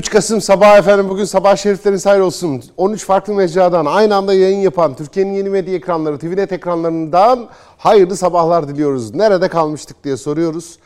[0.00, 2.62] 3 Kasım sabah efendim bugün sabah şeriflerin sayır olsun.
[2.76, 8.68] 13 farklı mecradan aynı anda yayın yapan Türkiye'nin yeni medya ekranları, TVNet ekranlarından hayırlı sabahlar
[8.68, 9.14] diliyoruz.
[9.14, 10.78] Nerede kalmıştık diye soruyoruz.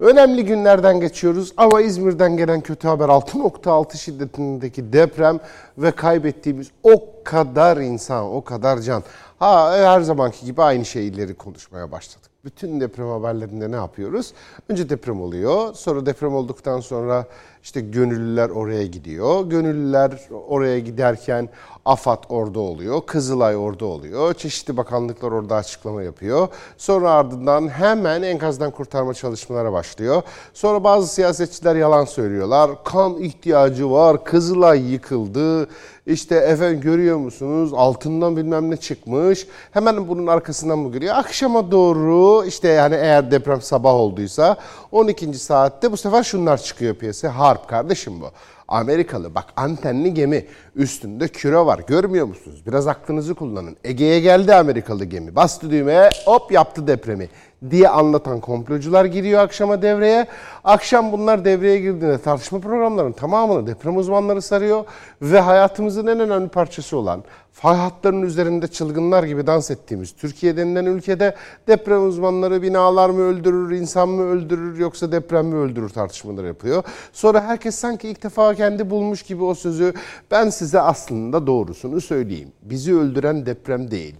[0.00, 5.40] Önemli günlerden geçiyoruz ama İzmir'den gelen kötü haber 6.6 şiddetindeki deprem
[5.78, 9.02] ve kaybettiğimiz o kadar insan, o kadar can.
[9.38, 12.30] Ha her zamanki gibi aynı şeyleri konuşmaya başladık.
[12.44, 14.32] Bütün deprem haberlerinde ne yapıyoruz?
[14.68, 15.74] Önce deprem oluyor.
[15.74, 17.26] Sonra deprem olduktan sonra
[17.62, 19.50] işte gönüllüler oraya gidiyor.
[19.50, 21.48] Gönüllüler oraya giderken
[21.84, 23.02] AFAD orada oluyor.
[23.06, 24.34] Kızılay orada oluyor.
[24.34, 26.48] Çeşitli bakanlıklar orada açıklama yapıyor.
[26.78, 30.22] Sonra ardından hemen enkazdan kurtarma çalışmalara başlıyor.
[30.54, 32.70] Sonra bazı siyasetçiler yalan söylüyorlar.
[32.84, 34.24] Kan ihtiyacı var.
[34.24, 35.68] Kızılay yıkıldı.
[36.06, 39.46] İşte efendim görüyor musunuz altından bilmem ne çıkmış.
[39.70, 41.14] Hemen bunun arkasından mı giriyor?
[41.14, 44.56] Akşama doğru işte yani eğer deprem sabah olduysa
[44.92, 45.34] 12.
[45.34, 47.38] saatte bu sefer şunlar çıkıyor piyasaya.
[47.38, 48.26] Harp kardeşim bu.
[48.72, 52.62] Amerikalı bak antenli gemi üstünde küre var görmüyor musunuz?
[52.66, 53.76] Biraz aklınızı kullanın.
[53.84, 57.28] Ege'ye geldi Amerikalı gemi bastı düğmeye hop yaptı depremi
[57.70, 60.26] diye anlatan komplocular giriyor akşama devreye.
[60.64, 64.84] Akşam bunlar devreye girdiğinde tartışma programlarının tamamını deprem uzmanları sarıyor
[65.22, 70.86] ve hayatımızın en önemli parçası olan fay hatlarının üzerinde çılgınlar gibi dans ettiğimiz Türkiye denilen
[70.86, 71.34] ülkede
[71.68, 76.82] deprem uzmanları binalar mı öldürür, insan mı öldürür yoksa deprem mi öldürür tartışmaları yapıyor.
[77.12, 79.94] Sonra herkes sanki ilk defa kendi bulmuş gibi o sözü
[80.30, 82.52] ben size aslında doğrusunu söyleyeyim.
[82.62, 84.14] Bizi öldüren deprem değil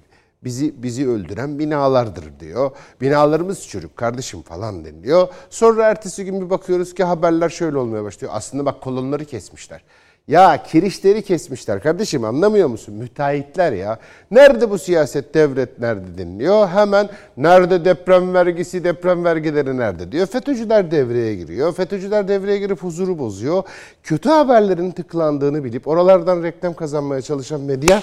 [0.44, 2.70] bizi bizi öldüren binalardır diyor.
[3.00, 5.28] Binalarımız çürük kardeşim falan deniliyor.
[5.50, 8.32] Sonra ertesi gün bir bakıyoruz ki haberler şöyle olmaya başlıyor.
[8.36, 9.82] Aslında bak kolonları kesmişler.
[10.28, 12.94] Ya kirişleri kesmişler kardeşim anlamıyor musun?
[12.94, 13.98] Müteahhitler ya.
[14.30, 16.68] Nerede bu siyaset devlet nerede deniliyor?
[16.68, 20.26] Hemen nerede deprem vergisi deprem vergileri nerede diyor.
[20.26, 21.74] FETÖ'cüler devreye giriyor.
[21.74, 23.62] FETÖ'cüler devreye girip huzuru bozuyor.
[24.02, 28.02] Kötü haberlerin tıklandığını bilip oralardan reklam kazanmaya çalışan medya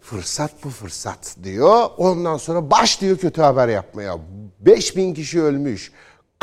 [0.00, 1.88] fırsat bu fırsat diyor.
[1.96, 4.18] Ondan sonra başlıyor kötü haber yapmaya.
[4.60, 5.92] 5000 kişi ölmüş.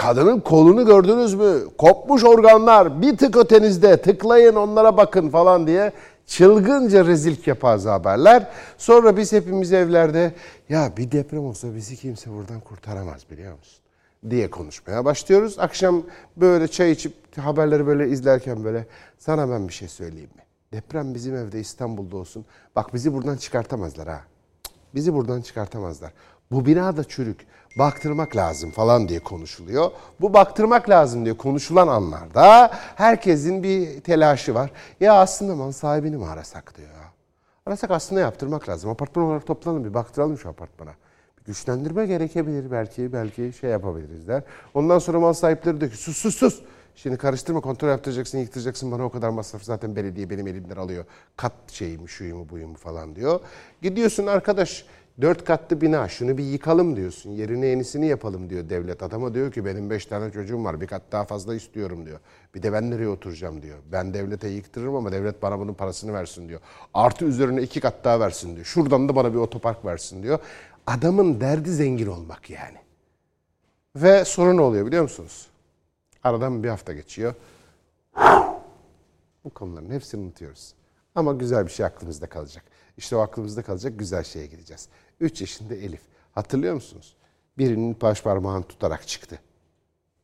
[0.02, 1.60] Kadının kolunu gördünüz mü?
[1.78, 5.92] Kopmuş organlar bir tık ötenizde tıklayın onlara bakın falan diye
[6.26, 8.48] çılgınca rezil kepazı haberler.
[8.78, 10.34] Sonra biz hepimiz evlerde
[10.70, 13.84] ya bir deprem olsa bizi kimse buradan kurtaramaz biliyor musun?
[14.30, 15.60] diye konuşmaya başlıyoruz.
[15.60, 16.04] Akşam
[16.38, 18.86] böyle çay içip haberleri böyle izlerken böyle
[19.18, 20.44] sana ben bir şey söyleyeyim mi?
[20.74, 22.46] Deprem bizim evde İstanbul'da olsun.
[22.76, 24.22] Bak bizi buradan çıkartamazlar ha.
[24.96, 26.14] Bizi buradan çıkartamazlar.
[26.52, 27.48] Bu bina da çürük.
[27.76, 29.92] Baktırmak lazım falan diye konuşuluyor.
[30.22, 34.72] Bu baktırmak lazım diye konuşulan anlarda herkesin bir telaşı var.
[35.00, 36.90] Ya aslında mal sahibini mi arasak diyor.
[37.66, 38.90] Arasak aslında yaptırmak lazım.
[38.90, 40.92] Apartman olarak toplanalım bir baktıralım şu apartmana.
[41.40, 43.14] Bir güçlendirme gerekebilir belki.
[43.14, 44.44] Belki şey yapabiliriz der.
[44.74, 46.62] Ondan sonra mal sahipleri diyor ki sus sus sus.
[46.96, 51.06] Şimdi karıştırma kontrol yaptıracaksın, yıktıracaksın bana o kadar masraf zaten belediye benim elimden alıyor.
[51.38, 53.40] Kat şeyimi, şuyumu, buyumu falan diyor.
[53.82, 54.86] Gidiyorsun arkadaş
[55.22, 57.32] Dört katlı bina şunu bir yıkalım diyorsun.
[57.32, 59.04] Yerine yenisini yapalım diyor devlet.
[59.04, 62.20] Adama diyor ki benim beş tane çocuğum var bir kat daha fazla istiyorum diyor.
[62.56, 63.78] Bir de ben nereye oturacağım diyor.
[63.92, 66.60] Ben devlete yıktırırım ama devlet bana bunun parasını versin diyor.
[66.94, 68.66] Artı üzerine iki kat daha versin diyor.
[68.66, 70.40] Şuradan da bana bir otopark versin diyor.
[70.88, 72.78] Adamın derdi zengin olmak yani.
[73.96, 75.48] Ve sorun oluyor biliyor musunuz?
[76.24, 77.34] Aradan bir hafta geçiyor.
[79.44, 80.74] Bu konuların hepsini unutuyoruz.
[81.16, 82.64] Ama güzel bir şey aklımızda kalacak.
[82.98, 84.88] İşte o aklımızda kalacak güzel şeye gideceğiz.
[85.22, 86.02] 3 yaşında Elif.
[86.32, 87.16] Hatırlıyor musunuz?
[87.58, 89.40] Birinin baş parmağını tutarak çıktı.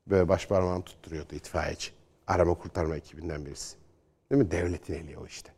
[0.08, 1.92] Böyle baş parmağını tutturuyordu itfaiyeci.
[2.28, 3.76] Arama kurtarma ekibinden birisi.
[4.32, 4.52] Değil mi?
[4.52, 5.50] Devletin eli o işte.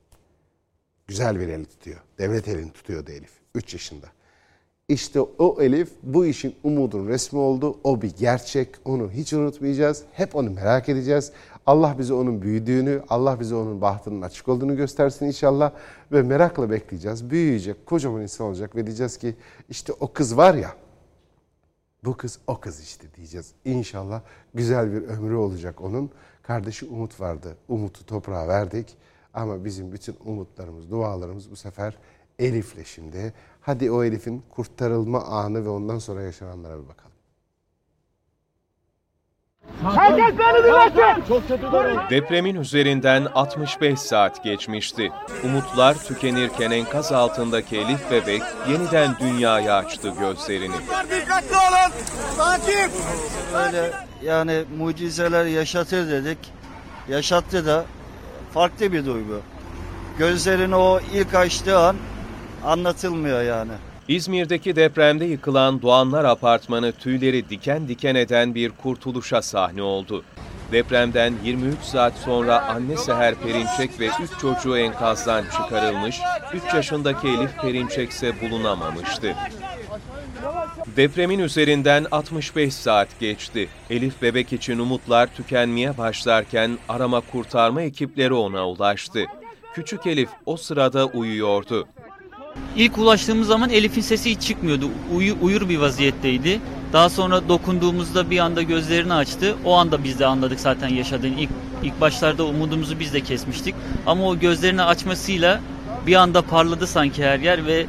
[1.08, 2.00] Güzel bir eli tutuyor.
[2.18, 3.32] Devlet elini tutuyordu Elif.
[3.56, 4.08] 3 yaşında.
[4.88, 7.80] İşte o Elif bu işin umudun resmi oldu.
[7.84, 8.70] O bir gerçek.
[8.86, 10.04] Onu hiç unutmayacağız.
[10.14, 11.32] Hep onu merak edeceğiz.
[11.66, 15.72] Allah bize onun büyüdüğünü, Allah bize onun bahtının açık olduğunu göstersin inşallah.
[16.12, 17.30] Ve merakla bekleyeceğiz.
[17.30, 19.36] Büyüyecek, kocaman insan olacak ve diyeceğiz ki
[19.70, 20.74] işte o kız var ya,
[22.04, 23.52] bu kız o kız işte diyeceğiz.
[23.66, 24.22] İnşallah
[24.54, 26.12] güzel bir ömrü olacak onun.
[26.42, 27.56] Kardeşi Umut vardı.
[27.68, 28.98] Umut'u toprağa verdik.
[29.34, 31.98] Ama bizim bütün umutlarımız, dualarımız bu sefer
[32.40, 33.34] Elif'le şimdi.
[33.62, 37.09] Hadi o Elif'in kurtarılma anı ve ondan sonra yaşananlara bir bakalım.
[42.10, 45.12] Depremin üzerinden 65 saat geçmişti.
[45.44, 50.76] Umutlar tükenirken enkaz altındaki Elif bebek yeniden dünyaya açtı gözlerini.
[51.12, 51.94] Dikkatli olun.
[52.38, 52.92] Sakin.
[53.56, 53.92] Öyle
[54.24, 56.38] yani mucizeler yaşatır dedik.
[57.10, 57.86] Yaşattı da
[58.54, 59.42] farklı bir duygu.
[60.18, 61.96] Gözlerini o ilk açtığı an
[62.66, 63.72] anlatılmıyor yani.
[64.10, 70.24] İzmir'deki depremde yıkılan Doğanlar Apartmanı tüyleri diken diken eden bir kurtuluşa sahne oldu.
[70.72, 76.20] Depremden 23 saat sonra anne Seher Perinçek ve 3 çocuğu enkazdan çıkarılmış,
[76.54, 79.36] 3 yaşındaki Elif Perinçek ise bulunamamıştı.
[80.96, 83.70] Depremin üzerinden 65 saat geçti.
[83.90, 89.26] Elif bebek için umutlar tükenmeye başlarken arama kurtarma ekipleri ona ulaştı.
[89.74, 91.88] Küçük Elif o sırada uyuyordu.
[92.76, 94.86] İlk ulaştığımız zaman Elif'in sesi hiç çıkmıyordu.
[95.16, 96.60] Uyu, uyur bir vaziyetteydi.
[96.94, 99.56] Daha sonra dokunduğumuzda bir anda gözlerini açtı.
[99.66, 101.40] O anda biz de anladık zaten yaşadığını.
[101.40, 101.50] İlk,
[101.84, 103.76] ilk başlarda umudumuzu biz de kesmiştik.
[104.06, 105.62] Ama o gözlerini açmasıyla
[106.08, 107.86] bir anda parladı sanki her yer ve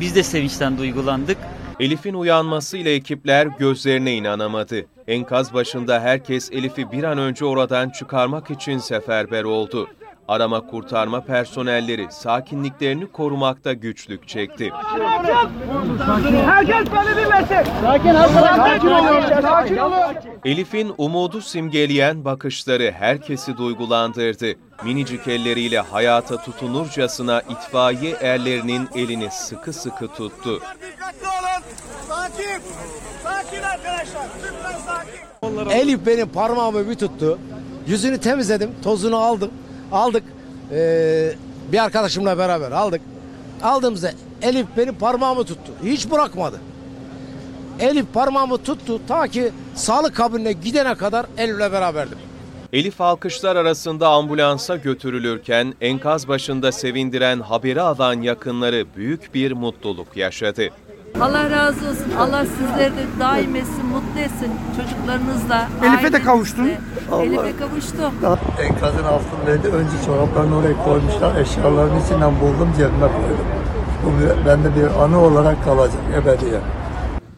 [0.00, 1.38] biz de sevinçten duygulandık.
[1.80, 4.86] Elif'in uyanmasıyla ekipler gözlerine inanamadı.
[5.08, 9.88] Enkaz başında herkes Elif'i bir an önce oradan çıkarmak için seferber oldu.
[10.28, 14.70] Arama kurtarma personelleri sakinliklerini korumakta güçlük çekti.
[16.46, 17.70] Herkes beni dinlesin.
[17.82, 18.12] Sakin.
[18.56, 19.42] Sakin olun.
[19.42, 19.98] Sakin olun.
[20.44, 24.46] Elif'in umudu simgeleyen bakışları herkesi duygulandırdı.
[24.84, 30.54] Minicik elleriyle hayata tutunurcasına itfaiye erlerinin elini sıkı sıkı tuttu.
[30.54, 31.64] Dikkatli olun.
[32.08, 32.62] Sakin.
[33.22, 34.26] Sakin arkadaşlar.
[34.44, 35.70] Lütfen sakin.
[35.70, 37.38] Elif benim parmağımı bir tuttu.
[37.86, 39.50] Yüzünü temizledim, tozunu aldım.
[39.92, 40.22] Aldık.
[40.72, 41.32] Ee,
[41.72, 43.00] bir arkadaşımla beraber aldık.
[43.62, 44.10] Aldığımızda
[44.42, 45.72] Elif benim parmağımı tuttu.
[45.84, 46.60] Hiç bırakmadı.
[47.80, 52.18] Elif parmağımı tuttu ta ki sağlık kabinine gidene kadar Elif'le beraberdim.
[52.72, 60.70] Elif alkışlar arasında ambulansa götürülürken enkaz başında sevindiren haberi alan yakınları büyük bir mutluluk yaşadı.
[61.20, 62.12] Allah razı olsun.
[62.18, 65.68] Allah sizleri de daim etsin, mutlu etsin çocuklarınızla.
[65.82, 66.22] Elif'e de ailenizle.
[66.22, 66.70] kavuştun.
[67.22, 68.14] Elif'e kavuştum.
[68.60, 69.68] Enkazın altındaydı.
[69.76, 71.36] Önce çoraplarını oraya koymuşlar.
[71.40, 73.46] Eşyaların içinden buldum cebime koydum.
[74.04, 76.62] Bu bende bir anı olarak kalacak ebediyen.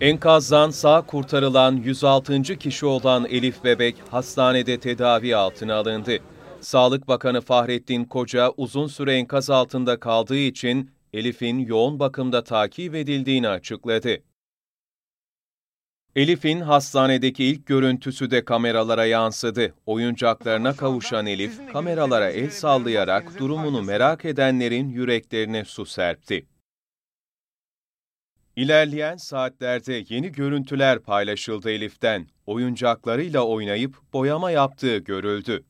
[0.00, 2.42] Enkazdan sağ kurtarılan 106.
[2.42, 6.12] kişi olan Elif Bebek hastanede tedavi altına alındı.
[6.60, 13.48] Sağlık Bakanı Fahrettin Koca uzun süre enkaz altında kaldığı için Elif'in yoğun bakımda takip edildiğini
[13.48, 14.22] açıkladı.
[16.16, 19.74] Elif'in hastanedeki ilk görüntüsü de kameralara yansıdı.
[19.86, 26.46] Oyuncaklarına kavuşan Elif, kameralara el sallayarak durumunu merak edenlerin yüreklerine su serpti.
[28.56, 32.26] İlerleyen saatlerde yeni görüntüler paylaşıldı Elif'ten.
[32.46, 35.64] Oyuncaklarıyla oynayıp boyama yaptığı görüldü.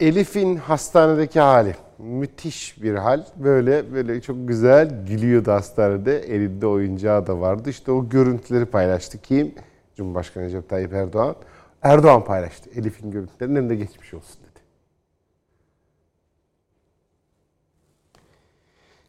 [0.00, 1.74] Elif'in hastanedeki hali.
[1.98, 3.24] Müthiş bir hal.
[3.36, 6.18] Böyle böyle çok güzel gülüyordu hastanede.
[6.18, 7.70] Elinde oyuncağı da vardı.
[7.70, 9.18] İşte o görüntüleri paylaştı.
[9.22, 9.54] Kim?
[9.96, 11.36] Cumhurbaşkanı Recep Tayyip Erdoğan.
[11.82, 12.70] Erdoğan paylaştı.
[12.74, 14.60] Elif'in görüntülerinin önünde geçmiş olsun dedi.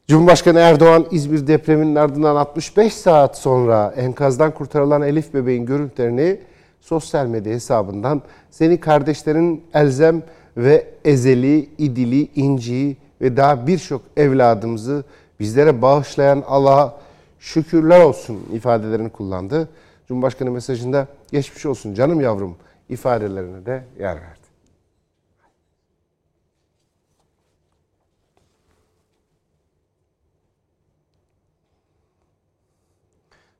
[0.07, 6.39] Cumhurbaşkanı Erdoğan İzmir depreminin ardından 65 saat sonra enkazdan kurtarılan Elif bebeğin görüntülerini
[6.81, 10.23] sosyal medya hesabından seni kardeşlerin Elzem
[10.57, 15.03] ve Ezeli, İdili, İnci ve daha birçok evladımızı
[15.39, 16.99] bizlere bağışlayan Allah'a
[17.39, 19.69] şükürler olsun ifadelerini kullandı.
[20.07, 22.57] Cumhurbaşkanı mesajında geçmiş olsun canım yavrum
[22.89, 24.41] ifadelerine de yer verdi.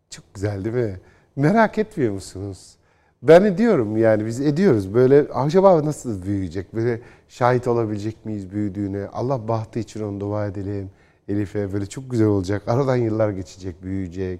[0.09, 0.99] Çok güzel değil mi?
[1.35, 2.75] Merak etmiyor musunuz?
[3.23, 4.93] Ben ediyorum yani biz ediyoruz.
[4.93, 6.73] Böyle acaba nasıl büyüyecek?
[6.73, 9.07] Böyle şahit olabilecek miyiz büyüdüğüne?
[9.07, 10.91] Allah bahtı için onu dua edelim.
[11.27, 12.63] Elif'e böyle çok güzel olacak.
[12.67, 14.39] Aradan yıllar geçecek, büyüyecek.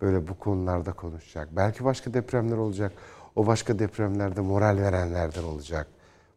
[0.00, 1.48] Böyle bu konularda konuşacak.
[1.56, 2.92] Belki başka depremler olacak.
[3.36, 5.86] O başka depremlerde moral verenlerden olacak.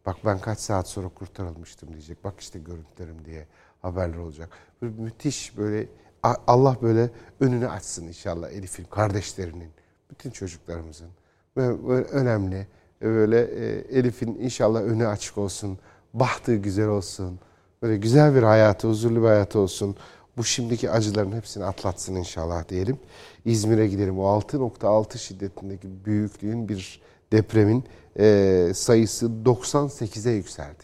[0.06, 2.24] Bak ben kaç saat sonra kurtarılmıştım diyecek.
[2.24, 3.48] Bak işte görüntülerim diye
[3.82, 4.50] haberler olacak.
[4.82, 5.88] Böyle müthiş böyle
[6.24, 7.10] Allah böyle
[7.40, 9.70] önünü açsın inşallah Elif'in, kardeşlerinin,
[10.10, 11.10] bütün çocuklarımızın.
[11.56, 12.68] Önemli.
[13.02, 13.66] Böyle e,
[13.98, 15.80] Elif'in inşallah önü açık olsun.
[16.14, 17.40] Bahtı güzel olsun.
[17.82, 19.96] Böyle güzel bir hayatı, huzurlu bir hayatı olsun.
[20.38, 23.00] Bu şimdiki acıların hepsini atlatsın inşallah diyelim.
[23.46, 24.20] İzmir'e gidelim.
[24.20, 27.84] O 6.6 şiddetindeki büyüklüğün bir depremin
[28.20, 30.84] e, sayısı 98'e yükseldi.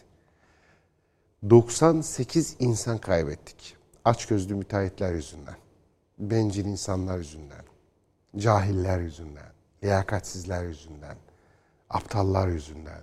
[1.50, 3.76] 98 insan kaybettik.
[4.04, 5.56] Açgözlü müteahhitler yüzünden,
[6.18, 7.64] bencil insanlar yüzünden,
[8.36, 9.52] cahiller yüzünden,
[9.84, 11.16] liyakatsizler yüzünden,
[11.90, 13.02] aptallar yüzünden,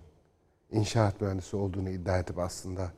[0.72, 2.92] inşaat mühendisi olduğunu iddia edip aslında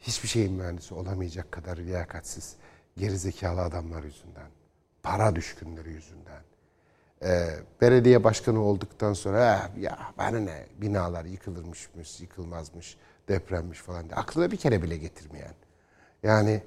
[0.00, 2.56] hiçbir şeyin mühendisi olamayacak kadar liyakatsiz,
[2.96, 4.48] gerizekalı adamlar yüzünden,
[5.02, 6.42] para düşkünleri yüzünden,
[7.24, 7.48] ee,
[7.80, 12.96] belediye başkanı olduktan sonra "Ah, ya bana ne binalar yıkılırmışmış, yıkılmazmış,
[13.28, 15.54] depremmiş falan diye aklına bir kere bile getirmeyen.
[16.22, 16.62] Yani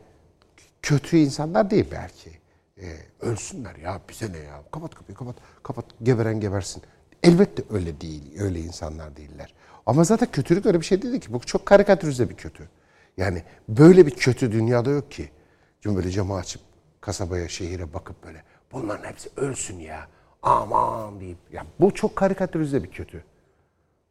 [0.81, 2.31] kötü insanlar değil belki.
[2.82, 6.84] Ee, ölsünler ya bize ne ya kapat kapıyı kapat kapat geberen gebersin.
[7.24, 9.53] Elbette öyle değil öyle insanlar değiller.
[9.86, 12.70] Ama zaten kötülük öyle bir şey değil ki bu çok karikatürize bir kötü.
[13.17, 15.29] Yani böyle bir kötü dünyada yok ki.
[15.84, 16.62] Şimdi böyle camı açıp
[17.01, 20.08] kasabaya şehire bakıp böyle bunların hepsi ölsün ya
[20.41, 23.24] aman deyip ya bu çok karikatürize bir kötü.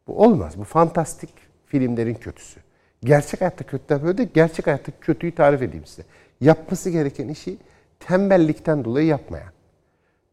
[0.07, 0.57] Bu olmaz.
[0.57, 1.29] Bu fantastik
[1.65, 2.59] filmlerin kötüsü.
[3.03, 4.29] Gerçek hayatta kötüler böyle değil.
[4.33, 6.03] Gerçek hayatta kötüyü tarif edeyim size.
[6.41, 7.57] Yapması gereken işi
[7.99, 9.51] tembellikten dolayı yapmayan.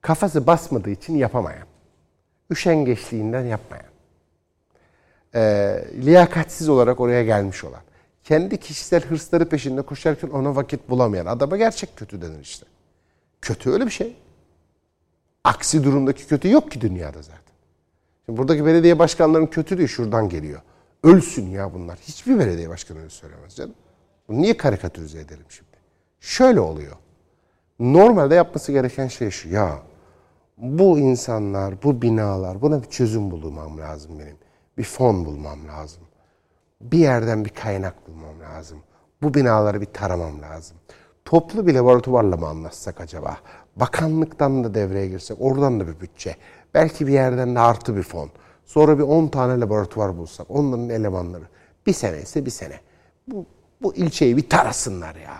[0.01, 1.67] Kafası basmadığı için yapamayan.
[2.51, 3.93] Üşengeçliğinden yapmayan.
[5.35, 7.81] Ee, liyakatsiz olarak oraya gelmiş olan.
[8.25, 12.67] Kendi kişisel hırsları peşinde koşarken ona vakit bulamayan adama gerçek kötü denir işte.
[13.41, 14.17] Kötü öyle bir şey.
[15.45, 17.55] Aksi durumdaki kötü yok ki dünyada zaten.
[18.27, 20.61] Şimdi buradaki belediye başkanlarının kötülüğü şuradan geliyor.
[21.03, 21.99] Ölsün ya bunlar.
[21.99, 23.75] Hiçbir belediye başkanı öyle söylemez canım.
[24.29, 25.71] Bunu niye karikatürize edelim şimdi?
[26.21, 26.97] Şöyle oluyor.
[27.79, 29.49] Normalde yapması gereken şey şu.
[29.49, 29.79] Ya
[30.59, 34.37] bu insanlar, bu binalar, buna bir çözüm bulmam lazım benim.
[34.79, 36.03] Bir fon bulmam lazım.
[36.81, 38.79] Bir yerden bir kaynak bulmam lazım.
[39.23, 40.77] Bu binaları bir taramam lazım.
[41.25, 43.37] Toplu bir laboratuvarla mı anlatsak acaba?
[43.77, 46.37] Bakanlıktan da devreye girsek, oradan da bir bütçe.
[46.75, 48.31] Belki bir yerden de artı bir fon.
[48.65, 51.45] Sonra bir 10 tane laboratuvar bulsak, onların elemanları.
[51.87, 52.81] Bir sene ise bir sene.
[53.29, 53.47] Bu,
[53.83, 55.37] bu ilçeyi bir tarasınlar ya.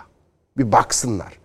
[0.57, 1.39] Bir baksınlar.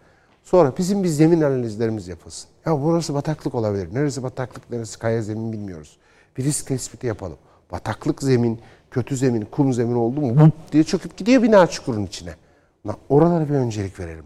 [0.50, 2.50] Sonra bizim bir zemin analizlerimiz yapılsın.
[2.67, 3.95] Ya burası bataklık olabilir.
[3.95, 5.97] Neresi bataklık, neresi kaya zemin bilmiyoruz.
[6.37, 7.37] Bir risk tespiti yapalım.
[7.73, 12.35] Bataklık zemin, kötü zemin, kum zemin oldu mu vup diye çöküp gidiyor bina çukurun içine.
[13.09, 14.25] Oralara bir öncelik verelim.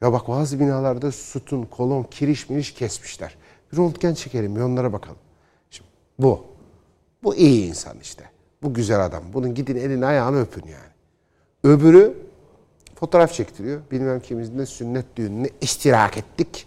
[0.00, 3.36] Ya bak bazı binalarda sütun, kolon, kiriş miriş kesmişler.
[3.72, 5.18] Bir röntgen çekelim, bir onlara bakalım.
[5.70, 6.44] Şimdi bu.
[7.22, 8.24] Bu iyi insan işte.
[8.62, 9.22] Bu güzel adam.
[9.32, 10.92] Bunun gidin elini ayağını öpün yani.
[11.64, 12.29] Öbürü
[13.00, 13.80] fotoğraf çektiriyor.
[13.90, 16.66] Bilmem kimizin sünnet düğününe iştirak ettik.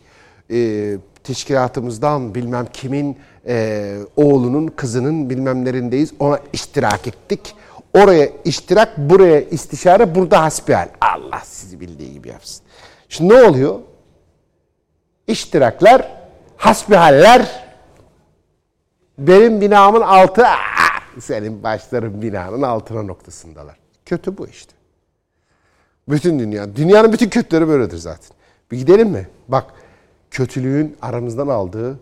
[0.52, 6.14] Ee, teşkilatımızdan bilmem kimin e, oğlunun kızının bilmem nerindeyiz.
[6.20, 7.56] Ona iştirak ettik.
[7.94, 10.90] Oraya iştirak, buraya istişare, burada hasbihal.
[11.02, 12.66] Allah sizi bildiği gibi yapsın.
[13.10, 13.80] Şimdi ne oluyor?
[15.28, 16.12] İştiraklar,
[16.58, 17.66] hasbihaller,
[19.18, 23.76] benim binamın altı, aa, senin başların binanın altına noktasındalar.
[24.06, 24.74] Kötü bu işte.
[26.10, 28.38] Bütün dünya, dünyanın bütün kötüleri böyledir zaten.
[28.72, 29.28] Bir gidelim mi?
[29.48, 29.74] Bak,
[30.32, 32.00] kötülüğün aramızdan aldığı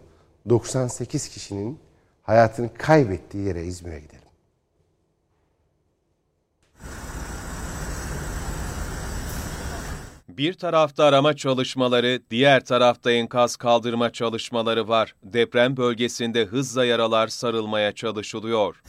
[0.49, 1.79] 98 kişinin
[2.23, 4.21] hayatını kaybettiği yere İzmir'e gidelim.
[10.29, 15.15] Bir tarafta arama çalışmaları, diğer tarafta enkaz kaldırma çalışmaları var.
[15.23, 18.81] Deprem bölgesinde hızla yaralar sarılmaya çalışılıyor.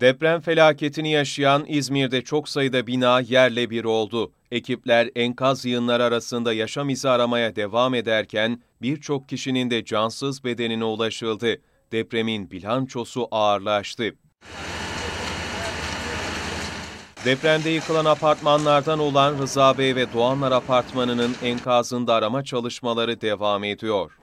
[0.00, 4.32] Deprem felaketini yaşayan İzmir'de çok sayıda bina yerle bir oldu.
[4.50, 11.56] Ekipler enkaz yığınları arasında yaşam izi aramaya devam ederken birçok kişinin de cansız bedenine ulaşıldı.
[11.92, 14.14] Depremin bilançosu ağırlaştı.
[17.24, 24.18] Depremde yıkılan apartmanlardan olan Rıza Bey ve Doğanlar Apartmanı'nın enkazında arama çalışmaları devam ediyor.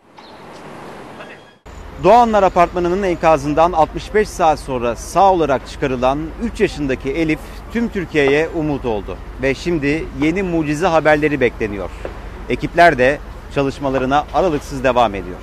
[2.03, 7.39] Doğanlar Apartmanı'nın enkazından 65 saat sonra sağ olarak çıkarılan 3 yaşındaki Elif
[7.73, 9.17] tüm Türkiye'ye umut oldu.
[9.41, 11.89] Ve şimdi yeni mucize haberleri bekleniyor.
[12.49, 13.19] Ekipler de
[13.55, 15.37] çalışmalarına aralıksız devam ediyor.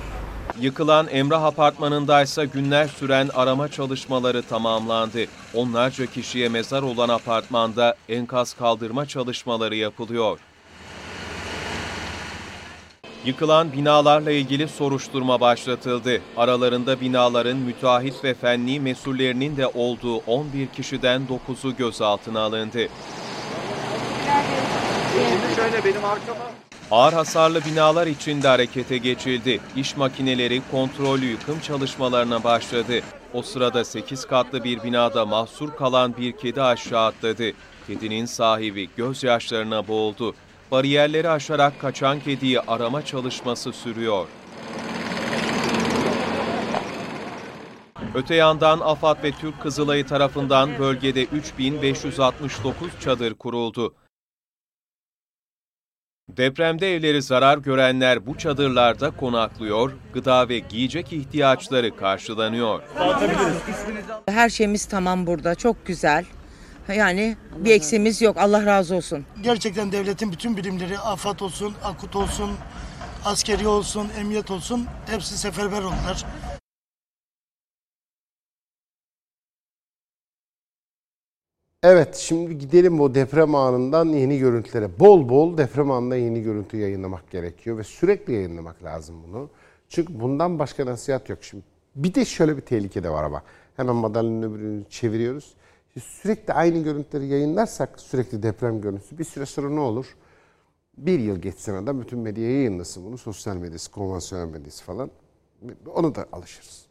[0.59, 5.25] Yıkılan Emrah Apartmanı'ndaysa günler süren arama çalışmaları tamamlandı.
[5.53, 10.39] Onlarca kişiye mezar olan apartmanda enkaz kaldırma çalışmaları yapılıyor.
[13.29, 16.21] Yıkılan binalarla ilgili soruşturma başlatıldı.
[16.37, 22.87] Aralarında binaların müteahhit ve fenli mesullerinin de olduğu 11 kişiden 9'u gözaltına alındı.
[26.91, 29.59] Ağır hasarlı binalar içinde harekete geçildi.
[29.75, 32.99] İş makineleri kontrollü yıkım çalışmalarına başladı.
[33.33, 37.51] O sırada 8 katlı bir binada mahsur kalan bir kedi aşağı atladı.
[37.87, 40.35] Kedinin sahibi gözyaşlarına boğuldu.
[40.71, 44.27] Bariyerleri aşarak kaçan kediyi arama çalışması sürüyor.
[48.13, 53.95] Öte yandan AFAD ve Türk Kızılayı tarafından bölgede 3569 çadır kuruldu.
[56.29, 62.81] Depremde evleri zarar görenler bu çadırlarda konaklıyor, gıda ve giyecek ihtiyaçları karşılanıyor.
[64.27, 65.55] Her şeyimiz tamam burada.
[65.55, 66.25] Çok güzel.
[66.93, 68.37] Yani bir eksiğimiz yok.
[68.37, 69.25] Allah razı olsun.
[69.41, 72.51] Gerçekten devletin bütün birimleri, AFAD olsun, AKUT olsun,
[73.25, 76.25] askeri olsun, emniyet olsun hepsi seferber oldular.
[81.83, 84.99] Evet şimdi gidelim o deprem anından yeni görüntülere.
[84.99, 89.49] Bol bol deprem anında yeni görüntü yayınlamak gerekiyor ve sürekli yayınlamak lazım bunu.
[89.89, 91.43] Çünkü bundan başka nasihat yok.
[91.43, 91.63] Şimdi
[91.95, 93.43] bir de şöyle bir tehlike de var ama.
[93.75, 95.53] Hemen madalyonun öbürünü çeviriyoruz.
[95.97, 100.15] Sürekli aynı görüntüleri yayınlarsak sürekli deprem görüntüsü bir süre sonra ne olur?
[100.97, 103.17] Bir yıl geçsin adam bütün medya yayınlasın bunu.
[103.17, 105.11] Sosyal medyası, konvansiyonel medyası falan.
[105.95, 106.85] Onu da alışırız.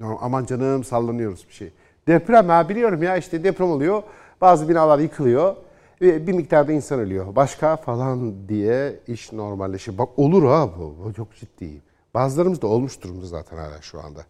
[0.00, 1.72] Aman canım sallanıyoruz bir şey.
[2.06, 4.02] Deprem ha biliyorum ya işte deprem oluyor.
[4.40, 5.56] Bazı binalar yıkılıyor.
[6.00, 7.36] Ve bir miktarda insan ölüyor.
[7.36, 9.98] Başka falan diye iş normalleşiyor.
[9.98, 10.96] Bak olur ha bu.
[11.04, 11.82] Bu çok ciddi.
[12.14, 14.20] Bazılarımız da olmuş durumda zaten hala şu anda.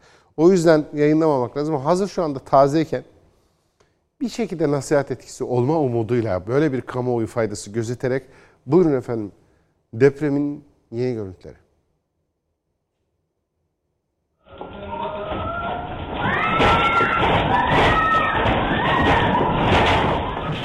[0.40, 1.75] O yüzden yayınlamamak lazım.
[1.75, 3.04] Hazır şu anda tazeyken
[4.20, 8.23] bir şekilde nasihat etkisi olma umuduyla böyle bir kamuoyu faydası gözeterek
[8.66, 9.32] buyurun efendim
[9.94, 11.56] depremin yeni görüntüleri.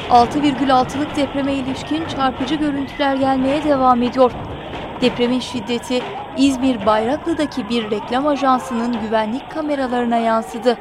[0.09, 4.31] 6,6'lık depreme ilişkin çarpıcı görüntüler gelmeye devam ediyor.
[5.01, 6.01] Depremin şiddeti
[6.37, 10.77] İzmir Bayraklı'daki bir reklam ajansının güvenlik kameralarına yansıdı.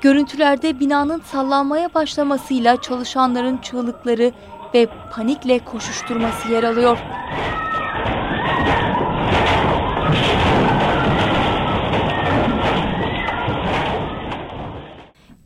[0.00, 4.32] Görüntülerde binanın sallanmaya başlamasıyla çalışanların çığlıkları
[4.74, 6.98] ve panikle koşuşturması yer alıyor.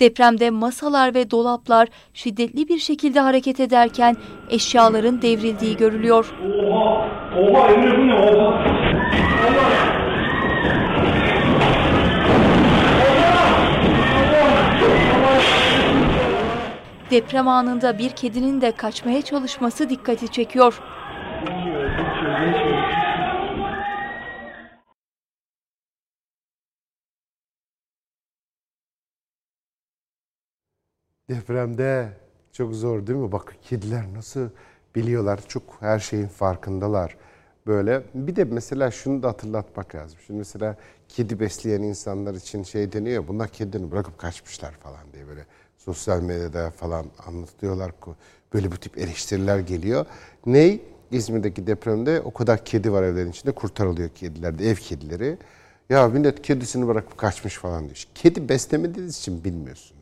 [0.02, 4.16] Depremde masalar ve dolaplar şiddetli bir şekilde hareket ederken
[4.50, 6.34] eşyaların devrildiği görülüyor.
[17.10, 20.80] Deprem anında bir kedinin de kaçmaya çalışması dikkati çekiyor.
[31.32, 32.08] Depremde
[32.52, 33.32] çok zor değil mi?
[33.32, 34.48] Bak kediler nasıl
[34.94, 35.40] biliyorlar.
[35.48, 37.16] Çok her şeyin farkındalar.
[37.66, 40.18] Böyle bir de mesela şunu da hatırlatmak lazım.
[40.26, 40.76] Şimdi mesela
[41.08, 45.46] kedi besleyen insanlar için şey deniyor bunlar kedini bırakıp kaçmışlar falan diye böyle
[45.78, 47.92] sosyal medyada falan anlatıyorlar.
[48.54, 50.06] Böyle bu tip eleştiriler geliyor.
[50.46, 50.82] Ney?
[51.10, 55.38] İzmir'deki depremde o kadar kedi var evlerin içinde kurtarılıyor kediler de ev kedileri.
[55.90, 58.04] Ya millet kedisini bırakıp kaçmış falan diyor.
[58.14, 60.01] Kedi beslemediğiniz için bilmiyorsunuz yani.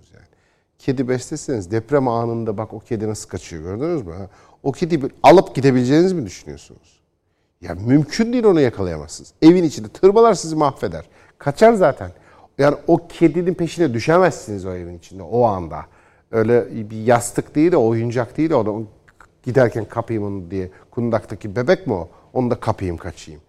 [0.81, 4.15] Kedi besleseniz deprem anında bak o kedi nasıl kaçıyor gördünüz mü?
[4.63, 7.01] O kedi alıp gidebileceğinizi mi düşünüyorsunuz?
[7.61, 9.33] Ya mümkün değil onu yakalayamazsınız.
[9.43, 11.05] Evin içinde tırmalar sizi mahveder.
[11.39, 12.11] Kaçar zaten.
[12.59, 15.87] Yani o kedinin peşine düşemezsiniz o evin içinde o anda.
[16.31, 18.87] Öyle bir yastık değil de oyuncak değil de onu
[19.43, 20.71] giderken kapayım onu diye.
[20.91, 22.09] Kundaktaki bebek mi o?
[22.33, 23.41] Onu da kapayım kaçayım.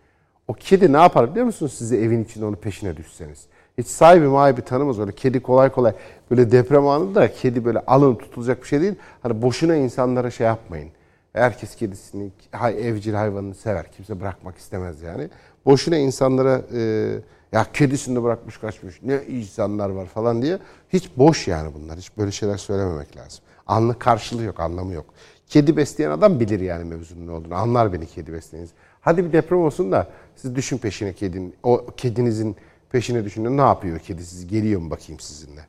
[0.48, 3.48] O kedi ne yapar biliyor musunuz sizi evin içinde onun peşine düşseniz?
[3.78, 5.12] Hiç sahibi mahibi tanımaz öyle.
[5.12, 5.94] Kedi kolay kolay
[6.32, 8.96] böyle deprem anında kedi böyle alın tutulacak bir şey değil.
[9.24, 10.90] Hani boşuna insanlara şey yapmayın.
[11.34, 12.32] Herkes kedisini,
[12.64, 13.92] evcil hayvanını sever.
[13.92, 15.30] Kimse bırakmak istemez yani.
[15.66, 17.12] Boşuna insanlara e,
[17.52, 20.58] ya kedisini de bırakmış kaçmış ne insanlar var falan diye.
[20.90, 21.98] Hiç boş yani bunlar.
[21.98, 23.44] Hiç böyle şeyler söylememek lazım.
[23.68, 25.06] Anlı karşılığı yok, anlamı yok.
[25.48, 27.56] Kedi besleyen adam bilir yani mevzunun ne olduğunu.
[27.56, 28.72] Anlar beni kedi besleyeniz.
[29.02, 32.56] Hadi bir deprem olsun da siz düşün peşine kedinin, o kedinizin
[32.92, 35.62] peşine düşünün ne yapıyor kedi sizi geliyor mu bakayım sizinle.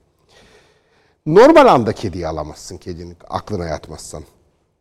[1.26, 4.22] Normal anda kediyi alamazsın kedinin aklına yatmazsan.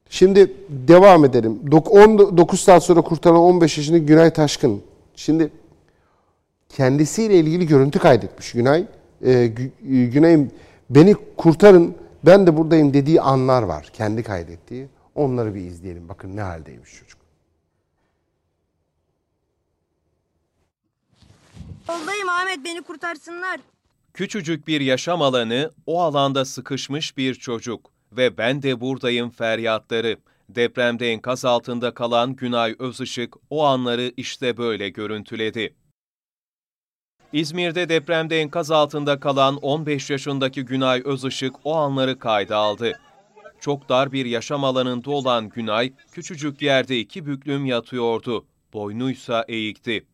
[0.09, 1.71] Şimdi devam edelim.
[1.71, 4.81] 9 saat sonra kurtarılan 15 yaşındaki Günay Taşkın.
[5.15, 5.51] Şimdi
[6.69, 8.85] kendisiyle ilgili görüntü kaydetmiş Günay.
[9.25, 9.51] Ee,
[9.83, 10.51] Günay'ım
[10.89, 13.89] beni kurtarın ben de buradayım dediği anlar var.
[13.93, 14.87] Kendi kaydettiği.
[15.15, 16.09] Onları bir izleyelim.
[16.09, 17.20] Bakın ne haldeymiş çocuk.
[21.91, 23.59] Yoldayım Ahmet beni kurtarsınlar.
[24.13, 30.17] Küçücük bir yaşam alanı, o alanda sıkışmış bir çocuk ve ben de buradayım feryatları.
[30.49, 35.75] Depremde enkaz altında kalan Günay Özışık o anları işte böyle görüntüledi.
[37.33, 42.99] İzmir'de depremde enkaz altında kalan 15 yaşındaki Günay Özışık o anları kayda aldı.
[43.59, 48.45] Çok dar bir yaşam alanında olan Günay, küçücük yerde iki büklüm yatıyordu.
[48.73, 50.10] Boynuysa eğikti.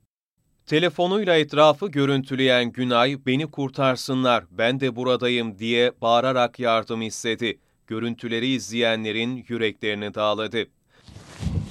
[0.67, 7.59] Telefonuyla etrafı görüntüleyen Günay, beni kurtarsınlar, ben de buradayım diye bağırarak yardım istedi.
[7.87, 10.65] Görüntüleri izleyenlerin yüreklerini dağladı.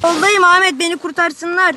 [0.04, 1.74] Yoldayım Ahmet beni kurtarsınlar.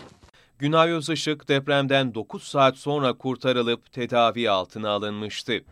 [0.60, 5.64] Günay Özışık depremden 9 saat sonra kurtarılıp tedavi altına alınmıştı.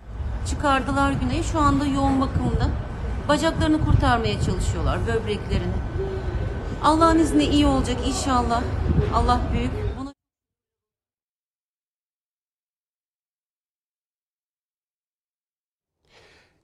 [0.50, 2.70] Çıkardılar Güney'i şu anda yoğun bakımda.
[3.28, 5.74] Bacaklarını kurtarmaya çalışıyorlar, böbreklerini.
[6.84, 8.64] Allah'ın izniyle iyi olacak inşallah.
[9.14, 9.87] Allah büyük.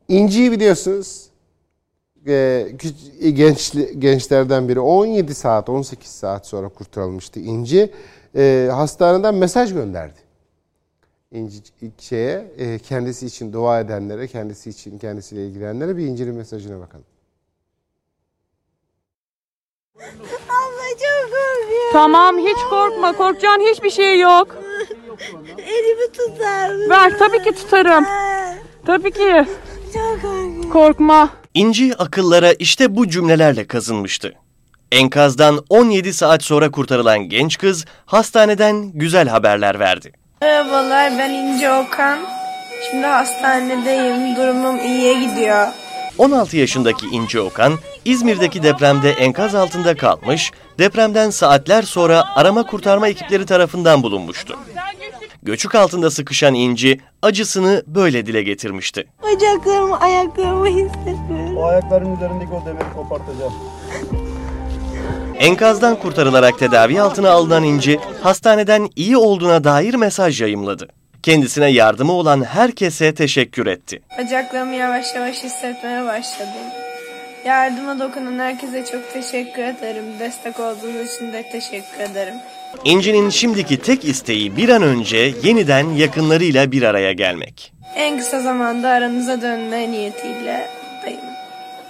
[0.07, 1.25] İnci'yi biliyorsunuz.
[2.27, 7.91] Ee, küç- genç gençlerden biri 17 saat 18 saat sonra kurtarılmıştı İnci.
[8.35, 10.19] Ee, hastaneden mesaj gönderdi.
[11.31, 11.57] İnci
[11.99, 17.05] şeye e, kendisi için dua edenlere, kendisi için kendisiyle ilgilenenlere bir İnci'nin mesajına bakalım.
[19.97, 21.93] Abla çok korkuyorum.
[21.93, 23.17] Tamam hiç korkma.
[23.17, 24.47] Korkacağın hiçbir şey yok.
[25.57, 26.89] Elimi tutar mısın?
[26.89, 28.05] Ver tabii ki tutarım.
[28.85, 29.45] Tabii ki.
[29.93, 30.71] Çok.
[30.73, 31.29] Korkma.
[31.53, 34.33] İnci akıllara işte bu cümlelerle kazınmıştı.
[34.91, 40.11] Enkazdan 17 saat sonra kurtarılan genç kız hastaneden güzel haberler verdi.
[40.41, 42.19] Merhabalar ben İnce Okan.
[42.91, 44.35] Şimdi hastanedeyim.
[44.35, 45.67] Durumum iyiye gidiyor.
[46.17, 47.73] 16 yaşındaki İnci Okan,
[48.05, 54.57] İzmir'deki depremde enkaz altında kalmış, depremden saatler sonra arama kurtarma ekipleri tarafından bulunmuştu.
[55.45, 59.07] Göçük altında sıkışan İnci, acısını böyle dile getirmişti.
[59.23, 61.57] Bacaklarımı, ayaklarımı hissediyorum.
[61.57, 63.53] O ayakların üzerindeki o demiri kopartacağım.
[65.39, 70.87] Enkazdan kurtarılarak tedavi altına alınan İnci, hastaneden iyi olduğuna dair mesaj yayımladı.
[71.23, 74.01] Kendisine yardımı olan herkese teşekkür etti.
[74.17, 76.67] Bacaklarımı yavaş yavaş hissetmeye başladım.
[77.45, 80.03] Yardıma dokunan herkese çok teşekkür ederim.
[80.19, 82.35] Destek olduğunuz için de teşekkür ederim.
[82.85, 87.73] İnci'nin şimdiki tek isteği bir an önce yeniden yakınlarıyla bir araya gelmek.
[87.95, 90.69] En kısa zamanda aranıza dönme niyetiyle
[91.05, 91.19] dayım.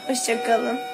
[0.08, 0.93] Hoşçakalın.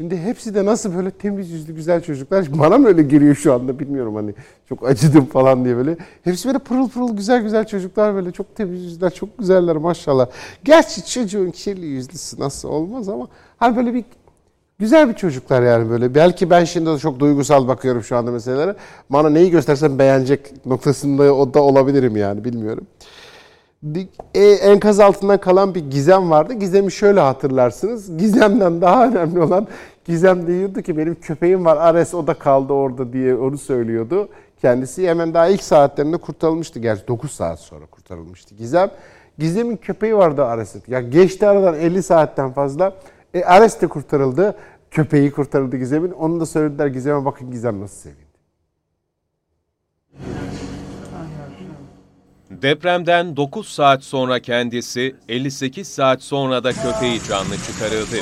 [0.00, 2.46] Şimdi hepsi de nasıl böyle temiz yüzlü güzel çocuklar.
[2.58, 4.34] Bana mı öyle geliyor şu anda bilmiyorum hani
[4.68, 5.96] çok acıdım falan diye böyle.
[6.24, 10.26] Hepsi böyle pırıl pırıl güzel güzel çocuklar böyle çok temiz yüzler çok güzeller maşallah.
[10.64, 14.04] Gerçi çocuğun kirli yüzlüsü nasıl olmaz ama hani böyle bir
[14.78, 16.14] güzel bir çocuklar yani böyle.
[16.14, 18.76] Belki ben şimdi de çok duygusal bakıyorum şu anda meselelere.
[19.10, 22.86] Bana neyi göstersem beğenecek noktasında o da olabilirim yani bilmiyorum.
[24.34, 26.54] E, enkaz altından kalan bir gizem vardı.
[26.54, 28.18] Gizem'i şöyle hatırlarsınız.
[28.18, 29.66] Gizem'den daha önemli olan
[30.04, 34.28] Gizem diyordu ki benim köpeğim var Ares o da kaldı orada diye onu söylüyordu.
[34.60, 36.78] Kendisi hemen daha ilk saatlerinde kurtarılmıştı.
[36.78, 38.90] Gerçi 9 saat sonra kurtarılmıştı Gizem.
[39.38, 40.82] Gizem'in köpeği vardı Ares'in.
[40.88, 42.94] Ya geçti aradan 50 saatten fazla.
[43.34, 44.56] E, Ares de kurtarıldı.
[44.90, 46.10] Köpeği kurtarıldı Gizem'in.
[46.10, 48.30] Onu da söylediler Gizem'e bakın Gizem nasıl sevindi.
[52.62, 58.16] Depremden 9 saat sonra kendisi, 58 saat sonra da köpeği canlı çıkarıldı.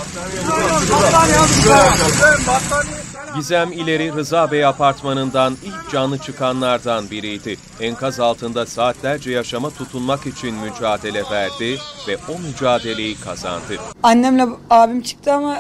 [3.37, 7.57] Gizem İleri Rıza Bey apartmanından ilk canlı çıkanlardan biriydi.
[7.81, 13.77] Enkaz altında saatlerce yaşama tutunmak için mücadele verdi ve o mücadeleyi kazandı.
[14.03, 15.57] Annemle abim çıktı ama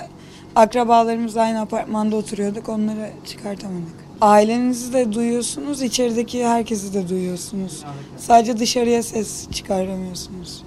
[0.56, 2.68] akrabalarımız aynı apartmanda oturuyorduk.
[2.68, 4.07] Onları çıkartamadık.
[4.20, 7.84] Ailenizi de duyuyorsunuz, içerideki herkesi de duyuyorsunuz.
[8.16, 10.62] Sadece dışarıya ses çıkaramıyorsunuz.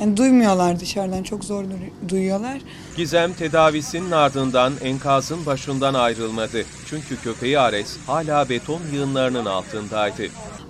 [0.00, 2.58] Yani duymuyorlar dışarıdan, çok zor du- duyuyorlar.
[2.96, 6.64] Gizem tedavisinin ardından enkazın başından ayrılmadı.
[6.86, 10.22] Çünkü köpeği Ares hala beton yığınlarının altındaydı.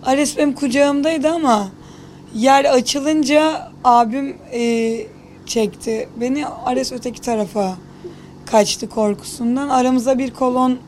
[0.04, 1.68] Ares benim kucağımdaydı ama
[2.34, 4.92] yer açılınca abim e,
[5.46, 6.08] çekti.
[6.20, 7.76] Beni Ares öteki tarafa
[8.46, 9.68] kaçtı korkusundan.
[9.68, 10.78] Aramıza bir kolon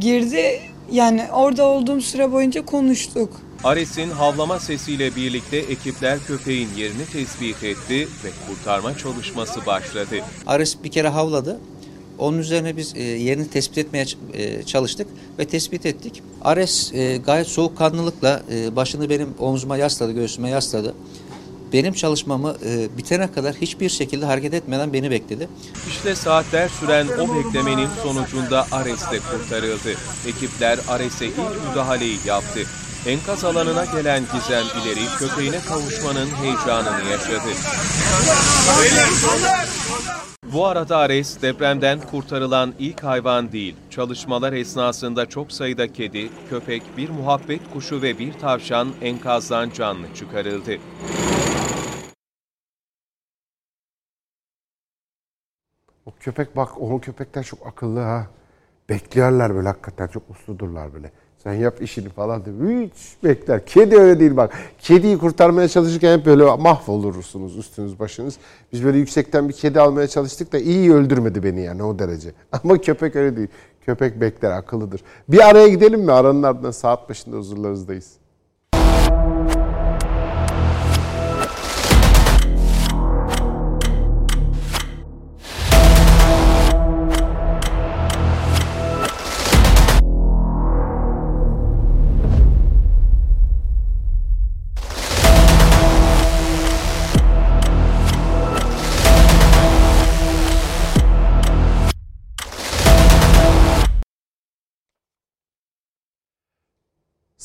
[0.00, 0.60] girdi.
[0.92, 3.40] Yani orada olduğum süre boyunca konuştuk.
[3.64, 10.16] Ares'in havlama sesiyle birlikte ekipler köpeğin yerini tespit etti ve kurtarma çalışması başladı.
[10.46, 11.60] Ares bir kere havladı.
[12.18, 15.06] Onun üzerine biz e, yerini tespit etmeye e, çalıştık
[15.38, 16.22] ve tespit ettik.
[16.42, 18.42] Ares e, gayet soğukkanlılıkla
[18.76, 20.94] başını benim omzuma yasladı, göğsüme yasladı.
[21.72, 25.48] Benim çalışmamı e, bitene kadar hiçbir şekilde hareket etmeden beni bekledi.
[25.88, 29.90] İşte saatler süren o beklemenin sonucunda Ares de kurtarıldı.
[30.26, 32.60] Ekipler Ares'e ilk müdahaleyi yaptı.
[33.06, 37.48] Enkaz alanına gelen Gizem ileri köpeğine kavuşmanın heyecanını yaşadı.
[40.52, 43.76] Bu arada Ares depremden kurtarılan ilk hayvan değil.
[43.90, 50.78] Çalışmalar esnasında çok sayıda kedi, köpek, bir muhabbet kuşu ve bir tavşan enkazdan canlı çıkarıldı.
[56.20, 58.26] Köpek bak o köpekler çok akıllı ha.
[58.88, 61.10] Beklerler böyle hakikaten çok usludurlar böyle.
[61.42, 62.86] Sen yap işini falan diye.
[62.86, 63.66] Hiç bekler.
[63.66, 64.54] Kedi öyle değil bak.
[64.78, 68.38] Kediyi kurtarmaya çalışırken hep böyle mahvolursunuz üstünüz başınız.
[68.72, 72.32] Biz böyle yüksekten bir kedi almaya çalıştık da iyi öldürmedi beni yani o derece.
[72.52, 73.48] Ama köpek öyle değil.
[73.86, 75.00] Köpek bekler, akıllıdır.
[75.28, 76.12] Bir araya gidelim mi?
[76.12, 78.12] Aranın ardından saat başında huzurlarınızdayız.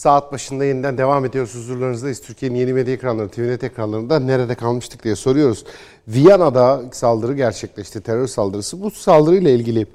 [0.06, 1.56] Saat başında yeniden devam ediyoruz.
[1.56, 2.22] Huzurlarınızdayız.
[2.22, 5.66] Türkiye'nin yeni medya ekranları, TVNet ekranlarında nerede kalmıştık diye soruyoruz.
[6.08, 8.82] Viyana'da saldırı gerçekleşti, terör saldırısı.
[8.82, 9.88] Bu saldırıyla ilgili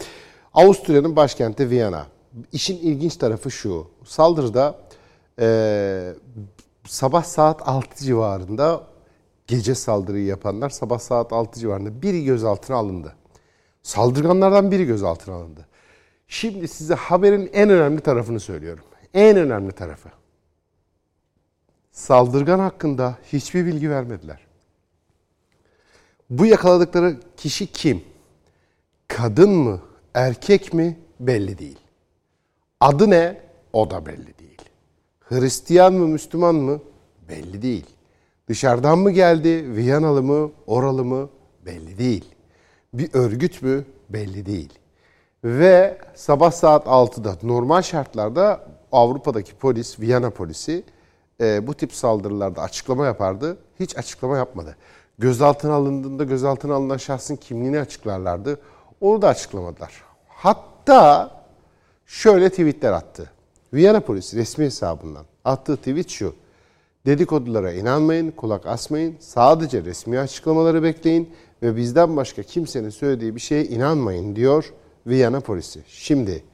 [0.54, 2.06] Avusturya'nın başkenti Viyana.
[2.52, 3.86] İşin ilginç tarafı şu.
[4.04, 4.78] Saldırıda
[5.40, 6.14] eee,
[6.86, 8.80] sabah saat 6 civarında
[9.46, 13.14] gece saldırıyı yapanlar sabah saat 6 civarında biri gözaltına alındı.
[13.82, 15.66] Saldırganlardan biri gözaltına alındı.
[16.28, 18.84] Şimdi size haberin en önemli tarafını söylüyorum.
[19.14, 20.08] En önemli tarafı.
[21.92, 24.46] Saldırgan hakkında hiçbir bilgi vermediler.
[26.30, 28.04] Bu yakaladıkları kişi kim?
[29.08, 29.80] Kadın mı,
[30.14, 31.78] erkek mi belli değil.
[32.80, 33.40] Adı ne?
[33.72, 34.62] O da belli değil.
[35.20, 36.80] Hristiyan mı, Müslüman mı?
[37.28, 37.86] Belli değil.
[38.48, 41.30] Dışarıdan mı geldi, Viyanalı mı, oralı mı?
[41.66, 42.34] Belli değil.
[42.94, 43.84] Bir örgüt mü?
[44.08, 44.78] Belli değil.
[45.44, 50.84] Ve sabah saat 6'da normal şartlarda Avrupa'daki polis, Viyana polisi
[51.40, 53.58] e, bu tip saldırılarda açıklama yapardı.
[53.80, 54.76] Hiç açıklama yapmadı.
[55.18, 58.60] Gözaltına alındığında gözaltına alınan şahsın kimliğini açıklarlardı.
[59.00, 59.92] Onu da açıklamadılar.
[60.28, 61.30] Hatta
[62.06, 63.30] şöyle tweetler attı.
[63.74, 66.34] Viyana polisi resmi hesabından attığı tweet şu.
[67.06, 69.16] Dedikodulara inanmayın, kulak asmayın.
[69.20, 71.30] Sadece resmi açıklamaları bekleyin
[71.62, 74.72] ve bizden başka kimsenin söylediği bir şeye inanmayın diyor
[75.06, 75.80] Viyana polisi.
[75.86, 76.44] Şimdi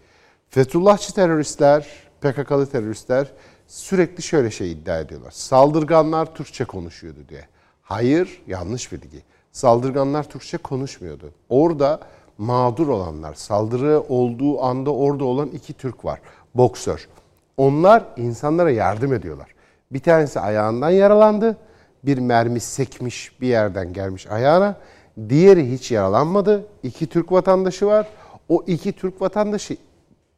[0.49, 3.33] Fethullahçı teröristler, PKK'lı teröristler
[3.67, 5.31] sürekli şöyle şey iddia ediyorlar.
[5.31, 7.45] Saldırganlar Türkçe konuşuyordu diye.
[7.83, 9.23] Hayır, yanlış bilgi.
[9.53, 11.31] Saldırganlar Türkçe konuşmuyordu.
[11.49, 12.01] Orada
[12.39, 16.21] mağdur olanlar, saldırı olduğu anda orada olan iki Türk var.
[16.55, 17.09] Boksör.
[17.57, 19.55] Onlar insanlara yardım ediyorlar.
[19.93, 21.57] Bir tanesi ayağından yaralandı.
[22.05, 24.77] Bir mermi sekmiş bir yerden gelmiş ayağına.
[25.29, 26.67] Diğeri hiç yaralanmadı.
[26.83, 28.09] İki Türk vatandaşı var.
[28.49, 29.77] O iki Türk vatandaşı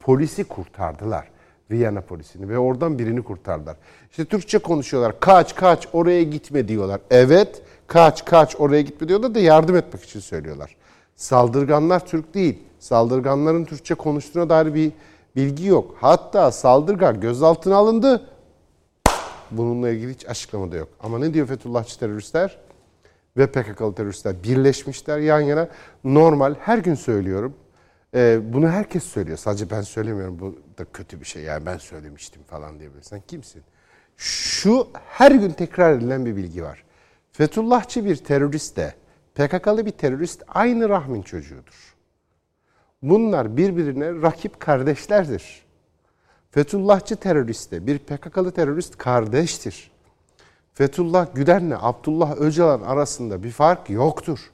[0.01, 1.29] polisi kurtardılar.
[1.71, 3.77] Viyana polisini ve oradan birini kurtardılar.
[4.11, 5.21] İşte Türkçe konuşuyorlar.
[5.21, 7.01] Kaç kaç oraya gitme diyorlar.
[7.11, 10.77] Evet kaç kaç oraya gitme diyorlar da yardım etmek için söylüyorlar.
[11.17, 12.59] Saldırganlar Türk değil.
[12.79, 14.93] Saldırganların Türkçe konuştuğuna dair bir
[15.37, 15.95] bilgi yok.
[16.01, 18.23] Hatta saldırgan gözaltına alındı.
[19.51, 20.89] Bununla ilgili hiç açıklama da yok.
[21.01, 22.59] Ama ne diyor Fethullahçı teröristler
[23.37, 25.69] ve PKK'lı teröristler birleşmişler yan yana.
[26.05, 27.55] Normal her gün söylüyorum.
[28.15, 29.39] Ee, bunu herkes söylüyor.
[29.39, 30.39] Sadece ben söylemiyorum.
[30.39, 31.43] Bu da kötü bir şey.
[31.43, 32.91] Yani ben söylemiştim falan diye.
[33.03, 33.63] Sen kimsin?
[34.17, 36.85] Şu her gün tekrar edilen bir bilgi var.
[37.33, 38.95] Fethullahçı bir terörist de
[39.35, 41.95] PKK'lı bir terörist aynı rahmin çocuğudur.
[43.03, 45.63] Bunlar birbirine rakip kardeşlerdir.
[46.51, 49.91] Fethullahçı teröriste bir PKK'lı terörist kardeştir.
[50.75, 54.51] Fethullah Gülen'le Abdullah Öcalan arasında bir fark yoktur.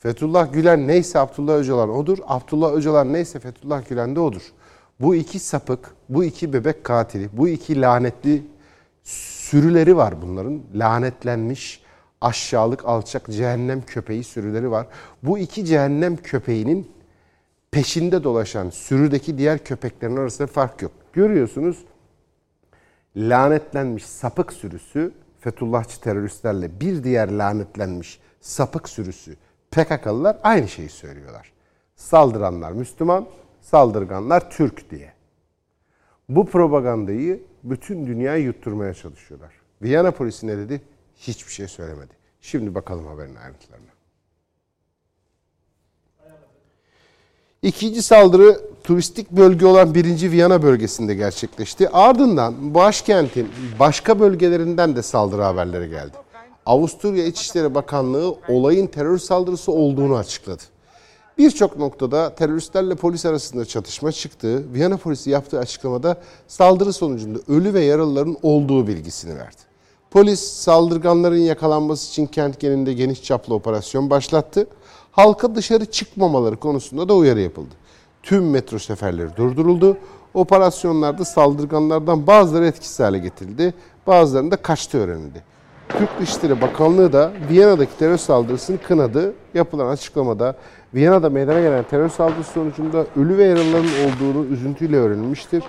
[0.00, 2.18] Fethullah Gülen neyse Abdullah Öcalan odur.
[2.26, 4.42] Abdullah Öcalan neyse Fethullah Gülen de odur.
[5.00, 8.42] Bu iki sapık, bu iki bebek katili, bu iki lanetli
[9.02, 10.60] sürüleri var bunların.
[10.74, 11.82] Lanetlenmiş,
[12.20, 14.86] aşağılık, alçak, cehennem köpeği sürüleri var.
[15.22, 16.90] Bu iki cehennem köpeğinin
[17.70, 20.92] peşinde dolaşan sürüdeki diğer köpeklerin arasında fark yok.
[21.12, 21.84] Görüyorsunuz
[23.16, 29.36] lanetlenmiş sapık sürüsü Fethullahçı teröristlerle bir diğer lanetlenmiş sapık sürüsü
[29.70, 31.52] PKK'lılar aynı şeyi söylüyorlar.
[31.96, 33.26] Saldıranlar Müslüman,
[33.60, 35.12] saldırganlar Türk diye.
[36.28, 39.52] Bu propagandayı bütün dünyaya yutturmaya çalışıyorlar.
[39.82, 40.82] Viyana polisi ne dedi?
[41.16, 42.14] Hiçbir şey söylemedi.
[42.40, 43.90] Şimdi bakalım haberin ayrıntılarına.
[47.62, 50.30] İkinci saldırı turistik bölge olan 1.
[50.30, 51.88] Viyana bölgesinde gerçekleşti.
[51.88, 56.16] Ardından başkentin başka bölgelerinden de saldırı haberleri geldi.
[56.70, 60.62] Avusturya İçişleri Bakanlığı olayın terör saldırısı olduğunu açıkladı.
[61.38, 64.74] Birçok noktada teröristlerle polis arasında çatışma çıktı.
[64.74, 69.56] Viyana polisi yaptığı açıklamada saldırı sonucunda ölü ve yaralıların olduğu bilgisini verdi.
[70.10, 74.66] Polis saldırganların yakalanması için kent genelinde geniş çaplı operasyon başlattı.
[75.12, 77.74] Halka dışarı çıkmamaları konusunda da uyarı yapıldı.
[78.22, 79.96] Tüm metro seferleri durduruldu.
[80.34, 83.74] Operasyonlarda saldırganlardan bazıları etkisiz hale getirildi.
[84.06, 85.49] Bazılarının da kaçtı öğrenildi.
[85.98, 89.32] Türk Dışişleri Bakanlığı da Viyana'daki terör saldırısını kınadı.
[89.54, 90.54] Yapılan açıklamada
[90.94, 95.64] Viyana'da meydana gelen terör saldırısı sonucunda ölü ve yaralıların olduğunu üzüntüyle öğrenilmiştir.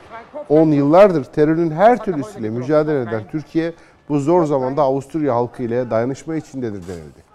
[0.49, 3.73] 10 yıllardır terörün her türlüsüyle mücadele eden Türkiye
[4.09, 7.30] bu zor zamanda Avusturya halkı ile dayanışma içindedir denildi.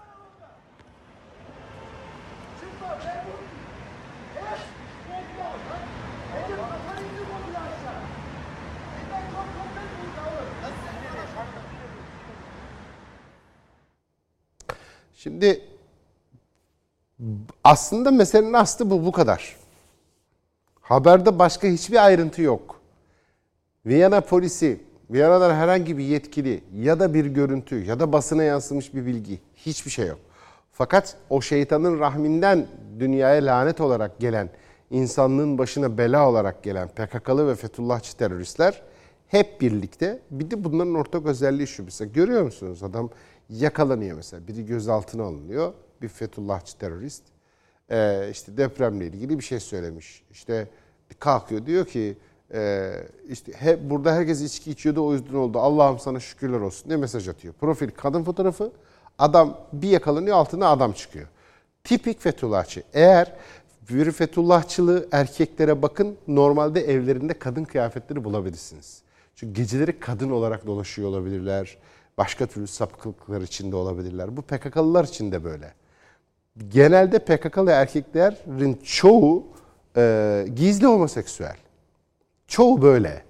[15.17, 15.61] Şimdi
[17.63, 19.55] aslında meselenin aslı bu bu kadar.
[20.81, 22.81] Haberde başka hiçbir ayrıntı yok.
[23.85, 24.81] Viyana polisi
[25.13, 29.91] aralar herhangi bir yetkili ya da bir görüntü ya da basına yansımış bir bilgi hiçbir
[29.91, 30.19] şey yok.
[30.71, 32.67] Fakat o şeytanın rahminden
[32.99, 34.49] dünyaya lanet olarak gelen,
[34.91, 38.81] insanlığın başına bela olarak gelen PKK'lı ve Fethullahçı teröristler
[39.27, 43.09] hep birlikte bir de bunların ortak özelliği şu mesela görüyor musunuz adam
[43.49, 44.47] yakalanıyor mesela.
[44.47, 45.73] Biri gözaltına alınıyor.
[46.01, 47.23] Bir Fethullahçı terörist
[47.91, 50.23] ee, işte depremle ilgili bir şey söylemiş.
[50.31, 50.67] İşte
[51.19, 52.17] kalkıyor diyor ki
[52.53, 52.91] e,
[53.29, 55.59] işte hep burada herkes içki içiyordu o yüzden oldu.
[55.59, 57.53] Allah'ım sana şükürler olsun diye mesaj atıyor.
[57.53, 58.71] Profil kadın fotoğrafı.
[59.19, 61.27] Adam bir yakalanıyor altına adam çıkıyor.
[61.83, 62.83] Tipik Fethullahçı.
[62.93, 63.33] Eğer
[63.89, 69.01] bir Fethullahçılığı erkeklere bakın normalde evlerinde kadın kıyafetleri bulabilirsiniz.
[69.35, 71.77] Çünkü geceleri kadın olarak dolaşıyor olabilirler.
[72.17, 74.37] Başka türlü sapıklıklar içinde olabilirler.
[74.37, 75.73] Bu PKK'lılar için de böyle.
[76.67, 79.47] Genelde PKK'lı erkeklerin çoğu
[79.97, 81.55] e, gizli homoseksüel.
[82.47, 83.23] Çoğu böyle.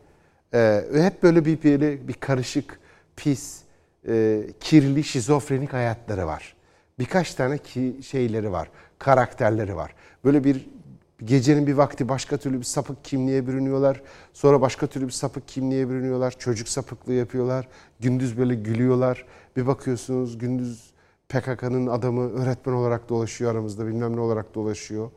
[0.53, 2.79] E, hep böyle bir, bir, bir karışık,
[3.15, 3.61] pis,
[4.07, 6.55] e, kirli, şizofrenik hayatları var.
[6.99, 8.69] Birkaç tane ki şeyleri var,
[8.99, 9.95] karakterleri var.
[10.25, 10.67] Böyle bir
[11.25, 14.01] gecenin bir vakti başka türlü bir sapık kimliğe bürünüyorlar.
[14.33, 16.31] Sonra başka türlü bir sapık kimliğe bürünüyorlar.
[16.31, 17.67] Çocuk sapıklığı yapıyorlar.
[17.99, 19.25] Gündüz böyle gülüyorlar.
[19.55, 20.93] Bir bakıyorsunuz gündüz
[21.29, 25.11] PKK'nın adamı öğretmen olarak dolaşıyor aramızda bilmem ne olarak dolaşıyor.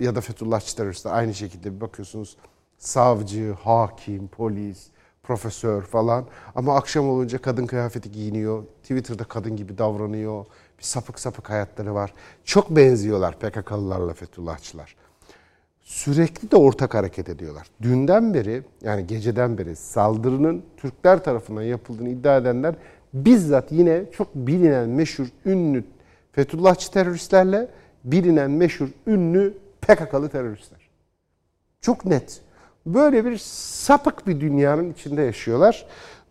[0.00, 2.36] Ya da Fethullahçı teröristler aynı şekilde bir bakıyorsunuz
[2.78, 4.86] savcı, hakim, polis,
[5.22, 6.26] profesör falan.
[6.54, 8.64] Ama akşam olunca kadın kıyafeti giyiniyor.
[8.82, 10.46] Twitter'da kadın gibi davranıyor.
[10.78, 12.14] Bir sapık sapık hayatları var.
[12.44, 14.99] Çok benziyorlar PKK'lılarla Fethullahçılar
[15.82, 17.66] sürekli de ortak hareket ediyorlar.
[17.82, 22.74] Dünden beri yani geceden beri saldırının Türkler tarafından yapıldığını iddia edenler
[23.14, 25.84] bizzat yine çok bilinen meşhur ünlü
[26.32, 27.68] Fethullahçı teröristlerle
[28.04, 30.80] bilinen meşhur ünlü PKK'lı teröristler.
[31.80, 32.40] Çok net.
[32.86, 35.86] Böyle bir sapık bir dünyanın içinde yaşıyorlar.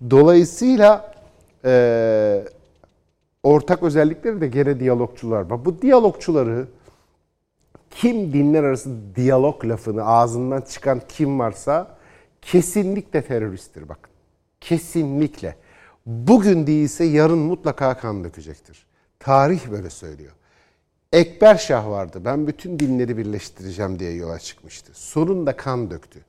[0.10, 1.14] Dolayısıyla
[1.66, 2.44] e,
[3.44, 5.66] ortak özellikleri de gene diyalogçular.
[5.66, 6.68] Bu diyalogçuları
[7.92, 11.98] kim dinler arası diyalog lafını ağzından çıkan kim varsa
[12.42, 14.12] kesinlikle teröristtir bakın.
[14.62, 15.56] Kesinlikle.
[16.06, 18.86] Bugün değilse yarın mutlaka kan dökecektir.
[19.20, 20.32] Tarih böyle söylüyor.
[21.14, 22.22] Ekber Şah vardı.
[22.26, 24.92] Ben bütün dinleri birleştireceğim diye yola çıkmıştı.
[24.96, 26.20] Sonunda kan döktü.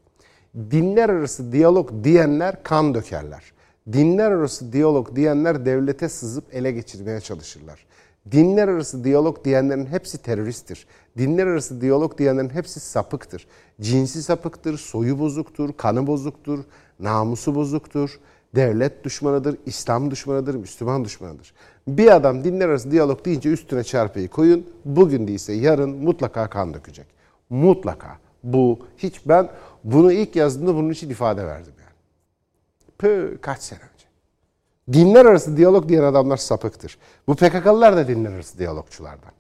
[0.55, 3.53] Dinler arası diyalog diyenler kan dökerler.
[3.93, 7.87] Dinler arası diyalog diyenler devlete sızıp ele geçirmeye çalışırlar.
[8.33, 10.87] Dinler arası diyalog diyenlerin hepsi teröristtir.
[11.19, 13.47] Dinler arası diyalog diyenlerin hepsi sapıktır.
[13.81, 16.65] Cinsi sapıktır, soyu bozuktur, kanı bozuktur,
[17.01, 18.21] namusu bozuktur,
[18.55, 21.55] devlet düşmanıdır, İslam düşmanıdır, Müslüman düşmanıdır.
[21.89, 24.67] Bir adam dinler arası diyalog deyince üstüne çarpıyı koyun.
[24.85, 27.07] Bugün değilse yarın mutlaka kan dökecek.
[27.51, 28.19] Mutlaka.
[28.45, 29.49] Bu hiç ben
[29.85, 31.97] bunu ilk yazdığımda bunun için ifade verdim yani.
[32.99, 33.90] Pı kaç sene.
[34.93, 36.99] Dinler arası diyalog diyen adamlar sapıktır.
[37.27, 39.33] Bu PKK'lılar da dinler arası diyalogçulardan.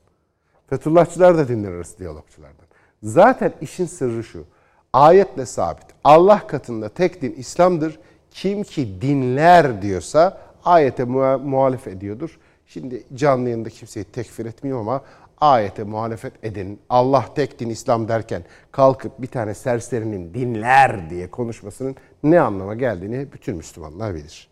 [0.70, 2.66] Fethullahçılar da dinler arası diyalogçulardan.
[3.02, 4.44] Zaten işin sırrı şu.
[4.92, 5.84] Ayetle sabit.
[6.04, 7.98] Allah katında tek din İslam'dır.
[8.30, 12.38] Kim ki dinler diyorsa ayete muhalif ediyordur.
[12.66, 15.02] Şimdi canlı yayında kimseyi tekfir etmiyor ama
[15.40, 21.96] ayete muhalefet edenin Allah tek din İslam derken kalkıp bir tane serserinin dinler diye konuşmasının
[22.22, 24.49] ne anlama geldiğini bütün Müslümanlar bilir.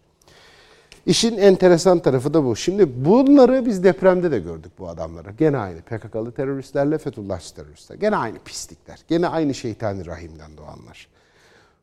[1.08, 2.56] İşin enteresan tarafı da bu.
[2.56, 5.30] Şimdi bunları biz depremde de gördük bu adamları.
[5.30, 7.96] Gene aynı PKK'lı teröristlerle Fethullahçı teröristler.
[7.96, 9.00] Gene aynı pislikler.
[9.08, 11.08] Gene aynı şeytani rahimden doğanlar.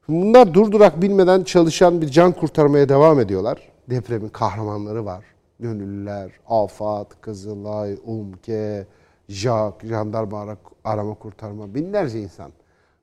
[0.08, 3.70] Bunlar durdurak bilmeden çalışan bir can kurtarmaya devam ediyorlar.
[3.90, 5.26] Depremin kahramanları var.
[5.60, 8.88] Gönüllüler, AFAD, Kızılay, UMKE,
[9.30, 12.52] JAK, Jandarma Arama Kurtarma binlerce insan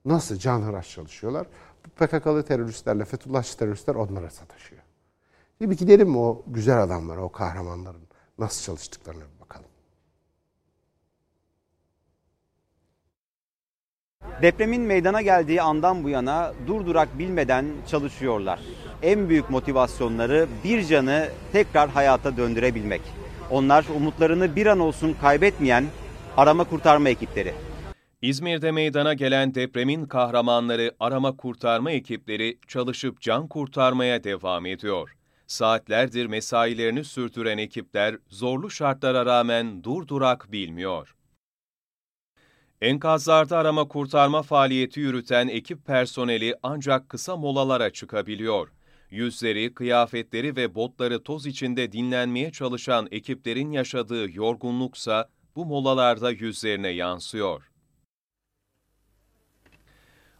[0.04, 1.46] nasıl canhıraş çalışıyorlar.
[1.96, 4.81] PKK'lı teröristlerle Fethullahçı teröristler onlara sataşıyor.
[5.62, 8.02] Bir, bir gidelim mi o güzel adamlara, o kahramanların
[8.38, 9.66] nasıl çalıştıklarına bir bakalım.
[14.42, 18.60] Depremin meydana geldiği andan bu yana durdurak bilmeden çalışıyorlar.
[19.02, 23.02] En büyük motivasyonları bir canı tekrar hayata döndürebilmek.
[23.50, 25.84] Onlar umutlarını bir an olsun kaybetmeyen
[26.36, 27.54] arama kurtarma ekipleri.
[28.22, 35.16] İzmir'de meydana gelen depremin kahramanları arama kurtarma ekipleri çalışıp can kurtarmaya devam ediyor.
[35.53, 41.16] Saatlerdir mesailerini sürdüren ekipler zorlu şartlara rağmen durdurak bilmiyor.
[42.80, 48.68] Enkazlarda arama kurtarma faaliyeti yürüten ekip personeli ancak kısa molalara çıkabiliyor.
[49.11, 57.71] Yüzleri, kıyafetleri ve botları toz içinde dinlenmeye çalışan ekiplerin yaşadığı yorgunluksa bu molalarda yüzlerine yansıyor.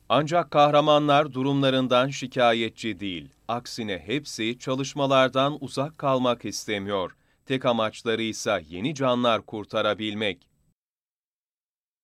[0.09, 3.29] Ancak kahramanlar durumlarından şikayetçi değil.
[3.49, 7.17] Aksine hepsi çalışmalardan uzak kalmak istemiyor.
[7.47, 10.39] Tek amaçları ise yeni canlar kurtarabilmek.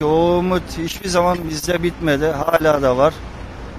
[0.02, 2.26] O umut hiçbir zaman bizde bitmedi.
[2.26, 3.14] Hala da var.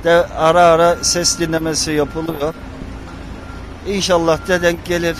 [0.04, 2.56] De ara ara ses dinlemesi yapılıyor.
[3.88, 5.18] İnşallah da denk gelir.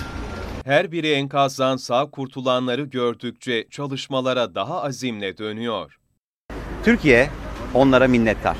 [0.66, 6.00] Her biri enkazdan sağ kurtulanları gördükçe çalışmalara daha azimle dönüyor.
[6.84, 7.30] Türkiye
[7.74, 8.58] onlara minnettar.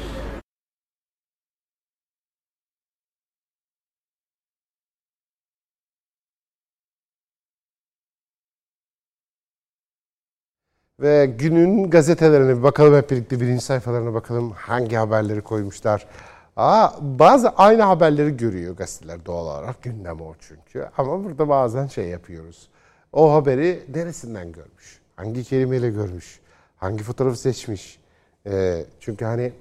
[11.02, 16.08] Ve günün gazetelerine bir bakalım hep birlikte birinci sayfalarına bakalım hangi haberleri koymuşlar.
[16.56, 20.90] Aa, bazı aynı haberleri görüyor gazeteler doğal olarak gündem o çünkü.
[20.98, 22.70] Ama burada bazen şey yapıyoruz.
[23.14, 25.00] O haberi neresinden görmüş?
[25.16, 26.40] Hangi kelimeyle görmüş?
[26.78, 28.00] Hangi fotoğrafı seçmiş?
[28.46, 29.54] Ee, çünkü hani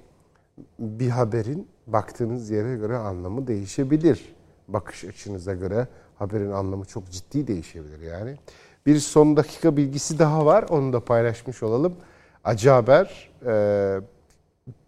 [0.79, 4.35] bir haberin baktığınız yere göre anlamı değişebilir.
[4.67, 8.37] Bakış açınıza göre haberin anlamı çok ciddi değişebilir yani.
[8.85, 10.65] Bir son dakika bilgisi daha var.
[10.69, 11.95] Onu da paylaşmış olalım.
[12.43, 13.31] Acı haber.
[13.45, 13.99] e,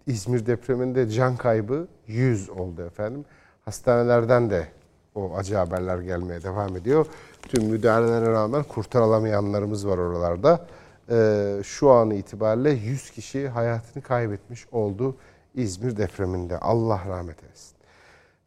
[0.07, 3.25] İzmir depreminde can kaybı 100 oldu efendim.
[3.65, 4.67] Hastanelerden de
[5.15, 7.05] o acı haberler gelmeye devam ediyor.
[7.41, 10.67] Tüm müdahalelere rağmen kurtarılamayanlarımız var oralarda.
[11.09, 15.15] E, şu an itibariyle 100 kişi hayatını kaybetmiş oldu
[15.55, 16.57] İzmir depreminde.
[16.57, 17.75] Allah rahmet eylesin.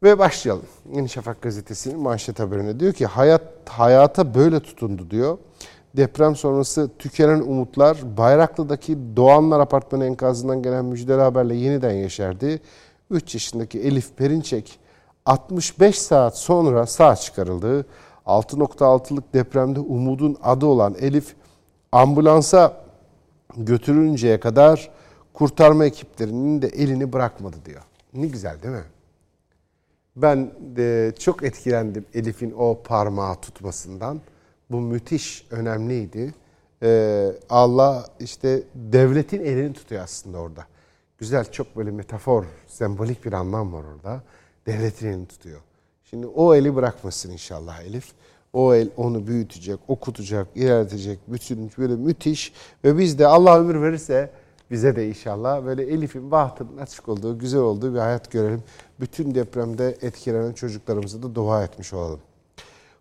[0.05, 0.67] Ve başlayalım.
[0.93, 5.39] Yeni Şafak gazetesinin manşet haberine diyor ki hayat hayata böyle tutundu diyor.
[5.97, 12.61] Deprem sonrası tükenen umutlar Bayraklı'daki Doğanlar Apartmanı enkazından gelen müjdeli haberle yeniden yeşerdi.
[13.11, 14.79] 3 yaşındaki Elif Perinçek
[15.27, 17.87] 65 saat sonra sağ çıkarıldı.
[18.27, 21.35] 6.6'lık depremde umudun adı olan Elif
[21.93, 22.85] ambulansa
[23.57, 24.91] götürünceye kadar
[25.33, 27.83] kurtarma ekiplerinin de elini bırakmadı diyor.
[28.15, 28.94] Ne güzel değil mi?
[30.17, 34.21] Ben de çok etkilendim Elif'in o parmağı tutmasından.
[34.71, 36.35] Bu müthiş önemliydi.
[36.83, 40.67] Ee, Allah işte devletin elini tutuyor aslında orada.
[41.19, 44.23] Güzel çok böyle metafor, sembolik bir anlam var orada.
[44.67, 45.61] Devletin elini tutuyor.
[46.05, 48.12] Şimdi o eli bırakmasın inşallah Elif.
[48.53, 51.19] O el onu büyütecek, okutacak, ilerletecek.
[51.29, 52.53] Bütün böyle müthiş
[52.85, 54.31] ve biz de Allah ömür verirse
[54.71, 58.62] bize de inşallah böyle Elif'in bahtının açık olduğu, güzel olduğu bir hayat görelim.
[59.01, 62.21] Bütün depremde etkilenen çocuklarımıza da dua etmiş olalım.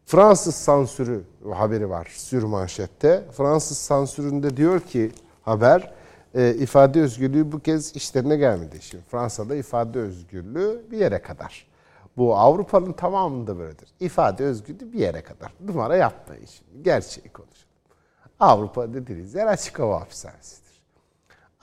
[0.06, 1.24] Fransız sansürü
[1.54, 3.24] haberi var sür manşette.
[3.32, 5.94] Fransız sansüründe diyor ki haber
[6.36, 8.82] e, ifade özgürlüğü bu kez işlerine gelmedi.
[8.82, 11.68] Şimdi Fransa'da ifade özgürlüğü bir yere kadar.
[12.18, 13.90] Bu Avrupa'nın tamamında böyledir.
[14.00, 15.54] İfade özgürlüğü bir yere kadar.
[15.68, 16.84] Numara yapmayın şimdi.
[16.84, 17.68] Gerçeği konuşalım.
[18.40, 20.63] Avrupa dediğiniz yer açık hava hapishanesidir.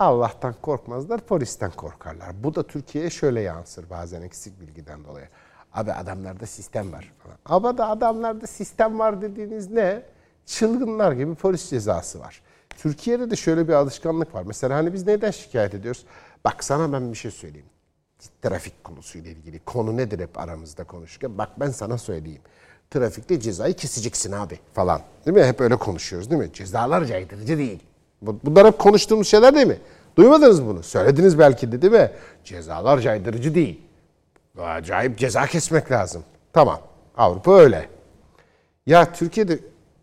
[0.00, 2.44] Allah'tan korkmazlar, polisten korkarlar.
[2.44, 5.28] Bu da Türkiye'ye şöyle yansır bazen eksik bilgiden dolayı.
[5.72, 7.36] Abi adamlarda sistem var falan.
[7.44, 10.02] Ama da adamlarda sistem var dediğiniz ne?
[10.46, 12.42] Çılgınlar gibi polis cezası var.
[12.76, 14.42] Türkiye'de de şöyle bir alışkanlık var.
[14.46, 16.04] Mesela hani biz neden şikayet ediyoruz?
[16.44, 17.66] Bak sana ben bir şey söyleyeyim.
[18.42, 19.58] Trafik konusuyla ilgili.
[19.58, 21.38] Konu nedir hep aramızda konuşurken?
[21.38, 22.42] Bak ben sana söyleyeyim.
[22.90, 25.00] Trafikte cezayı keseceksin abi falan.
[25.26, 25.44] Değil mi?
[25.44, 26.52] Hep öyle konuşuyoruz değil mi?
[26.52, 27.89] Cezalar caydırıcı değil.
[28.22, 29.78] Bu- Bunlar hep konuştuğumuz şeyler değil mi?
[30.16, 30.82] Duymadınız bunu.
[30.82, 32.10] Söylediniz belki de değil mi?
[32.44, 33.80] Cezalar caydırıcı değil.
[34.58, 36.22] Acayip ceza kesmek lazım.
[36.52, 36.80] Tamam.
[37.16, 37.88] Avrupa öyle.
[38.86, 39.58] Ya Türkiye'de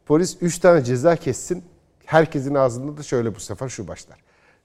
[0.06, 1.64] polis 3 tane ceza kessin.
[2.06, 4.18] Herkesin ağzında da şöyle bu sefer şu başlar.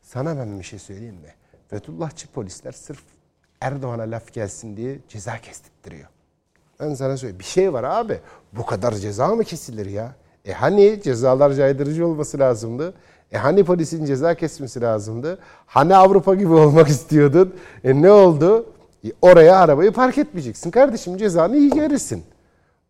[0.03, 1.35] Sana ben bir şey söyleyeyim mi?
[1.69, 3.01] Fethullahçı polisler sırf
[3.61, 6.09] Erdoğan'a laf gelsin diye ceza kestirtiyor.
[6.81, 7.39] Ben sana söyleyeyim.
[7.39, 8.21] Bir şey var abi.
[8.53, 10.15] Bu kadar ceza mı kesilir ya?
[10.45, 12.95] E hani cezalar caydırıcı olması lazımdı?
[13.33, 15.39] E hani polisin ceza kesmesi lazımdı?
[15.67, 17.55] Hani Avrupa gibi olmak istiyordun?
[17.85, 18.67] E ne oldu?
[19.05, 20.71] E oraya arabayı park etmeyeceksin.
[20.71, 22.23] Kardeşim cezanı iyi verirsin.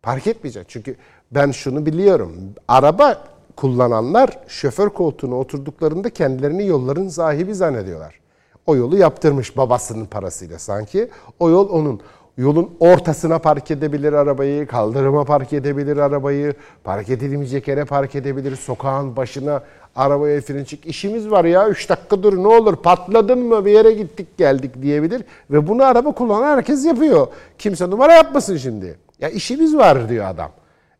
[0.01, 0.69] Park etmeyecek.
[0.69, 0.95] Çünkü
[1.31, 2.35] ben şunu biliyorum.
[2.67, 3.23] Araba
[3.55, 8.19] kullananlar şoför koltuğuna oturduklarında kendilerini yolların sahibi zannediyorlar.
[8.65, 11.09] O yolu yaptırmış babasının parasıyla sanki.
[11.39, 12.01] O yol onun.
[12.37, 16.53] Yolun ortasına park edebilir arabayı, kaldırıma park edebilir arabayı,
[16.83, 19.63] park edilmeyecek yere park edebilir, sokağın başına
[19.95, 20.85] arabaya fren çık.
[20.85, 25.23] İşimiz var ya 3 dakika dur ne olur patladın mı bir yere gittik geldik diyebilir.
[25.51, 27.27] Ve bunu araba kullanan herkes yapıyor.
[27.57, 28.97] Kimse numara yapmasın şimdi.
[29.19, 30.51] Ya işimiz var diyor adam.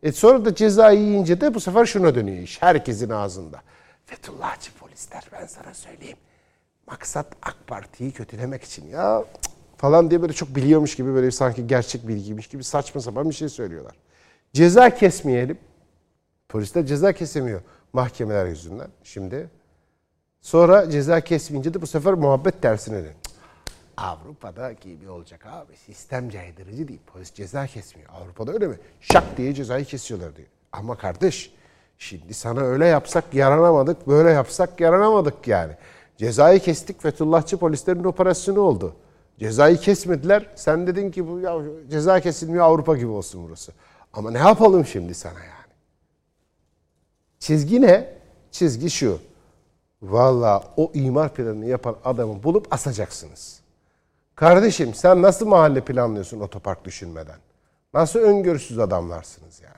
[0.03, 2.61] E sonra da cezayı yiyince de bu sefer şuna dönüyor iş.
[2.61, 3.61] Herkesin ağzında.
[4.05, 6.17] Fethullahçı polisler ben sana söyleyeyim.
[6.87, 9.52] Maksat AK Parti'yi kötülemek için ya cık
[9.83, 13.49] falan diye böyle çok biliyormuş gibi böyle sanki gerçek bilgiymiş gibi saçma sapan bir şey
[13.49, 13.95] söylüyorlar.
[14.53, 15.57] Ceza kesmeyelim.
[16.49, 17.61] Polisler ceza kesemiyor
[17.93, 19.49] mahkemeler yüzünden şimdi.
[20.41, 23.13] Sonra ceza kesmeyince de bu sefer muhabbet tersine dön.
[23.97, 25.75] Avrupa'da gibi olacak abi.
[25.85, 27.01] Sistem caydırıcı değil.
[27.13, 28.09] Polis ceza kesmiyor.
[28.09, 28.75] Avrupa'da öyle mi?
[29.01, 30.47] Şak diye cezayı kesiyorlar diyor.
[30.71, 31.53] Ama kardeş
[31.97, 35.73] şimdi sana öyle yapsak yaranamadık, böyle yapsak yaranamadık yani.
[36.17, 38.95] Cezayı kestik Fethullahçı polislerin operasyonu oldu.
[39.43, 40.49] Cezayı kesmediler.
[40.55, 41.57] Sen dedin ki bu ya
[41.89, 43.71] ceza kesilmiyor Avrupa gibi olsun burası.
[44.13, 45.73] Ama ne yapalım şimdi sana yani?
[47.39, 48.13] Çizgi ne?
[48.51, 49.19] Çizgi şu.
[50.01, 53.59] Valla o imar planını yapan adamı bulup asacaksınız.
[54.35, 57.39] Kardeşim sen nasıl mahalle planlıyorsun otopark düşünmeden?
[57.93, 59.73] Nasıl öngörüsüz adamlarsınız yani?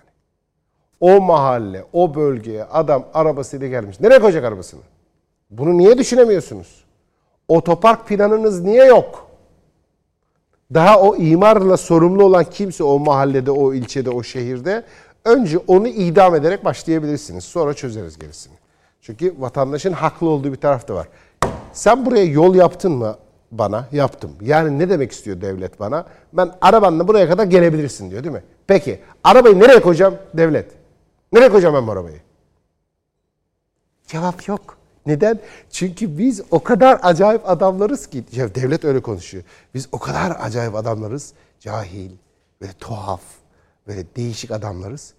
[0.99, 3.99] O mahalle, o bölgeye adam arabasıyla gelmiş.
[3.99, 4.81] Nereye koyacak arabasını?
[5.49, 6.85] Bunu niye düşünemiyorsunuz?
[7.47, 9.24] Otopark planınız niye yok?
[10.73, 14.83] Daha o imarla sorumlu olan kimse o mahallede, o ilçede, o şehirde
[15.25, 17.43] önce onu idam ederek başlayabilirsiniz.
[17.43, 18.53] Sonra çözeriz gerisini.
[19.01, 21.07] Çünkü vatandaşın haklı olduğu bir taraf da var.
[21.73, 23.15] Sen buraya yol yaptın mı
[23.51, 23.87] bana?
[23.91, 24.31] Yaptım.
[24.41, 26.05] Yani ne demek istiyor devlet bana?
[26.33, 28.43] Ben arabanla buraya kadar gelebilirsin diyor değil mi?
[28.67, 30.15] Peki arabayı nereye koyacağım?
[30.33, 30.71] Devlet.
[31.33, 32.21] Nereye koyacağım ben bu arabayı?
[34.07, 34.77] Cevap yok.
[35.05, 35.39] Neden?
[35.69, 39.43] Çünkü biz o kadar acayip adamlarız ki, ya devlet öyle konuşuyor.
[39.73, 42.11] Biz o kadar acayip adamlarız, cahil,
[42.61, 43.21] böyle tuhaf,
[43.87, 45.13] böyle değişik adamlarız.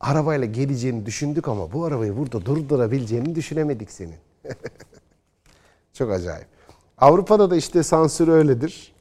[0.00, 4.16] Arabayla geleceğini düşündük ama bu arabayı burada durdurabileceğini düşünemedik senin.
[5.92, 6.46] Çok acayip.
[6.98, 8.94] Avrupa'da da işte sansür öyledir.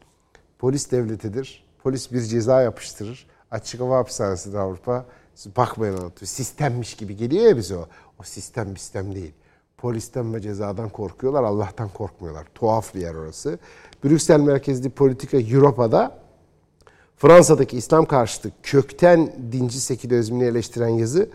[0.59, 1.63] Polis devletidir.
[1.83, 3.27] Polis bir ceza yapıştırır.
[3.51, 5.05] Açık hava hapishanesidir Avrupa.
[5.57, 6.11] Bakmayın ona.
[6.23, 7.87] Sistemmiş gibi geliyor ya bize o.
[8.19, 9.33] O sistem sistem değil.
[9.81, 12.45] Polisten ve cezadan korkuyorlar, Allah'tan korkmuyorlar.
[12.55, 13.59] Tuhaf bir yer orası.
[14.03, 16.21] Brüksel merkezli politika Europa'da
[17.17, 21.29] Fransa'daki İslam karşıtı kökten dinci sekülerizmini eleştiren yazı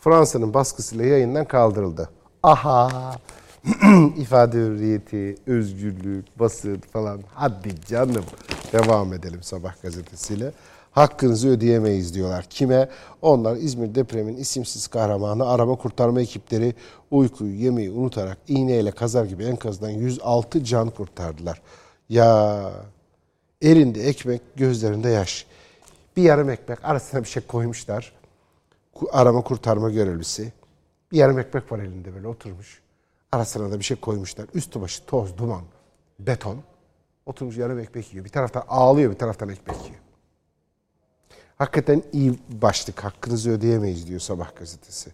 [0.00, 2.10] Fransa'nın baskısıyla yayından kaldırıldı.
[2.42, 3.16] Aha!
[4.16, 7.20] ifade hürriyeti, özgürlük, basın falan.
[7.34, 8.24] Hadi canım.
[8.72, 10.52] Devam edelim sabah gazetesiyle.
[10.90, 12.44] Hakkınızı ödeyemeyiz diyorlar.
[12.50, 12.88] Kime?
[13.22, 16.74] Onlar İzmir depremin isimsiz kahramanı arama kurtarma ekipleri
[17.10, 21.62] uykuyu yemeyi unutarak iğneyle kazar gibi enkazdan 106 can kurtardılar.
[22.08, 22.62] Ya
[23.62, 25.46] elinde ekmek gözlerinde yaş.
[26.16, 28.12] Bir yarım ekmek arasına bir şey koymuşlar.
[29.12, 30.52] Arama kurtarma görevlisi.
[31.12, 32.80] Bir yarım ekmek var elinde böyle oturmuş.
[33.32, 34.46] Arasına da bir şey koymuşlar.
[34.54, 35.62] Üstü başı toz, duman,
[36.18, 36.56] beton.
[37.26, 38.24] Oturmuş yarım ekmek yiyor.
[38.24, 40.09] Bir taraftan ağlıyor, bir taraftan ekmek yiyor.
[41.60, 43.04] Hakikaten iyi başlık.
[43.04, 45.10] Hakkınızı ödeyemeyiz diyor Sabah gazetesi.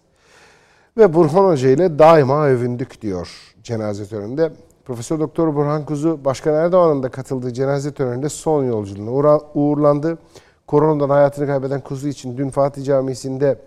[0.97, 3.29] Ve Burhan Hoca ile daima övündük diyor
[3.63, 4.51] cenaze töreninde.
[4.85, 10.17] Profesör Doktor Burhan Kuzu Başkan Erdoğan'ın da katıldığı cenaze töreninde son yolculuğuna uğurlandı.
[10.67, 13.59] Koronadan hayatını kaybeden Kuzu için dün Fatih Camisi'nde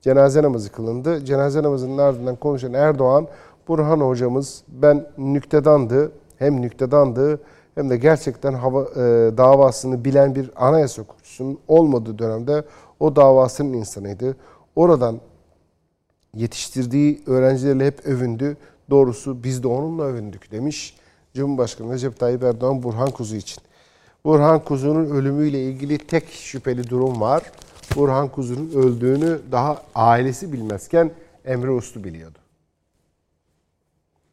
[0.00, 1.24] cenaze namazı kılındı.
[1.24, 3.28] Cenaze namazının ardından konuşan Erdoğan,
[3.68, 7.40] Burhan hocamız ben nüktedandı, hem nüktedandı
[7.74, 8.96] hem de gerçekten hava, e,
[9.36, 11.02] davasını bilen bir anayasa
[11.38, 12.64] hukukçusunun olmadığı dönemde
[13.00, 14.36] o davasının insanıydı.
[14.76, 15.20] Oradan
[16.34, 18.56] yetiştirdiği öğrencilerle hep övündü.
[18.90, 20.96] Doğrusu biz de onunla övündük demiş
[21.34, 23.62] Cumhurbaşkanı Recep Tayyip Erdoğan Burhan Kuzu için.
[24.24, 27.42] Burhan Kuzu'nun ölümüyle ilgili tek şüpheli durum var.
[27.96, 31.10] Burhan Kuzu'nun öldüğünü daha ailesi bilmezken
[31.44, 32.38] Emre Uslu biliyordu.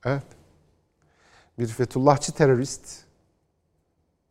[0.05, 0.23] Evet.
[1.59, 3.05] Bir Fethullahçı terörist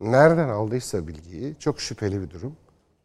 [0.00, 2.56] nereden aldıysa bilgiyi çok şüpheli bir durum.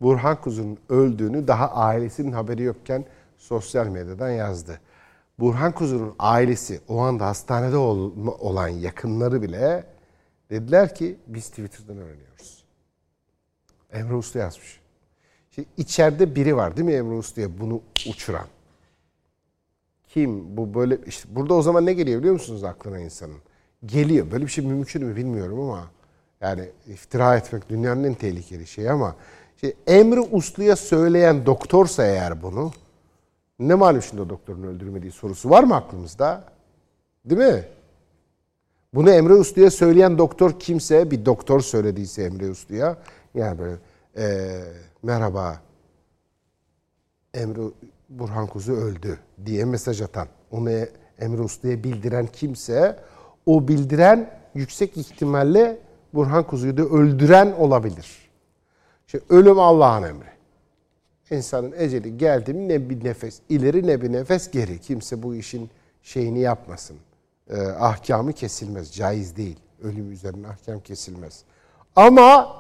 [0.02, 3.06] Burhan Kuzu'nun öldüğünü daha ailesinin haberi yokken
[3.38, 4.80] sosyal medyadan yazdı.
[5.40, 9.86] Burhan Kuzu'nun ailesi o anda hastanede olan yakınları bile
[10.50, 12.64] dediler ki biz Twitter'dan öğreniyoruz.
[13.92, 14.80] Emre Usta yazmış.
[15.52, 18.48] Şimdi içeride biri var değil mi Emre Usta'ya bunu uçuran?
[20.08, 23.38] Kim bu böyle işte burada o zaman ne geliyor biliyor musunuz aklına insanın?
[23.86, 24.32] Geliyor.
[24.32, 25.92] Böyle bir şey mümkün mü bilmiyorum ama
[26.42, 29.16] yani iftira etmek dünyanın en tehlikeli şeyi ama
[29.64, 32.72] işte Emre Uslu'ya söyleyen doktorsa eğer bunu
[33.60, 36.44] ne malum şimdi doktorun öldürmediği sorusu var mı aklımızda?
[37.26, 37.66] Değil mi?
[38.94, 42.98] Bunu Emre Uslu'ya söyleyen doktor kimse, bir doktor söylediyse Emre Uslu'ya,
[43.36, 43.78] yani böyle
[44.18, 44.60] e,
[45.04, 45.62] merhaba
[47.34, 47.62] Emre
[48.10, 50.70] Burhan Kuzu öldü diye mesaj atan, onu
[51.20, 53.00] Emre Uslu'ya bildiren kimse,
[53.46, 55.80] o bildiren yüksek ihtimalle
[56.14, 58.29] Burhan Kuzu'yu da öldüren olabilir.
[59.10, 60.30] İşte ölüm Allah'ın emri.
[61.32, 64.80] İnsanın eceli geldi mi ne bir nefes ileri ne bir nefes geri.
[64.82, 65.70] Kimse bu işin
[66.04, 66.98] şeyini yapmasın.
[67.50, 68.92] Ee, ahkamı kesilmez.
[68.94, 69.60] Caiz değil.
[69.84, 71.44] Ölüm üzerine ahkam kesilmez.
[71.96, 72.56] Ama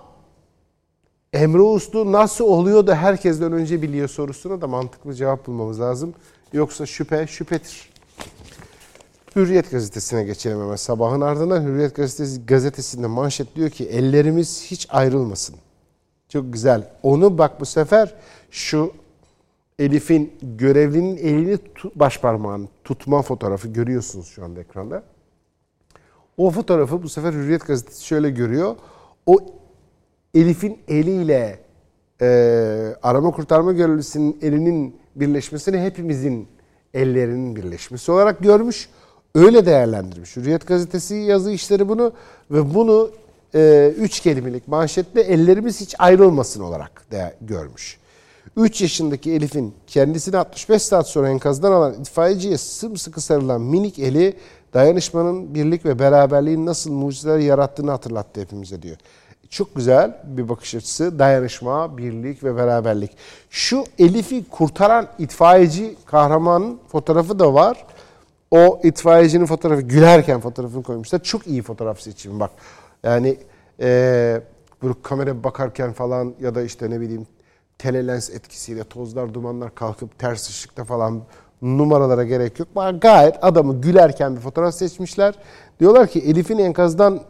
[1.34, 6.14] Emre Uslu nasıl oluyor da herkesten önce biliyor sorusuna da mantıklı cevap bulmamız lazım.
[6.54, 7.90] Yoksa şüphe şüphedir.
[9.36, 11.64] Hürriyet gazetesine geçelim hemen sabahın ardından.
[11.64, 15.56] Hürriyet gazetesi gazetesinde manşet diyor ki ellerimiz hiç ayrılmasın.
[16.30, 16.90] Çok güzel.
[17.04, 18.16] Onu bak bu sefer
[18.52, 18.94] şu
[19.80, 21.58] Elif'in görevlinin elini
[21.96, 25.04] baş parmağını tutma fotoğrafı görüyorsunuz şu anda ekranda.
[26.38, 28.76] O fotoğrafı bu sefer Hürriyet gazetesi şöyle görüyor.
[29.26, 29.38] O
[30.34, 31.60] Elif'in eliyle
[32.22, 32.28] e,
[33.04, 36.48] arama kurtarma görevlisinin elinin birleşmesini hepimizin
[36.94, 38.90] ellerinin birleşmesi olarak görmüş.
[39.36, 40.36] Öyle değerlendirmiş.
[40.36, 42.14] Hürriyet gazetesi yazı işleri bunu
[42.52, 43.12] ve bunu
[43.56, 48.00] e, üç kelimelik manşetle ellerimiz hiç ayrılmasın olarak de görmüş.
[48.58, 54.34] 3 yaşındaki Elif'in kendisini 65 saat sonra enkazdan alan itfaiyeciye sımsıkı sarılan minik eli
[54.74, 58.98] dayanışmanın birlik ve beraberliğin nasıl mucizeler yarattığını hatırlattı hepimize diyor.
[59.50, 61.20] Çok güzel bir bakış açısı.
[61.20, 63.12] Dayanışma, birlik ve beraberlik.
[63.50, 67.86] Şu Elif'i kurtaran itfaiyeci kahramanın fotoğrafı da var.
[68.52, 71.24] O itfaiyecinin fotoğrafı gülerken fotoğrafını koymuşlar.
[71.24, 72.52] Çok iyi fotoğraf seçimi bak.
[73.04, 73.38] Yani
[73.80, 74.42] eee
[74.82, 77.28] bu kamera bakarken falan ya da işte ne bileyim
[77.78, 81.22] telelens etkisiyle tozlar dumanlar kalkıp ters ışıkta falan
[81.62, 82.68] numaralara gerek yok.
[83.02, 85.36] Gayet adamı gülerken bir fotoğraf seçmişler.
[85.80, 87.22] Diyorlar ki Elif'in enkazdan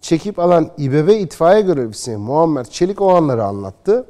[0.00, 4.06] çekip alan İBB itfaiye görevlisi Muammer Çelik o anları anlattı.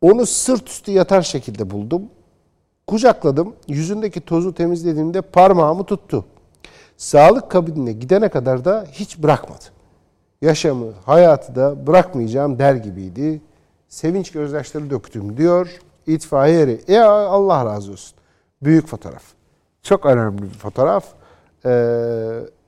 [0.00, 2.02] Onu sırt üstü yatar şekilde buldum.
[2.86, 3.54] Kucakladım.
[3.68, 6.24] Yüzündeki tozu temizlediğimde parmağımı tuttu.
[6.96, 9.64] Sağlık kabinine gidene kadar da hiç bırakmadı.
[10.42, 13.40] Yaşamı, hayatı da bırakmayacağım der gibiydi.
[13.88, 15.68] Sevinç gözyaşları döktüm diyor
[16.06, 16.80] itfaiye eri.
[16.88, 18.18] Ya Allah razı olsun.
[18.62, 19.22] Büyük fotoğraf.
[19.82, 21.04] Çok önemli bir fotoğraf.
[21.64, 21.70] Ee,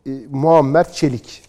[0.06, 1.42] e, Muammer Çelik.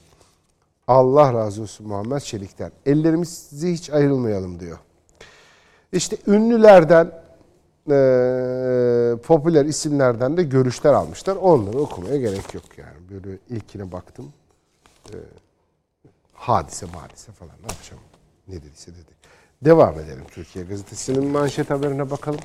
[0.87, 2.71] Allah razı olsun Muammer Çelik'ten.
[2.85, 4.77] Ellerimizi hiç ayrılmayalım diyor.
[5.93, 7.11] İşte ünlülerden,
[7.89, 7.97] e,
[9.23, 11.35] popüler isimlerden de görüşler almışlar.
[11.35, 12.97] Onları okumaya gerek yok yani.
[13.09, 14.33] Böyle ilkine baktım.
[15.09, 15.17] E,
[16.49, 18.03] hadise hadise falan yapacağım?
[18.47, 19.11] Ne dediyse dedi.
[19.61, 22.39] Devam edelim Türkiye Gazetesi'nin manşet haberine bakalım.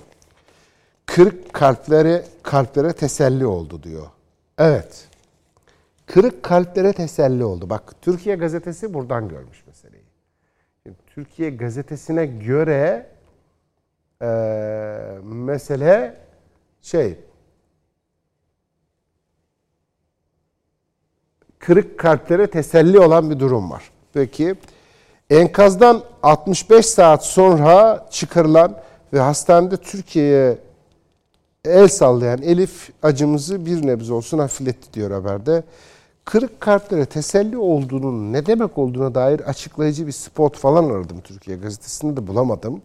[1.06, 4.06] Kırık kalplere kalplere teselli oldu diyor.
[4.58, 5.08] Evet.
[6.06, 7.70] Kırık kalplere teselli oldu.
[7.70, 10.04] Bak Türkiye Gazetesi buradan görmüş meseleyi.
[10.82, 13.06] Şimdi, Türkiye Gazetesi'ne göre
[14.22, 14.26] e,
[15.22, 16.16] mesele
[16.82, 17.18] şey
[21.58, 23.90] kırık kalplere teselli olan bir durum var.
[24.12, 24.54] Peki
[25.30, 28.76] enkazdan 65 saat sonra çıkarılan
[29.12, 30.58] ve hastanede Türkiye'ye
[31.64, 35.62] el sallayan Elif acımızı bir nebze olsun hafifletti diyor haberde.
[36.24, 42.16] Kırık kalplere teselli olduğunun ne demek olduğuna dair açıklayıcı bir spot falan aradım Türkiye gazetesinde
[42.16, 42.82] de bulamadım.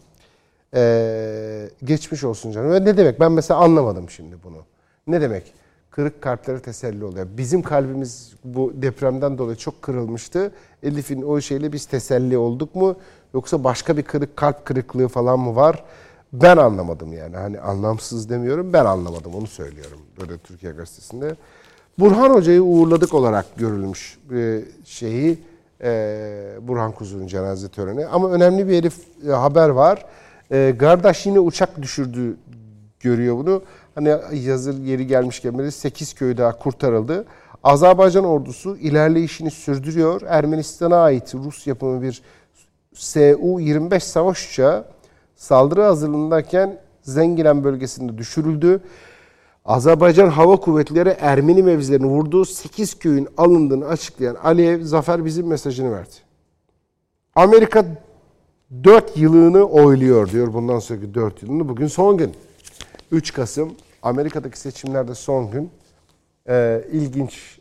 [0.76, 2.86] Ee, geçmiş olsun canım.
[2.86, 3.20] Ne demek?
[3.20, 4.58] Ben mesela anlamadım şimdi bunu.
[5.08, 5.54] Ne demek?
[5.96, 7.28] Kırık kalplere teselli oluyor.
[7.38, 10.52] Bizim kalbimiz bu depremden dolayı çok kırılmıştı.
[10.84, 12.96] Elif'in o şeyle biz teselli olduk mu?
[13.34, 15.84] Yoksa başka bir kırık kalp kırıklığı falan mı var?
[16.34, 17.36] Ben anlamadım yani.
[17.36, 18.74] Hani anlamsız demiyorum.
[18.74, 19.36] Ben anlamadım.
[19.36, 20.00] Onu söylüyorum.
[20.22, 21.36] Böyle Türkiye Gazetesi'nde.
[22.00, 25.40] Burhan Hoca'yı uğurladık olarak görülmüş bir şeyi
[25.84, 28.06] e, Burhan Kuzu'nun cenaze töreni.
[28.06, 28.96] Ama önemli bir herif
[29.28, 30.06] e, haber var.
[30.52, 32.38] E, Gardaş yine uçak düşürdü
[33.00, 33.62] görüyor bunu.
[33.96, 37.26] Hani yazır yeri gelmişken böyle 8 köy daha kurtarıldı.
[37.64, 40.22] Azerbaycan ordusu ilerleyişini sürdürüyor.
[40.28, 42.22] Ermenistan'a ait Rus yapımı bir
[42.94, 44.86] Su-25 savaş uçağı
[45.36, 48.82] saldırı hazırlığındayken Zengilen bölgesinde düşürüldü.
[49.66, 56.16] Azerbaycan Hava Kuvvetleri Ermeni mevzilerini vurduğu 8 köyün alındığını açıklayan Aliyev Zafer bizim mesajını verdi.
[57.36, 57.86] Amerika
[58.84, 61.70] 4 yılını oyluyor diyor bundan sonraki 4 yılını.
[61.70, 62.34] Bugün son gün.
[63.14, 65.72] 3 Kasım Amerika'daki seçimlerde son gün.
[66.50, 67.60] Ee, ilginç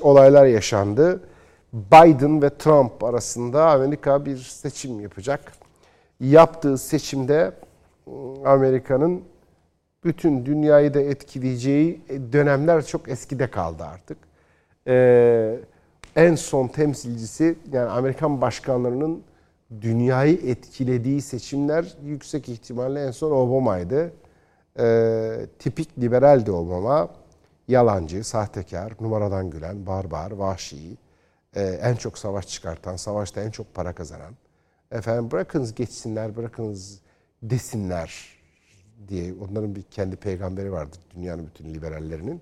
[0.00, 1.20] olaylar yaşandı.
[1.72, 5.52] Biden ve Trump arasında Amerika bir seçim yapacak.
[6.20, 7.52] Yaptığı seçimde
[8.44, 9.22] Amerika'nın
[10.04, 12.00] bütün dünyayı da etkileyeceği
[12.32, 14.18] dönemler çok eskide kaldı artık.
[14.86, 15.56] Ee,
[16.16, 19.22] en son temsilcisi yani Amerikan başkanlarının
[19.80, 24.12] dünyayı etkilediği seçimler yüksek ihtimalle en son Obama'ydı.
[24.78, 27.08] Ee, tipik liberaldi Obama.
[27.68, 30.96] Yalancı, sahtekar, numaradan gülen, barbar, vahşi,
[31.56, 34.34] e, en çok savaş çıkartan, savaşta en çok para kazanan.
[34.92, 37.00] Efendim bırakınız geçsinler, bırakınız
[37.42, 38.28] desinler
[39.08, 42.40] diye onların bir kendi peygamberi vardır dünyanın bütün liberallerinin.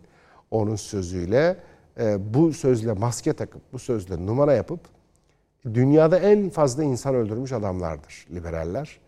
[0.50, 1.56] Onun sözüyle
[2.00, 4.80] e, bu sözle maske takıp bu sözle numara yapıp
[5.64, 9.00] dünyada en fazla insan öldürmüş adamlardır liberaller.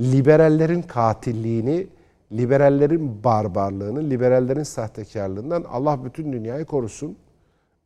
[0.00, 1.86] Liberallerin katilliğini
[2.32, 7.16] liberallerin barbarlığını, liberallerin sahtekarlığından Allah bütün dünyayı korusun.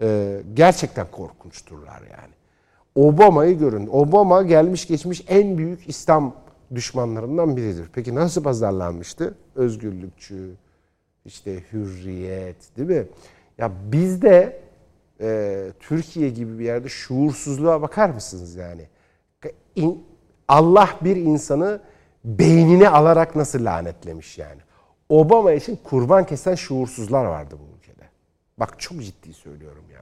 [0.03, 2.35] Ee, gerçekten korkunçturlar yani.
[2.95, 3.89] Obama'yı görün.
[3.93, 6.35] Obama gelmiş geçmiş en büyük İslam
[6.75, 7.91] düşmanlarından biridir.
[7.93, 9.35] Peki nasıl pazarlanmıştı?
[9.55, 10.51] Özgürlükçü,
[11.25, 13.07] işte hürriyet değil mi?
[13.59, 14.61] Ya bizde
[15.21, 18.83] e, Türkiye gibi bir yerde şuursuzluğa bakar mısınız yani?
[20.49, 21.81] Allah bir insanı
[22.25, 24.61] beynine alarak nasıl lanetlemiş yani?
[25.09, 28.05] Obama için kurban kesen şuursuzlar vardı bu ülkede.
[28.59, 30.01] Bak çok ciddi söylüyorum ya.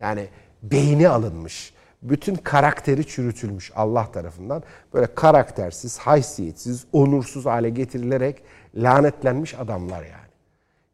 [0.00, 0.28] Yani
[0.62, 1.74] beyni alınmış.
[2.02, 4.62] Bütün karakteri çürütülmüş Allah tarafından.
[4.94, 8.42] Böyle karaktersiz, haysiyetsiz, onursuz hale getirilerek
[8.74, 10.34] lanetlenmiş adamlar yani.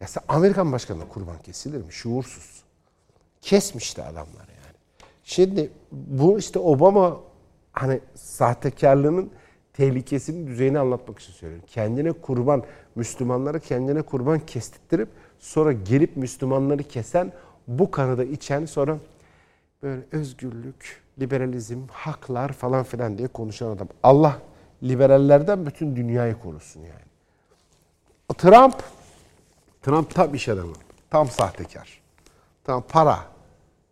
[0.01, 1.93] Ya sen Amerikan başkanına kurban kesilir mi?
[1.93, 2.63] Şuursuz.
[3.41, 4.77] Kesmişti adamlar yani.
[5.25, 7.21] Şimdi bu işte Obama
[7.73, 9.31] hani sahtekarlığının
[9.73, 11.67] tehlikesinin düzeyini anlatmak için söylüyorum.
[11.69, 12.65] Kendine kurban,
[12.95, 15.09] Müslümanları kendine kurban kestirttirip
[15.39, 17.33] sonra gelip Müslümanları kesen,
[17.69, 18.99] bu kanıda içen sonra
[19.83, 23.89] böyle özgürlük, liberalizm, haklar falan filan diye konuşan adam.
[24.03, 24.39] Allah
[24.83, 27.11] liberallerden bütün dünyayı korusun yani.
[28.39, 28.83] Trump,
[29.83, 30.73] Trump tam iş adamı,
[31.11, 32.01] tam sahtekar.
[32.65, 33.19] Tam para,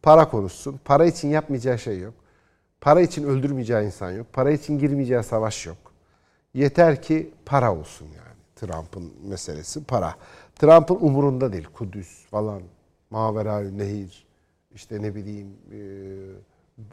[0.02, 0.80] para konuşsun.
[0.84, 2.14] Para için yapmayacağı şey yok.
[2.80, 4.26] Para için öldürmeyeceği insan yok.
[4.32, 5.76] Para için girmeyeceği savaş yok.
[6.54, 8.38] Yeter ki para olsun yani.
[8.56, 10.14] Trump'ın meselesi para.
[10.56, 11.68] Trump'ın umurunda değil.
[11.74, 12.62] Kudüs falan,
[13.10, 14.26] Maverayü Nehir,
[14.74, 15.78] işte ne bileyim e,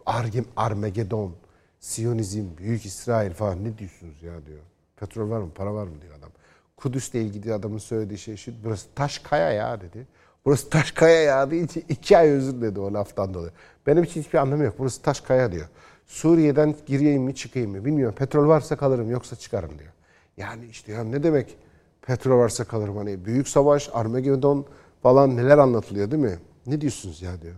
[0.05, 1.31] Argem, Armagedon,
[1.79, 4.59] Siyonizm, Büyük İsrail falan ne diyorsunuz ya diyor.
[4.95, 6.29] Petrol var mı, para var mı diyor adam.
[6.77, 10.07] Kudüs'le ilgili adamın söylediği şey şu, burası taş kaya ya dedi.
[10.45, 13.51] Burası taş kaya ya deyince iki ay özür dedi o laftan dolayı.
[13.87, 14.75] Benim için hiçbir anlamı yok.
[14.79, 15.67] Burası taş kaya diyor.
[16.07, 18.15] Suriye'den gireyim mi çıkayım mı bilmiyorum.
[18.15, 19.91] Petrol varsa kalırım yoksa çıkarım diyor.
[20.37, 21.57] Yani işte ya ne demek
[22.01, 24.65] petrol varsa kalırım hani büyük savaş, Armagedon
[25.03, 26.39] falan neler anlatılıyor değil mi?
[26.67, 27.55] Ne diyorsunuz ya diyor.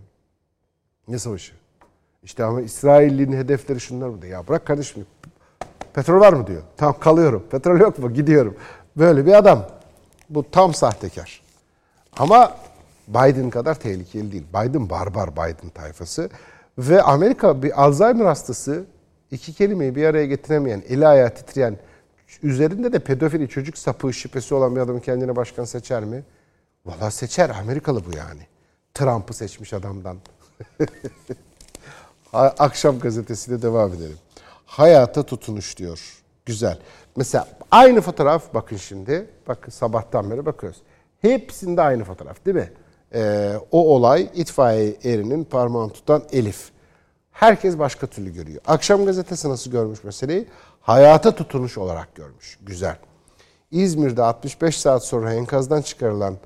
[1.07, 1.53] Ne savaşı?
[2.23, 4.33] İşte ama İsrail'in hedefleri şunlar mı diyor.
[4.33, 5.05] Ya bırak kardeşim
[5.93, 6.61] petrol var mı diyor.
[6.77, 7.43] Tamam kalıyorum.
[7.51, 8.13] Petrol yok mu?
[8.13, 8.55] Gidiyorum.
[8.97, 9.67] Böyle bir adam.
[10.29, 11.41] Bu tam sahtekar.
[12.17, 12.57] Ama
[13.07, 14.45] Biden kadar tehlikeli değil.
[14.49, 16.29] Biden barbar Biden tayfası.
[16.77, 18.85] Ve Amerika bir Alzheimer hastası
[19.31, 21.77] iki kelimeyi bir araya getiremeyen, eli ayağı titreyen,
[22.43, 26.23] üzerinde de pedofili çocuk sapığı şüphesi olan bir adamı kendine başkan seçer mi?
[26.85, 27.49] Valla seçer.
[27.49, 28.41] Amerikalı bu yani.
[28.93, 30.17] Trump'ı seçmiş adamdan.
[32.33, 34.17] Akşam gazetesiyle devam edelim.
[34.65, 36.23] Hayata tutunuş diyor.
[36.45, 36.79] Güzel.
[37.15, 39.29] Mesela aynı fotoğraf bakın şimdi.
[39.47, 40.81] Bakın sabahtan beri bakıyoruz.
[41.21, 42.71] Hepsinde aynı fotoğraf değil mi?
[43.13, 46.69] Ee, o olay itfaiye erinin parmağını tutan Elif.
[47.31, 48.61] Herkes başka türlü görüyor.
[48.67, 50.45] Akşam gazetesi nasıl görmüş meseleyi?
[50.81, 52.59] Hayata tutunuş olarak görmüş.
[52.61, 52.97] Güzel.
[53.71, 56.37] İzmir'de 65 saat sonra enkazdan çıkarılan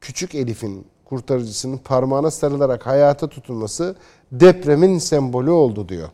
[0.00, 3.96] küçük Elif'in kurtarıcısının parmağına sarılarak hayata tutunması
[4.32, 6.08] depremin sembolü oldu diyor.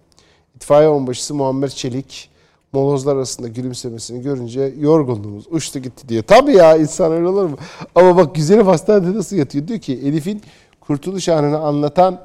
[0.57, 2.30] İtfaiye onbaşısı Muammer Çelik
[2.73, 6.23] molozlar arasında gülümsemesini görünce yorgunluğumuz uçtu gitti diyor.
[6.23, 7.57] Tabii ya insan öyle olur mu?
[7.95, 9.69] Ama bak güzelim hastanede nasıl yatıyor?
[9.69, 10.43] Diyor ki Elif'in
[10.81, 12.21] kurtuluş anını anlatan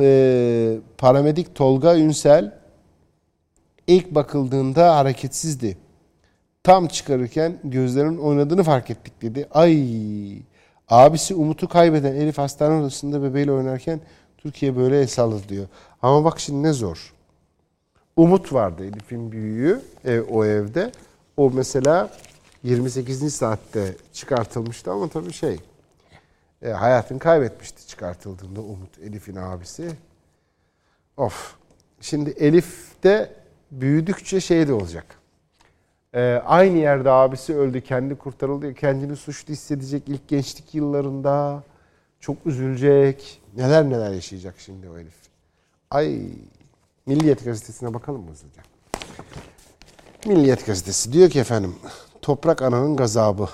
[0.00, 2.58] e, paramedik Tolga Ünsel
[3.86, 5.78] ilk bakıldığında hareketsizdi.
[6.62, 9.48] Tam çıkarırken gözlerinin oynadığını fark ettik dedi.
[9.50, 10.42] Ay
[10.88, 14.00] abisi Umut'u kaybeden Elif hastane odasında bebeğiyle oynarken
[14.38, 15.08] Türkiye böyle el
[15.48, 15.66] diyor.
[16.02, 17.14] Ama bak şimdi ne zor.
[18.18, 20.92] Umut vardı Elif'in büyüğü ev, o evde.
[21.36, 22.10] O mesela
[22.62, 23.34] 28.
[23.34, 25.60] saatte çıkartılmıştı ama tabii şey
[26.62, 29.90] e, hayatını kaybetmişti çıkartıldığında Umut Elif'in abisi.
[31.16, 31.54] Of.
[32.00, 33.32] Şimdi Elif de
[33.70, 35.06] büyüdükçe şey de olacak.
[36.14, 38.74] E, aynı yerde abisi öldü, kendi kurtarıldı.
[38.74, 41.62] Kendini suçlu hissedecek ilk gençlik yıllarında.
[42.20, 43.42] Çok üzülecek.
[43.56, 45.16] Neler neler yaşayacak şimdi o Elif.
[45.90, 46.20] Ay
[47.08, 48.62] Milliyet gazetesine bakalım mı hızlıca?
[50.26, 51.74] Milliyet gazetesi diyor ki efendim
[52.22, 53.48] toprak ananın gazabı.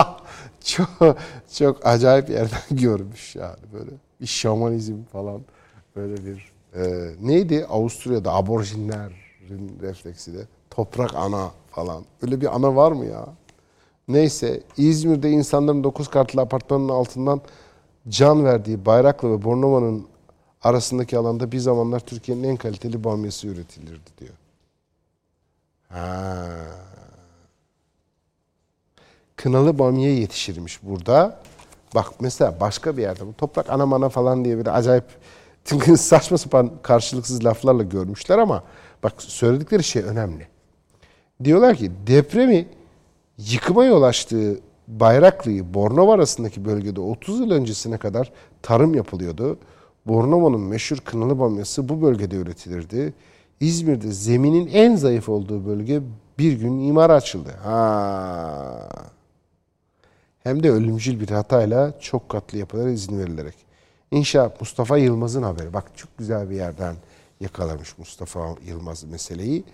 [0.64, 1.16] çok
[1.52, 5.40] çok acayip yerden görmüş yani böyle bir şamanizm falan
[5.96, 12.92] böyle bir e, neydi Avusturya'da aborjinlerin refleksi de toprak ana falan öyle bir ana var
[12.92, 13.26] mı ya?
[14.08, 17.40] Neyse İzmir'de insanların 9 katlı apartmanın altından
[18.08, 20.06] can verdiği Bayraklı ve Bornova'nın
[20.66, 24.34] arasındaki alanda bir zamanlar Türkiye'nin en kaliteli bamyası üretilirdi diyor.
[25.88, 26.46] Ha.
[29.36, 31.40] Kınalı bamya yetişirmiş burada.
[31.94, 35.04] Bak mesela başka bir yerde bu toprak ana mana falan diye bir acayip
[35.98, 38.62] saçma sapan karşılıksız laflarla görmüşler ama
[39.02, 40.48] bak söyledikleri şey önemli.
[41.44, 42.68] Diyorlar ki depremi
[43.38, 49.58] Yıkıma yol açtığı Bayraklı'yı Bornova arasındaki bölgede 30 yıl öncesine kadar tarım yapılıyordu.
[50.06, 53.14] Bornova'nın meşhur kınalı bamyası bu bölgede üretilirdi.
[53.60, 56.00] İzmir'de zeminin en zayıf olduğu bölge
[56.38, 57.50] bir gün imara açıldı.
[57.62, 58.88] Ha.
[60.42, 63.54] Hem de ölümcül bir hatayla çok katlı yapılara izin verilerek.
[64.10, 65.72] İnşaat Mustafa Yılmaz'ın haberi.
[65.72, 66.94] Bak çok güzel bir yerden
[67.40, 69.64] yakalamış Mustafa Yılmaz meseleyi.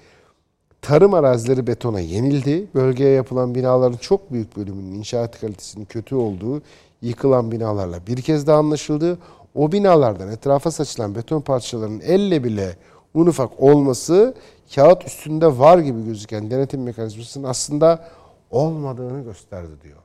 [0.83, 2.66] Tarım arazileri betona yenildi.
[2.74, 6.62] Bölgeye yapılan binaların çok büyük bölümünün inşaat kalitesinin kötü olduğu
[7.03, 9.18] yıkılan binalarla bir kez daha anlaşıldı.
[9.55, 12.77] O binalardan etrafa saçılan beton parçalarının elle bile
[13.15, 14.35] un ufak olması
[14.75, 18.09] kağıt üstünde var gibi gözüken denetim mekanizmasının aslında
[18.51, 19.99] olmadığını gösterdi diyor.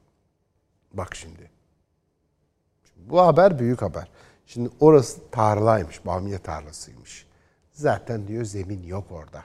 [0.94, 1.52] Bak şimdi.
[2.98, 4.08] Bu haber büyük haber.
[4.46, 7.28] Şimdi orası tarlaymış, bamya tarlasıymış.
[7.72, 9.44] Zaten diyor zemin yok orada.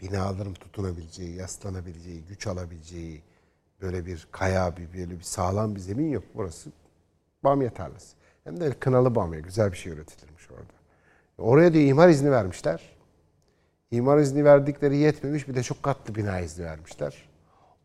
[0.00, 3.22] Binaların tutunabileceği, yaslanabileceği, güç alabileceği
[3.80, 6.24] böyle bir kaya, bir böyle bir sağlam bir zemin yok.
[6.34, 6.70] Burası
[7.44, 8.17] bamya tarlası.
[8.44, 10.72] Hem de kınalı bamya, güzel bir şey üretilirmiş orada.
[11.38, 12.98] Oraya diyor imar izni vermişler.
[13.90, 17.28] İmar izni verdikleri yetmemiş bir de çok katlı bina izni vermişler.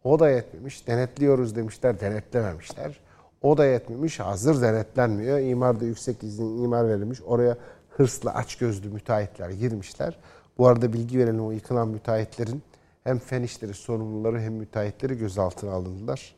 [0.03, 0.87] O da yetmemiş.
[0.87, 2.99] Denetliyoruz demişler, denetlememişler.
[3.41, 4.19] O da yetmemiş.
[4.19, 5.39] Hazır denetlenmiyor.
[5.39, 7.21] İmarda yüksek izin imar verilmiş.
[7.21, 7.57] Oraya
[7.89, 10.17] hırslı, açgözlü müteahhitler girmişler.
[10.57, 12.63] Bu arada bilgi verelim o yıkılan müteahhitlerin
[13.03, 16.35] hem fen işleri sorumluları hem müteahhitleri gözaltına alındılar.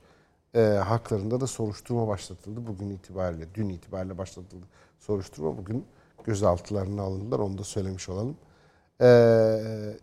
[0.56, 2.68] Ee, haklarında da soruşturma başlatıldı.
[2.68, 4.66] Bugün itibariyle, dün itibariyle başlatıldı
[4.99, 5.58] soruşturma.
[5.58, 5.86] Bugün
[6.24, 7.39] gözaltılarına alındılar.
[7.39, 8.38] Onu da söylemiş olalım.
[9.01, 9.08] Ee,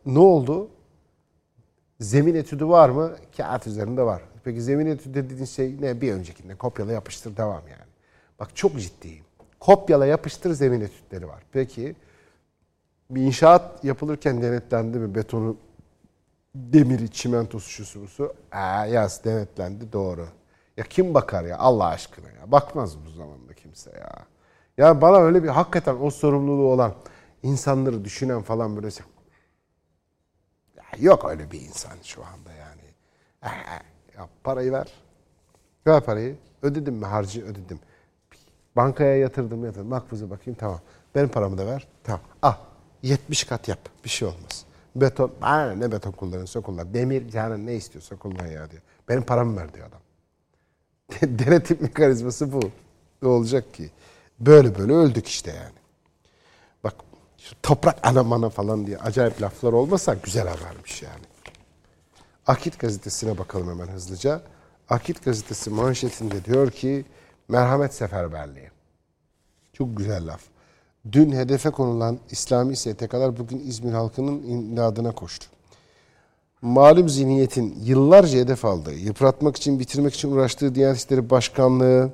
[0.07, 0.69] ne oldu?
[2.01, 3.13] Zemin etüdü var mı?
[3.37, 4.23] Kağıt üzerinde var.
[4.45, 6.01] Peki zemin etüdü dediğin şey ne?
[6.01, 7.91] Bir öncekinde kopyala yapıştır devam yani.
[8.41, 9.25] Bak çok ciddiyim.
[9.61, 11.43] Kopyala yapıştır zemin etütleri var.
[11.53, 11.97] Peki
[13.11, 15.15] bir inşaat yapılırken denetlendi mi?
[15.15, 15.57] Betonu,
[16.55, 18.35] demiri, çimentosu, şusu busu.
[18.53, 20.29] Aa, yaz denetlendi doğru.
[20.77, 22.53] Ya kim bakar ya Allah aşkına ya.
[22.53, 24.27] Bakmaz bu zamanda kimse ya.
[24.79, 26.95] Ya bana öyle bir hakikaten o sorumluluğu olan
[27.43, 29.07] insanları düşünen falan böyle şey-
[30.77, 32.83] ya yok öyle bir insan şu anda yani.
[34.19, 34.93] Ya parayı ver.
[35.87, 36.37] Ver parayı.
[36.63, 37.79] Ödedim mi harcı ödedim.
[38.77, 39.89] Bankaya yatırdım yatırdım.
[39.89, 40.81] Makbuza bakayım tamam.
[41.15, 41.89] Benim paramı da ver.
[42.05, 42.21] Tamam.
[42.43, 42.59] Ah
[43.03, 43.79] 70 kat yap.
[44.05, 44.65] Bir şey olmaz.
[44.97, 45.33] Beton.
[45.43, 46.95] Bana ne beton kullanırsa kullan.
[46.95, 48.83] Demir canın ne istiyorsa kullan ya diyor.
[49.09, 50.02] Benim paramı ver diyor adam.
[51.23, 52.61] Denetim mekanizması bu.
[53.23, 53.91] Ne olacak ki?
[54.41, 55.79] Böyle böyle öldük işte yani.
[56.85, 56.95] Bak
[57.39, 61.25] şu toprak anamana falan diye acayip laflar olmasa güzel habermiş yani.
[62.47, 64.43] Akit gazetesine bakalım hemen hızlıca.
[64.89, 67.05] Akit gazetesi manşetinde diyor ki
[67.49, 68.71] merhamet seferberliği.
[69.73, 70.41] Çok güzel laf.
[71.13, 75.47] Dün hedefe konulan İslami STK'lar bugün İzmir halkının imdadına koştu.
[76.63, 82.11] Malum zihniyetin yıllarca hedef aldığı, yıpratmak için, bitirmek için uğraştığı Diyanet İşleri Başkanlığı,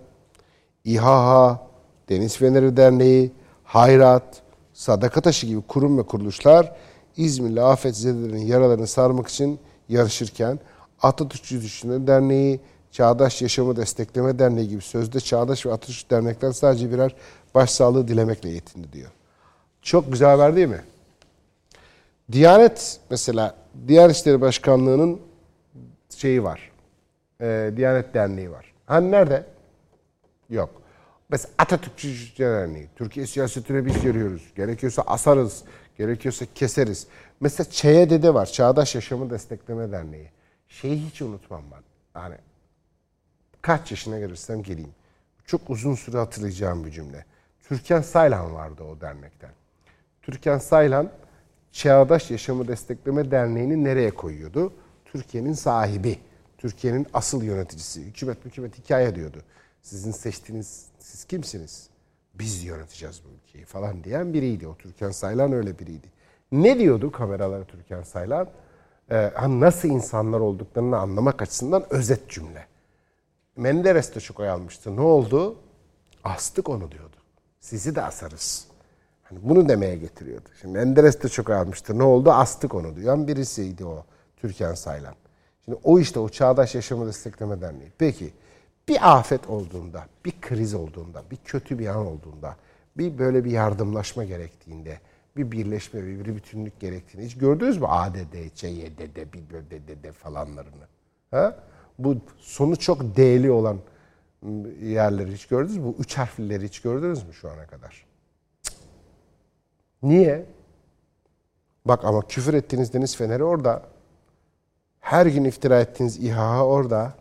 [0.84, 1.60] İHA,
[2.08, 3.32] Deniz Feneri Derneği,
[3.64, 4.42] Hayrat,
[4.72, 6.72] Sadaka Taşı gibi kurum ve kuruluşlar
[7.16, 10.58] İzmirli afetzedelerin yaralarını sarmak için yarışırken
[11.02, 12.60] Atatürkçü Düşünce Derneği,
[12.92, 17.14] Çağdaş Yaşamı Destekleme Derneği gibi sözde Çağdaş ve Atatürk dernekler sadece birer
[17.54, 19.10] başsağlığı dilemekle yetindi diyor.
[19.82, 20.82] Çok güzel haber değil mi?
[22.32, 23.54] Diyanet mesela
[23.88, 25.20] Diyanet İşleri Başkanlığı'nın
[26.16, 26.72] şeyi var.
[27.40, 28.74] Ee, Diyanet Derneği var.
[28.86, 29.46] Hani nerede?
[30.50, 30.82] Yok.
[31.28, 32.08] Mesela Atatürkçü
[32.38, 32.88] Derneği.
[32.96, 34.52] Türkiye siyasetine biz görüyoruz.
[34.56, 35.62] Gerekiyorsa asarız.
[35.98, 37.06] Gerekiyorsa keseriz.
[37.40, 38.46] Mesela ÇYD'de var.
[38.46, 40.30] Çağdaş Yaşamı Destekleme Derneği.
[40.68, 41.82] Şeyi hiç unutmam ben.
[42.20, 42.34] Yani
[43.62, 44.94] kaç yaşına gelirsem geleyim.
[45.44, 47.24] Çok uzun süre hatırlayacağım bir cümle.
[47.68, 49.50] Türkan Saylan vardı o dernekten.
[50.22, 51.10] Türkan Saylan
[51.72, 54.72] Çağdaş Yaşamı Destekleme Derneği'ni nereye koyuyordu?
[55.04, 56.18] Türkiye'nin sahibi,
[56.58, 58.02] Türkiye'nin asıl yöneticisi.
[58.02, 59.42] Hükümet hükümet hikaye diyordu.
[59.82, 61.90] Sizin seçtiğiniz, siz kimsiniz?
[62.34, 64.66] Biz yöneteceğiz bu ülkeyi falan diyen biriydi.
[64.68, 66.06] O Türkan Saylan öyle biriydi.
[66.52, 68.48] Ne diyordu kameralara Türkan Saylan?
[69.10, 72.66] Ee, nasıl insanlar olduklarını anlamak açısından özet cümle.
[73.56, 74.48] Menderes de çok oy.
[74.86, 75.56] Ne oldu?
[76.24, 77.16] Astık onu diyordu.
[77.60, 78.67] Sizi de asarız.
[79.28, 80.48] Hani bunu demeye getiriyordu.
[80.60, 81.98] Şimdi Menderes de çok almıştı.
[81.98, 82.30] Ne oldu?
[82.30, 84.04] Astık onu diyen birisiydi o
[84.36, 85.14] Türkan Saylan.
[85.64, 87.92] Şimdi o işte o Çağdaş Yaşamı Destekleme Derneği.
[87.98, 88.32] Peki
[88.88, 92.56] bir afet olduğunda, bir kriz olduğunda, bir kötü bir an olduğunda,
[92.96, 95.00] bir böyle bir yardımlaşma gerektiğinde,
[95.36, 97.86] bir birleşme, bir, bütünlük gerektiğini hiç gördünüz mü?
[97.88, 100.86] ADD, CYDD, BİBÖDD falanlarını.
[101.30, 101.56] Ha?
[101.98, 103.78] Bu sonu çok D'li olan
[104.82, 105.84] yerleri hiç gördünüz mü?
[105.84, 108.07] Bu üç harflileri hiç gördünüz mü şu ana kadar?
[110.02, 110.46] Niye?
[111.84, 113.82] Bak ama küfür ettiğiniz deniz feneri orada.
[115.00, 117.12] Her gün iftira ettiğiniz İHA orada.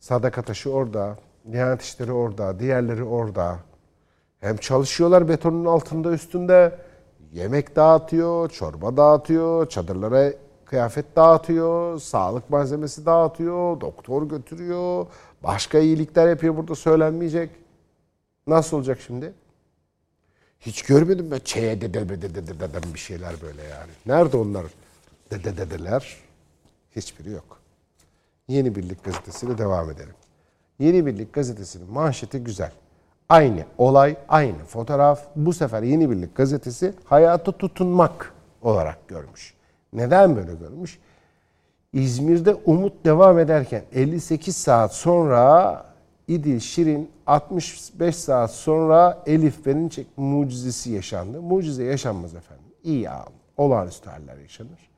[0.00, 1.16] Sadaka taşı orada.
[1.52, 2.58] Diyanet işleri orada.
[2.58, 3.58] Diğerleri orada.
[4.40, 6.78] Hem çalışıyorlar betonun altında üstünde.
[7.32, 10.32] Yemek dağıtıyor, çorba dağıtıyor, çadırlara
[10.64, 15.06] kıyafet dağıtıyor, sağlık malzemesi dağıtıyor, doktor götürüyor.
[15.42, 17.50] Başka iyilikler yapıyor burada söylenmeyecek.
[18.46, 19.32] Nasıl olacak şimdi?
[20.60, 23.90] Hiç görmedim ben çeye dede dede dede dede bir şeyler böyle yani.
[24.06, 24.66] Nerede onlar
[25.30, 26.16] dede dedeler?
[26.96, 27.58] Hiçbiri yok.
[28.48, 30.14] Yeni Birlik gazetesiyle devam edelim.
[30.78, 32.72] Yeni Birlik gazetesinin manşeti güzel.
[33.28, 35.22] Aynı olay, aynı fotoğraf.
[35.36, 39.54] Bu sefer Yeni Birlik gazetesi hayatı tutunmak olarak görmüş.
[39.92, 40.98] Neden böyle görmüş?
[41.92, 45.84] İzmir'de umut devam ederken 58 saat sonra
[46.30, 51.42] İdil Şirin 65 saat sonra Elif Perinçek mucizesi yaşandı.
[51.42, 52.64] Mucize yaşanmaz efendim.
[52.84, 53.24] İyi ya,
[53.56, 54.90] olağanüstü haller yaşanır.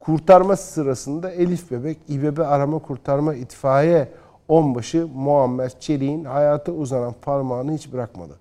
[0.00, 4.08] Kurtarma sırasında Elif Bebek İBB arama kurtarma itfaiye
[4.48, 8.38] onbaşı Muammer Çelik'in hayata uzanan parmağını hiç bırakmadı.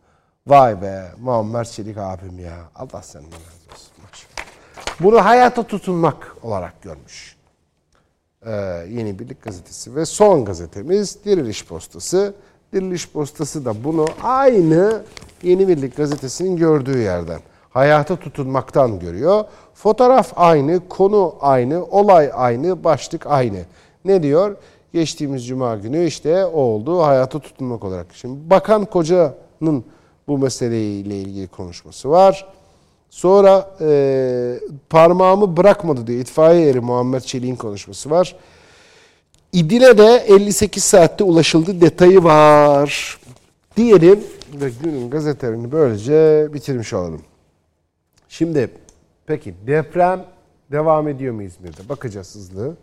[0.47, 2.57] Vay be Muammer Çelik abim ya.
[2.75, 3.93] Allah senden razı olsun.
[4.99, 7.30] Bunu hayata tutunmak olarak görmüş.
[8.45, 8.51] Ee,
[8.89, 12.33] Yeni Birlik Gazetesi ve son gazetemiz Diriliş Postası.
[12.73, 15.03] Diriliş Postası da bunu aynı
[15.43, 17.39] Yeni Birlik Gazetesi'nin gördüğü yerden
[17.69, 19.43] hayata tutunmaktan görüyor.
[19.73, 23.59] Fotoğraf aynı, konu aynı, olay aynı, başlık aynı.
[24.05, 24.55] Ne diyor?
[24.93, 28.07] Geçtiğimiz cuma günü işte o oldu hayata tutunmak olarak.
[28.13, 29.85] Şimdi Bakan Koca'nın
[30.27, 32.47] bu meseleyle ilgili konuşması var.
[33.11, 34.59] Sonra e,
[34.89, 38.35] parmağımı bırakmadı diye itfaiye eri Muammer Çelik'in konuşması var.
[39.53, 43.19] İdil'e de 58 saatte ulaşıldı detayı var.
[43.77, 47.21] Diyelim ve günün gazetelerini böylece bitirmiş olalım.
[48.29, 48.71] Şimdi
[49.25, 50.25] peki deprem
[50.71, 51.89] devam ediyor mu İzmir'de?
[51.89, 52.75] Bakacağız hızlı.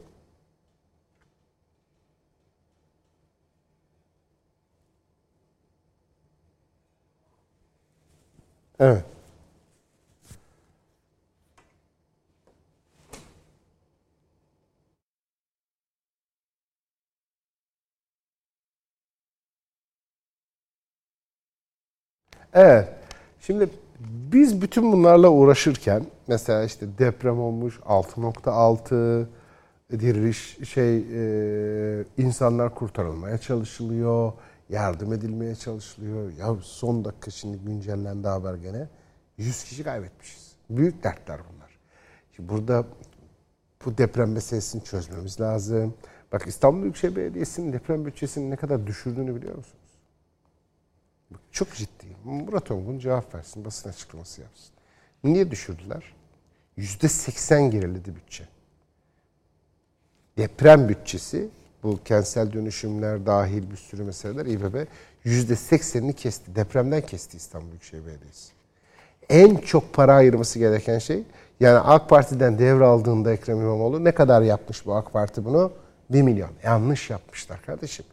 [8.80, 9.17] Evet.
[22.54, 22.88] Evet.
[23.40, 23.68] Şimdi
[24.00, 29.26] biz bütün bunlarla uğraşırken mesela işte deprem olmuş 6.6
[29.92, 34.32] diriliş şey e, insanlar kurtarılmaya çalışılıyor,
[34.68, 36.32] yardım edilmeye çalışılıyor.
[36.38, 38.88] Ya son dakika şimdi güncellendi haber gene.
[39.38, 40.52] 100 kişi kaybetmişiz.
[40.70, 41.78] Büyük dertler bunlar.
[42.36, 42.84] Şimdi burada
[43.84, 45.94] bu deprem meselesini çözmemiz lazım.
[46.32, 49.87] Bak İstanbul Büyükşehir Belediyesi'nin deprem bütçesini ne kadar düşürdüğünü biliyor musunuz?
[51.52, 52.06] Çok ciddi.
[52.24, 54.70] Murat Ongun cevap versin, basın açıklaması yapsın.
[55.24, 56.14] Niye düşürdüler?
[56.76, 58.48] Yüzde seksen geriledi bütçe.
[60.38, 61.48] Deprem bütçesi,
[61.82, 64.86] bu kentsel dönüşümler dahil bir sürü meseleler İBB
[65.24, 66.56] yüzde seksenini kesti.
[66.56, 68.52] Depremden kesti İstanbul Büyükşehir Belediyesi.
[69.28, 71.22] En çok para ayırması gereken şey,
[71.60, 75.72] yani AK Parti'den devraldığında Ekrem İmamoğlu ne kadar yapmış bu AK Parti bunu?
[76.10, 76.50] 1 milyon.
[76.64, 78.06] Yanlış yapmışlar kardeşim.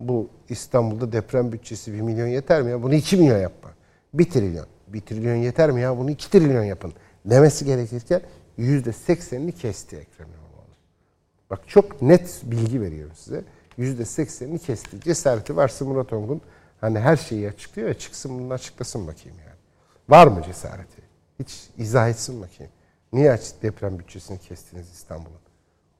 [0.00, 2.82] Bu İstanbul'da deprem bütçesi 1 milyon yeter mi ya?
[2.82, 3.70] Bunu 2 milyon yapma.
[4.14, 4.66] 1 trilyon.
[4.88, 5.98] 1 trilyon yeter mi ya?
[5.98, 6.92] Bunu 2 trilyon yapın.
[7.24, 8.20] Demesi gerekirken
[8.58, 10.74] %80'ini kesti Ekrem İmamoğlu.
[11.50, 13.44] Bak çok net bilgi veriyorum size.
[13.78, 15.00] %80'ini kesti.
[15.00, 16.40] Cesareti varsa Murat Ongun
[16.80, 19.56] hani her şeyi açıklıyor ya çıksın bunu açıklasın bakayım yani.
[20.08, 21.02] Var mı cesareti?
[21.38, 22.72] Hiç izah etsin bakayım.
[23.12, 25.45] Niye deprem bütçesini kestiniz İstanbul'un?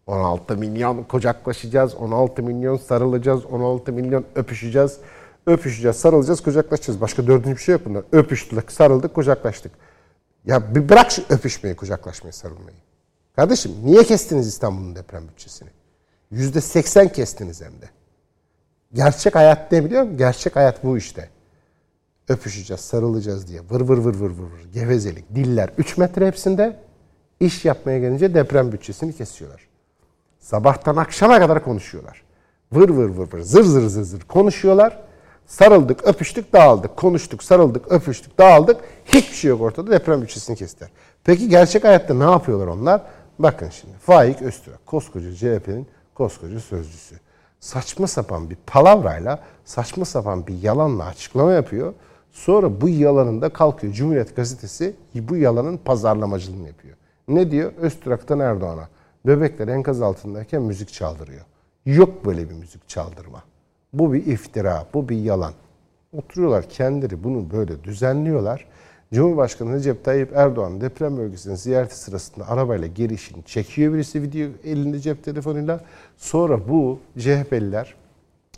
[0.06, 4.98] 16 milyon kucaklaşacağız, 16 milyon sarılacağız, 16 milyon öpüşeceğiz.
[5.46, 7.00] Öpüşeceğiz, sarılacağız, kucaklaşacağız.
[7.00, 8.04] Başka dördüncü bir şey yok bunlar.
[8.12, 9.72] Öpüştük, sarıldık, kucaklaştık.
[10.44, 12.76] Ya bir bırak şu öpüşmeyi, kucaklaşmayı, sarılmayı.
[13.36, 15.68] Kardeşim niye kestiniz İstanbul'un deprem bütçesini?
[16.30, 17.90] Yüzde seksen kestiniz hem de.
[18.92, 20.18] Gerçek hayat ne biliyor musun?
[20.18, 21.28] Gerçek hayat bu işte.
[22.28, 26.76] Öpüşeceğiz, sarılacağız diye vır vır vır vır vır vır gevezelik, diller 3 metre hepsinde.
[27.40, 29.65] İş yapmaya gelince deprem bütçesini kesiyorlar.
[30.46, 32.22] Sabahtan akşama kadar konuşuyorlar.
[32.72, 34.98] Vır vır vır vır zır zır zır zır konuşuyorlar.
[35.46, 36.96] Sarıldık, öpüştük, dağıldık.
[36.96, 38.80] Konuştuk, sarıldık, öpüştük, dağıldık.
[39.04, 39.90] Hiçbir şey yok ortada.
[39.90, 40.90] Deprem bütçesini kestiler.
[41.24, 43.02] Peki gerçek hayatta ne yapıyorlar onlar?
[43.38, 43.94] Bakın şimdi.
[43.98, 47.16] Faik Öztürk, koskoca CHP'nin koskoca sözcüsü.
[47.60, 51.94] Saçma sapan bir palavrayla, saçma sapan bir yalanla açıklama yapıyor.
[52.32, 56.96] Sonra bu yalanın da kalkıyor Cumhuriyet Gazetesi bu yalanın pazarlamacılığını yapıyor.
[57.28, 57.72] Ne diyor?
[57.80, 58.88] Öztürk'ten Erdoğan'a.
[59.26, 61.44] Bebekler enkaz altındayken müzik çaldırıyor.
[61.86, 63.42] Yok böyle bir müzik çaldırma.
[63.92, 65.52] Bu bir iftira, bu bir yalan.
[66.12, 68.66] Oturuyorlar kendileri bunu böyle düzenliyorlar.
[69.14, 75.24] Cumhurbaşkanı Recep Tayyip Erdoğan deprem bölgesinin ziyareti sırasında arabayla girişini çekiyor birisi video elinde cep
[75.24, 75.80] telefonuyla.
[76.16, 77.94] Sonra bu CHP'liler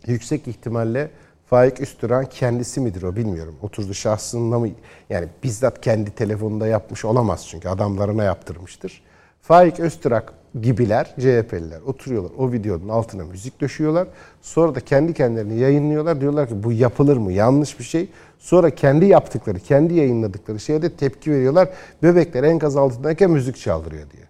[0.06, 1.10] yüksek ihtimalle
[1.46, 3.56] Faik Üstüran kendisi midir o bilmiyorum.
[3.62, 4.68] Oturdu şahsında mı
[5.10, 9.02] yani bizzat kendi telefonunda yapmış olamaz çünkü adamlarına yaptırmıştır.
[9.40, 14.08] Faik Öztürk gibiler CHP'liler oturuyorlar o videonun altına müzik döşüyorlar.
[14.42, 16.20] Sonra da kendi kendilerini yayınlıyorlar.
[16.20, 17.32] Diyorlar ki bu yapılır mı?
[17.32, 18.08] Yanlış bir şey.
[18.38, 21.68] Sonra kendi yaptıkları, kendi yayınladıkları şeye de tepki veriyorlar.
[22.02, 24.24] Bebekler enkaz altındayken müzik çaldırıyor diye.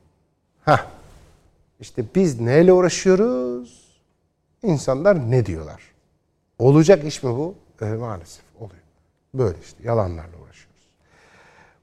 [0.65, 0.87] Hah.
[1.81, 3.89] İşte biz neyle uğraşıyoruz?
[4.63, 5.83] İnsanlar ne diyorlar?
[6.59, 7.55] Olacak iş mi bu?
[7.83, 8.83] Ee, maalesef oluyor.
[9.35, 10.89] Böyle işte yalanlarla uğraşıyoruz.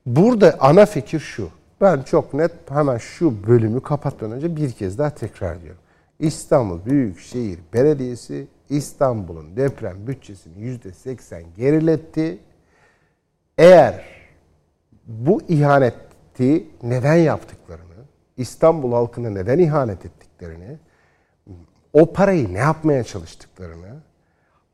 [0.06, 1.50] Burada ana fikir şu.
[1.82, 5.82] Ben çok net hemen şu bölümü kapatmadan önce bir kez daha tekrar ediyorum.
[6.20, 12.40] İstanbul Büyükşehir Belediyesi İstanbul'un deprem bütçesini %80 geriletti.
[13.58, 14.06] Eğer
[15.08, 18.06] bu ihaneti neden yaptıklarını,
[18.38, 20.78] İstanbul halkına neden ihanet ettiklerini,
[21.94, 24.02] o parayı ne yapmaya çalıştıklarını,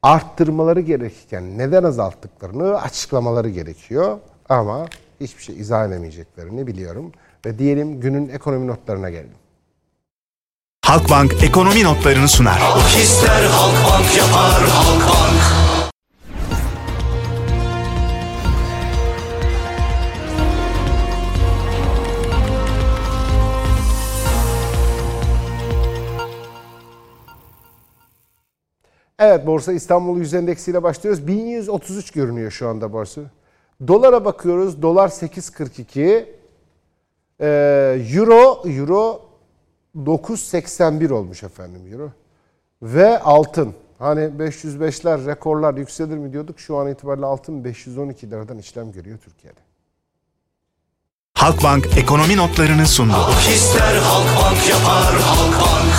[0.02, 4.20] arttırmaları gerekirken neden azalttıklarını açıklamaları gerekiyor.
[4.50, 4.88] Ama
[5.22, 7.12] hiçbir şey izah edemeyeceklerini biliyorum.
[7.46, 9.42] Ve diyelim günün ekonomi notlarına gelelim.
[10.86, 12.60] Halkbank ekonomi notlarını sunar.
[12.60, 15.62] Halk ister Halkbank yapar Halkbank.
[29.20, 31.28] Evet borsa İstanbul Yüz Endeksi ile başlıyoruz.
[31.28, 33.22] 1133 görünüyor şu anda borsa.
[33.88, 34.82] Dolara bakıyoruz.
[34.82, 36.26] Dolar 8.42.
[37.42, 39.22] Ee, euro Euro
[39.98, 42.10] 9.81 olmuş efendim Euro.
[42.82, 43.74] Ve altın.
[44.00, 46.60] Hani 505'ler rekorlar yükselir mi diyorduk.
[46.60, 49.60] Şu an itibariyle altın 512 liradan işlem görüyor Türkiye'de.
[51.34, 53.14] Halkbank ekonomi notlarını sundu.
[53.14, 55.94] Halk ister Halkbank yapar Halkbank.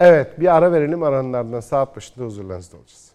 [0.00, 3.14] Evet bir ara verelim aranın ardından saat başında huzurlarınızda olacağız.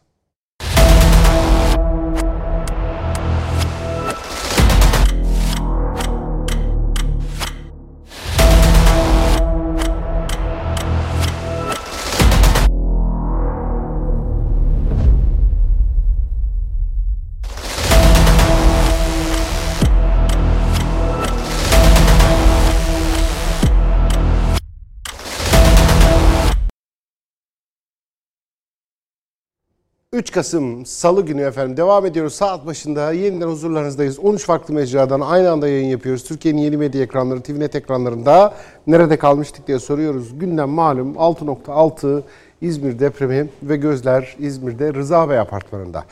[30.20, 32.34] ...3 Kasım Salı günü efendim devam ediyoruz.
[32.34, 34.20] Saat başında yeniden huzurlarınızdayız.
[34.20, 36.24] 13 farklı mecradan aynı anda yayın yapıyoruz.
[36.24, 38.54] Türkiye'nin yeni medya ekranları, TVNet ekranlarında
[38.88, 40.40] nerede kalmıştık diye soruyoruz.
[40.40, 42.22] Gündem malum 6.6
[42.62, 46.04] İzmir depremi ve gözler İzmir'de Rıza Bey apartmanında.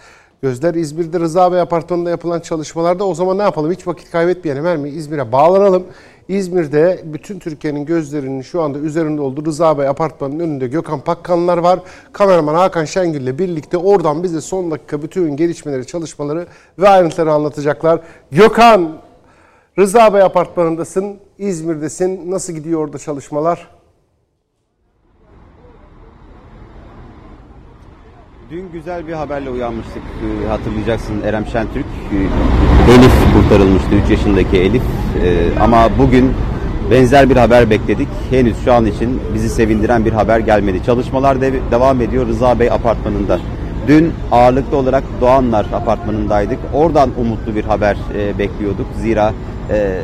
[0.42, 3.72] Gözler İzmir'de Rıza Bey apartmanında yapılan çalışmalarda o zaman ne yapalım?
[3.72, 4.90] Hiç vakit kaybetmeyelim hemen mi?
[4.90, 5.84] İzmir'e bağlanalım.
[6.30, 11.80] İzmir'de bütün Türkiye'nin gözlerinin şu anda üzerinde olduğu Rıza Bey apartmanının önünde Gökhan Pakkanlar var.
[12.14, 16.48] Kameraman Hakan Şengül ile birlikte oradan bize son dakika bütün gelişmeleri, çalışmaları
[16.80, 18.02] ve ayrıntıları anlatacaklar.
[18.32, 19.02] Gökhan,
[19.80, 22.32] Rıza Bey apartmanındasın, İzmir'desin.
[22.32, 23.77] Nasıl gidiyor orada çalışmalar?
[28.52, 30.02] Dün güzel bir haberle uyanmıştık.
[30.46, 31.86] Ee, Hatırlayacaksın Erem Şentürk.
[32.14, 34.82] Ee, Elif kurtarılmıştı 3 yaşındaki Elif.
[35.24, 36.32] Ee, Ama bugün
[36.92, 38.08] benzer bir haber bekledik.
[38.30, 40.84] Henüz şu an için bizi sevindiren bir haber gelmedi.
[40.86, 43.40] Çalışmalar dev- devam ediyor Rıza Bey apartmanında.
[43.88, 46.60] Dün ağırlıklı olarak Doğanlar apartmanındaydık.
[46.74, 48.88] Oradan umutlu bir haber e, bekliyorduk.
[49.02, 49.34] Zira
[49.72, 50.00] e,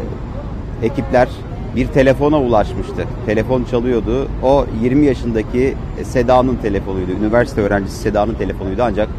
[0.84, 1.28] ekipler
[1.76, 3.06] bir telefona ulaşmıştı.
[3.26, 4.28] Telefon çalıyordu.
[4.44, 5.74] O 20 yaşındaki
[6.04, 7.12] Seda'nın telefonuydu.
[7.12, 9.10] Üniversite öğrencisi Seda'nın telefonuydu ancak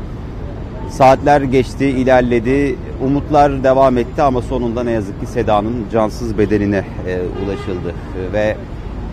[0.91, 2.77] saatler geçti, ilerledi.
[3.05, 7.95] Umutlar devam etti ama sonunda ne yazık ki Seda'nın cansız bedenine e, ulaşıldı.
[8.29, 8.57] E, ve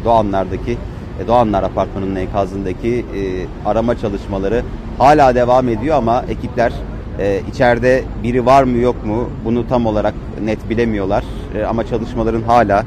[0.06, 0.78] Doğanlar'daki
[1.24, 3.22] e, Doğanlar Apartmanı'nın enkazındaki e,
[3.70, 4.64] arama çalışmaları
[4.98, 6.74] hala devam ediyor ama ekipler
[7.20, 10.14] e, içeride biri var mı yok mu bunu tam olarak
[10.44, 11.24] net bilemiyorlar.
[11.56, 12.84] E, ama çalışmaların hala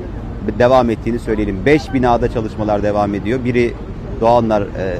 [0.58, 1.58] devam ettiğini söyleyelim.
[1.66, 3.44] 5 binada çalışmalar devam ediyor.
[3.44, 3.74] Biri
[4.20, 4.96] Doğanlar e,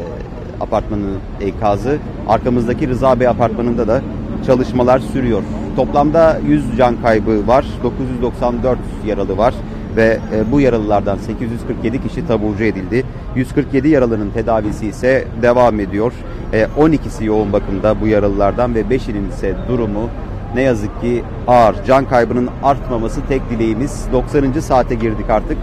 [0.60, 1.98] apartmanının enkazı.
[2.28, 4.02] Arkamızdaki Rıza Bey apartmanında da
[4.46, 5.42] çalışmalar sürüyor.
[5.76, 7.64] Toplamda 100 can kaybı var.
[7.82, 9.54] 994 yaralı var
[9.96, 13.04] ve e, bu yaralılardan 847 kişi taburcu edildi.
[13.36, 16.12] 147 yaralının tedavisi ise devam ediyor.
[16.52, 20.08] E, 12'si yoğun bakımda bu yaralılardan ve 5'inin ise durumu
[20.55, 21.85] ne yazık ki ağır.
[21.86, 24.06] Can kaybının artmaması tek dileğimiz.
[24.12, 24.52] 90.
[24.52, 25.59] saate girdik artık.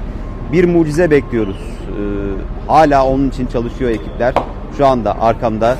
[0.51, 1.57] Bir mucize bekliyoruz.
[1.57, 4.33] Ee, hala onun için çalışıyor ekipler.
[4.77, 5.77] Şu anda arkamda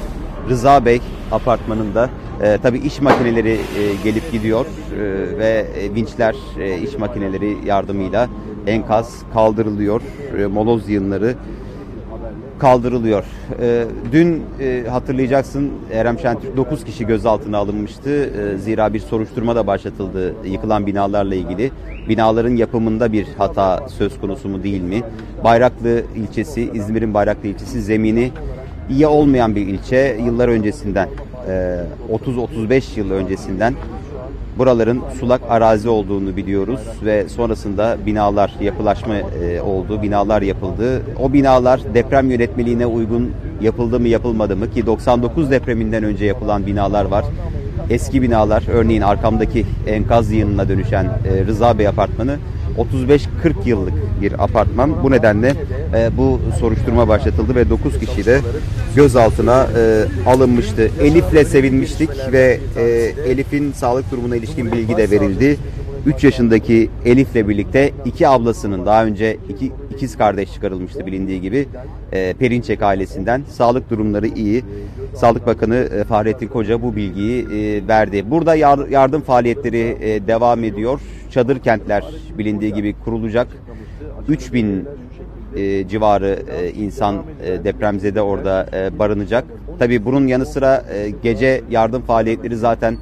[0.49, 1.01] Rıza Bey
[1.31, 2.09] apartmanında
[2.41, 3.59] E, tabii iş makineleri e,
[4.03, 4.99] gelip gidiyor e,
[5.37, 8.29] ve e, vinçler e, iş makineleri yardımıyla
[8.67, 10.01] enkaz kaldırılıyor.
[10.37, 11.35] E, moloz yığınları
[12.61, 13.23] kaldırılıyor.
[13.61, 18.09] E, dün e, hatırlayacaksın Erem Şentürk 9 kişi gözaltına alınmıştı.
[18.09, 21.71] E, zira bir soruşturma da başlatıldı yıkılan binalarla ilgili.
[22.09, 25.03] Binaların yapımında bir hata söz konusu mu değil mi?
[25.43, 28.31] Bayraklı ilçesi, İzmir'in Bayraklı ilçesi zemini
[28.89, 30.17] iyi olmayan bir ilçe.
[30.25, 31.09] Yıllar öncesinden,
[31.47, 31.77] e,
[32.11, 33.73] 30-35 yıl öncesinden
[34.57, 41.01] buraların sulak arazi olduğunu biliyoruz ve sonrasında binalar yapılaşma e, oldu, binalar yapıldı.
[41.19, 47.05] O binalar deprem yönetmeliğine uygun yapıldı mı yapılmadı mı ki 99 depreminden önce yapılan binalar
[47.05, 47.25] var.
[47.89, 52.37] Eski binalar örneğin arkamdaki enkaz yığınına dönüşen e, Rıza Bey apartmanı
[52.77, 53.19] 35-40
[53.65, 55.03] yıllık bir apartman.
[55.03, 55.55] Bu nedenle
[55.95, 58.39] e, bu soruşturma başlatıldı ve 9 kişi de
[58.95, 60.91] gözaltına e, alınmıştı.
[61.01, 62.81] Elif'le sevinmiştik ve e,
[63.27, 65.57] Elif'in sağlık durumuna ilişkin bilgi de verildi.
[66.05, 71.67] 3 yaşındaki Elif'le birlikte iki ablasının daha önce iki ikiz kardeş çıkarılmıştı bilindiği gibi
[72.11, 74.63] e, Perinçek ailesinden sağlık durumları iyi.
[75.15, 78.31] Sağlık Bakanı e, Fahrettin Koca bu bilgiyi e, verdi.
[78.31, 81.01] Burada yar- yardım faaliyetleri e, devam ediyor.
[81.31, 82.03] Çadır kentler
[82.37, 83.47] bilindiği gibi kurulacak.
[84.27, 84.85] 3000
[85.55, 86.39] e, civarı
[86.77, 89.43] insan e, depremzede orada e, barınacak.
[89.79, 90.85] Tabii bunun yanı sıra
[91.23, 92.97] gece yardım faaliyetleri zaten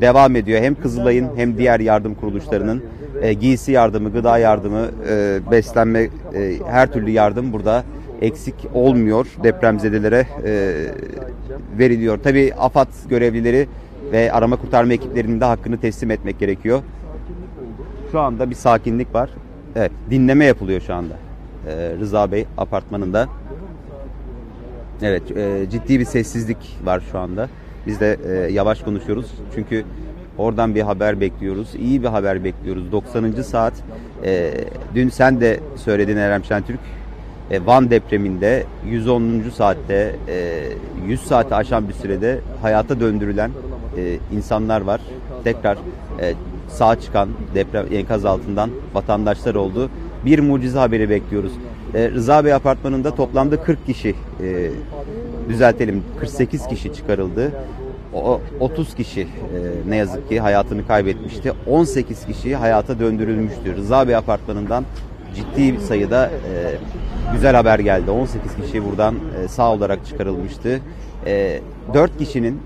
[0.00, 0.62] devam ediyor.
[0.62, 2.82] Hem Kızılay'ın hem diğer yardım kuruluşlarının
[3.22, 6.00] e, giysi yardımı, gıda yardımı, e, beslenme,
[6.34, 7.84] e, her türlü yardım burada
[8.20, 9.26] eksik olmuyor.
[9.42, 10.74] Depremzedelere e,
[11.78, 12.18] veriliyor.
[12.22, 13.68] Tabii AFAD görevlileri
[14.12, 16.82] ve arama kurtarma ekiplerinin de hakkını teslim etmek gerekiyor.
[18.12, 19.30] Şu anda bir sakinlik var.
[19.76, 21.14] Evet, dinleme yapılıyor şu anda.
[21.68, 23.28] Ee, Rıza Bey apartmanında.
[25.02, 27.48] Evet, e, ciddi bir sessizlik var şu anda.
[27.86, 29.26] Biz de e, yavaş konuşuyoruz.
[29.54, 29.84] Çünkü
[30.38, 31.74] oradan bir haber bekliyoruz.
[31.74, 32.92] İyi bir haber bekliyoruz.
[32.92, 33.32] 90.
[33.32, 33.72] saat.
[34.24, 34.54] e,
[34.94, 36.80] dün sen de söyledin Erem Şentürk.
[37.50, 39.42] E, Van depreminde 110.
[39.54, 40.62] saatte e,
[41.06, 43.50] 100 saati aşan bir sürede hayata döndürülen
[43.96, 45.00] e, insanlar var.
[45.44, 45.78] Tekrar
[46.20, 46.34] e,
[46.68, 49.90] sağ çıkan deprem enkaz altından vatandaşlar oldu.
[50.24, 51.52] Bir mucize haberi bekliyoruz.
[51.94, 54.70] E, Rıza Bey apartmanında toplamda 40 kişi e,
[55.48, 57.52] düzeltelim 48 kişi çıkarıldı.
[58.14, 59.26] O, 30 kişi e,
[59.88, 61.52] ne yazık ki hayatını kaybetmişti.
[61.66, 63.76] 18 kişi hayata döndürülmüştü.
[63.76, 64.84] Rıza Bey apartmanından
[65.34, 66.30] ciddi bir sayıda e,
[67.32, 68.10] güzel haber geldi.
[68.10, 70.80] 18 kişi buradan e, sağ olarak çıkarılmıştı.
[71.26, 71.60] E,
[71.94, 72.60] 4 kişinin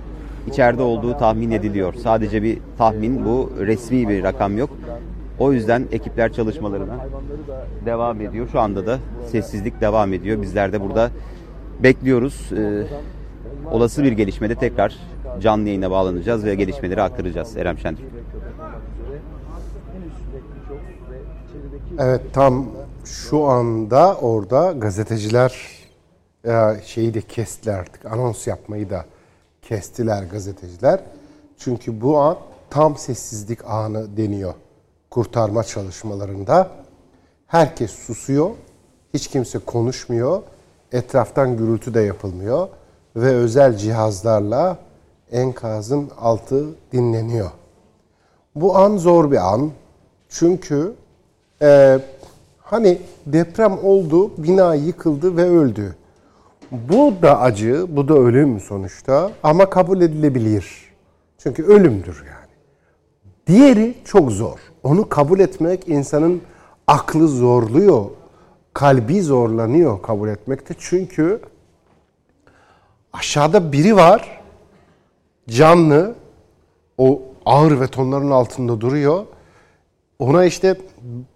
[0.46, 1.94] içeride olduğu tahmin ediliyor.
[1.94, 4.70] Sadece bir tahmin bu resmi bir rakam yok.
[5.38, 7.06] O yüzden ekipler çalışmalarına
[7.86, 8.48] devam ediyor.
[8.52, 10.42] Şu anda da sessizlik devam ediyor.
[10.42, 11.10] Bizler de burada
[11.82, 12.52] bekliyoruz.
[12.52, 12.86] Ee,
[13.70, 14.96] olası bir gelişmede tekrar
[15.40, 18.06] canlı yayına bağlanacağız ve gelişmeleri aktaracağız Erem Şentürk.
[21.98, 22.66] Evet tam
[23.04, 25.78] şu anda orada gazeteciler
[26.44, 26.52] e,
[26.84, 29.04] şeyi de kestiler artık anons yapmayı da
[29.62, 31.00] kestiler gazeteciler.
[31.58, 32.38] Çünkü bu an
[32.70, 34.54] tam sessizlik anı deniyor
[35.10, 36.70] kurtarma çalışmalarında.
[37.46, 38.50] Herkes susuyor,
[39.14, 40.42] hiç kimse konuşmuyor,
[40.92, 42.68] etraftan gürültü de yapılmıyor
[43.16, 44.78] ve özel cihazlarla
[45.32, 47.50] enkazın altı dinleniyor.
[48.54, 49.70] Bu an zor bir an
[50.28, 50.92] çünkü
[51.62, 51.98] e,
[52.58, 55.96] hani deprem oldu, bina yıkıldı ve öldü.
[56.70, 60.88] Bu da acı, bu da ölüm sonuçta ama kabul edilebilir.
[61.38, 62.48] Çünkü ölümdür yani.
[63.46, 64.58] Diğeri çok zor.
[64.82, 66.42] Onu kabul etmek insanın
[66.86, 68.04] aklı zorluyor,
[68.74, 70.74] kalbi zorlanıyor kabul etmekte.
[70.78, 71.40] Çünkü
[73.12, 74.40] aşağıda biri var,
[75.48, 76.14] canlı,
[76.98, 79.26] o ağır betonların altında duruyor.
[80.18, 80.76] Ona işte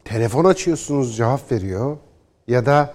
[0.04, 1.96] telefon açıyorsunuz cevap veriyor
[2.48, 2.94] ya da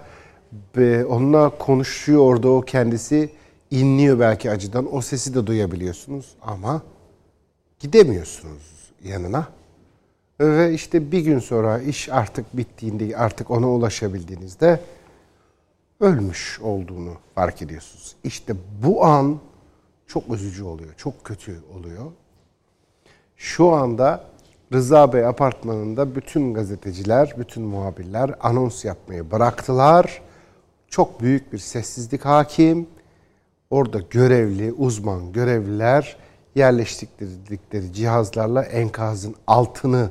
[1.10, 3.30] onunla konuşuyor orada o kendisi
[3.72, 6.82] inliyor belki acıdan o sesi de duyabiliyorsunuz ama
[7.80, 9.48] gidemiyorsunuz yanına.
[10.40, 14.80] Ve işte bir gün sonra iş artık bittiğinde artık ona ulaşabildiğinizde
[16.00, 18.16] ölmüş olduğunu fark ediyorsunuz.
[18.24, 18.54] İşte
[18.84, 19.40] bu an
[20.08, 22.12] çok üzücü oluyor, çok kötü oluyor.
[23.38, 24.24] Şu anda
[24.74, 30.22] Rıza Bey apartmanında bütün gazeteciler, bütün muhabirler anons yapmayı bıraktılar.
[30.90, 32.88] Çok büyük bir sessizlik hakim.
[33.70, 36.18] Orada görevli, uzman görevliler
[36.56, 40.10] yerleştirdikleri cihazlarla enkazın altını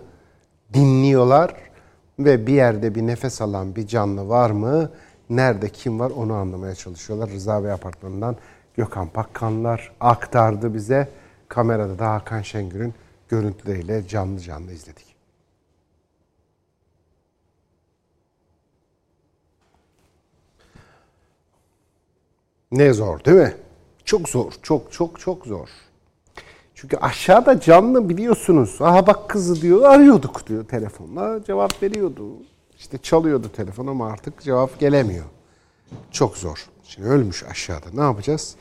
[0.76, 1.54] dinliyorlar
[2.18, 4.90] ve bir yerde bir nefes alan bir canlı var mı?
[5.30, 7.30] Nerede kim var onu anlamaya çalışıyorlar.
[7.30, 8.36] Rıza Bey apartmanından
[8.76, 11.08] Gökhan Pakkanlar aktardı bize
[11.48, 12.94] kamerada da Hakan Şengür'ün
[13.28, 15.06] görüntüleriyle canlı canlı izledik.
[22.72, 23.54] Ne zor değil mi?
[24.04, 24.52] Çok zor.
[24.62, 25.68] Çok çok çok zor.
[26.76, 28.76] Çünkü aşağıda canlı biliyorsunuz.
[28.80, 31.44] Aha bak kızı diyor arıyorduk diyor telefonla.
[31.44, 32.24] Cevap veriyordu.
[32.78, 35.24] İşte çalıyordu telefon ama artık cevap gelemiyor.
[36.10, 36.66] Çok zor.
[36.84, 37.86] Şimdi ölmüş aşağıda.
[37.94, 38.54] Ne yapacağız?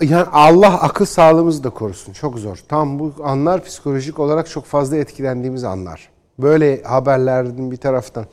[0.00, 2.12] Yani Allah akıl sağlığımızı da korusun.
[2.12, 2.56] Çok zor.
[2.68, 6.08] Tam bu anlar psikolojik olarak çok fazla etkilendiğimiz anlar.
[6.38, 8.26] Böyle haberlerin bir taraftan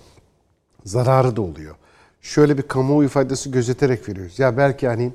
[0.85, 1.75] zararı da oluyor.
[2.21, 4.39] Şöyle bir kamuoyu faydası gözeterek veriyoruz.
[4.39, 5.11] Ya belki hani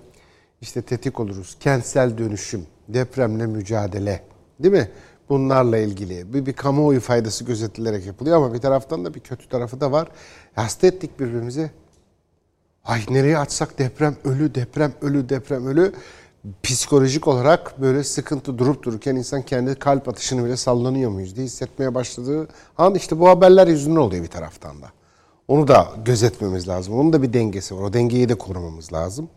[0.61, 1.57] işte tetik oluruz.
[1.61, 4.23] Kentsel dönüşüm, depremle mücadele
[4.61, 4.89] değil mi?
[5.29, 9.81] Bunlarla ilgili bir, bir kamuoyu faydası gözetilerek yapılıyor ama bir taraftan da bir kötü tarafı
[9.81, 10.09] da var.
[10.55, 11.71] Hasta ettik birbirimizi.
[12.85, 15.93] Ay nereye atsak deprem ölü, deprem ölü, deprem ölü.
[16.63, 21.95] Psikolojik olarak böyle sıkıntı durup dururken insan kendi kalp atışını bile sallanıyor muyuz diye hissetmeye
[21.95, 22.49] başladığı
[22.79, 24.87] an işte bu haberler yüzünden oluyor bir taraftan da.
[25.49, 26.99] Onu da gözetmemiz lazım.
[26.99, 27.83] Onun da bir dengesi var.
[27.83, 29.29] O dengeyi de korumamız lazım.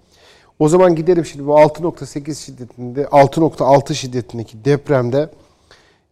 [0.60, 5.30] O zaman gidelim şimdi bu 6.8 şiddetinde 6.6 şiddetindeki depremde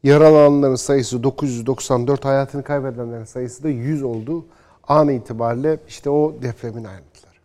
[0.03, 4.45] yaralananların sayısı 994, hayatını kaybedenlerin sayısı da 100 oldu.
[4.87, 7.35] An itibariyle işte o depremin ayrıntıları.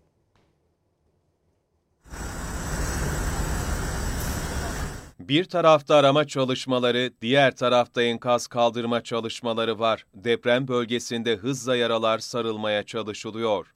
[5.20, 10.06] Bir tarafta arama çalışmaları, diğer tarafta enkaz kaldırma çalışmaları var.
[10.14, 13.72] Deprem bölgesinde hızla yaralar sarılmaya çalışılıyor.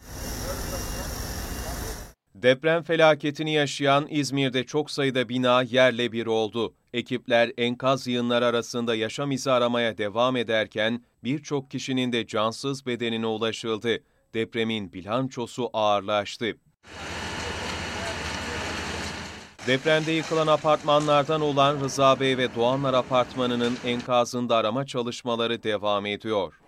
[2.45, 6.75] Deprem felaketini yaşayan İzmir'de çok sayıda bina yerle bir oldu.
[6.93, 13.99] Ekipler enkaz yığınları arasında yaşam izi aramaya devam ederken birçok kişinin de cansız bedenine ulaşıldı.
[14.35, 16.57] Depremin bilançosu ağırlaştı.
[19.67, 26.64] Depremde yıkılan apartmanlardan olan Rıza Bey ve Doğanlar Apartmanı'nın enkazında arama çalışmaları devam ediyor.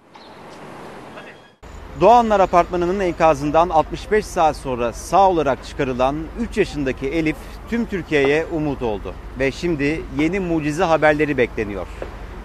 [2.01, 7.37] Doğanlar Apartmanı'nın enkazından 65 saat sonra sağ olarak çıkarılan 3 yaşındaki Elif
[7.71, 9.15] tüm Türkiye'ye umut oldu.
[9.39, 11.87] Ve şimdi yeni mucize haberleri bekleniyor.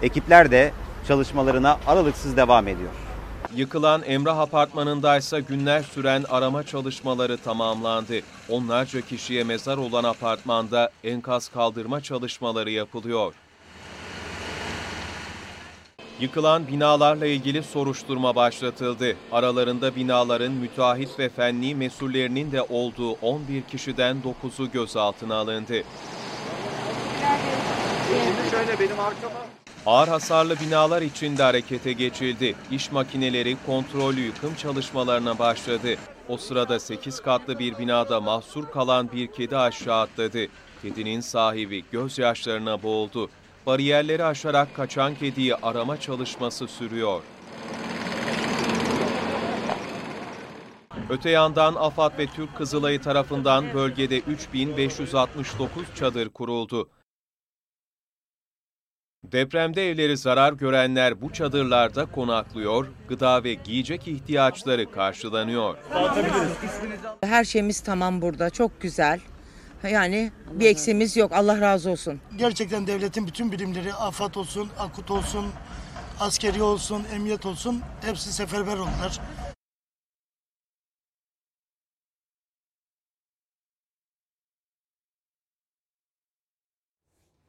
[0.02, 0.72] Ekipler de
[1.08, 2.90] çalışmalarına aralıksız devam ediyor.
[3.54, 8.20] Yıkılan Emrah Apartmanı'ndaysa günler süren arama çalışmaları tamamlandı.
[8.48, 13.34] Onlarca kişiye mezar olan apartmanda enkaz kaldırma çalışmaları yapılıyor.
[16.22, 19.16] Yıkılan binalarla ilgili soruşturma başlatıldı.
[19.32, 25.82] Aralarında binaların müteahhit ve fenli mesullerinin de olduğu 11 kişiden 9'u gözaltına alındı.
[28.08, 29.34] Şimdi şöyle benim arkama.
[29.86, 32.54] Ağır hasarlı binalar içinde harekete geçildi.
[32.70, 35.94] İş makineleri kontrollü yıkım çalışmalarına başladı.
[36.28, 40.46] O sırada 8 katlı bir binada mahsur kalan bir kedi aşağı atladı.
[40.82, 43.30] Kedinin sahibi gözyaşlarına boğuldu.
[43.66, 47.22] Bariyerleri aşarak kaçan kediyi arama çalışması sürüyor.
[51.10, 56.90] Öte yandan AFAD ve Türk Kızılayı tarafından bölgede 3569 çadır kuruldu.
[59.24, 65.76] Depremde evleri zarar görenler bu çadırlarda konaklıyor, gıda ve giyecek ihtiyaçları karşılanıyor.
[67.20, 68.50] Her şeyimiz tamam burada.
[68.50, 69.20] Çok güzel.
[69.90, 71.32] Yani bir eksiğimiz yok.
[71.32, 72.20] Allah razı olsun.
[72.36, 75.46] Gerçekten devletin bütün birimleri AFAD olsun, AKUT olsun,
[76.20, 79.20] askeri olsun, emniyet olsun hepsi seferber oldular.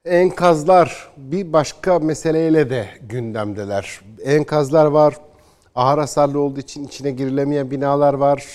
[0.05, 4.01] Enkazlar bir başka meseleyle de gündemdeler.
[4.23, 5.15] Enkazlar var.
[5.75, 8.47] Ağır hasarlı olduğu için içine girilemeyen binalar var.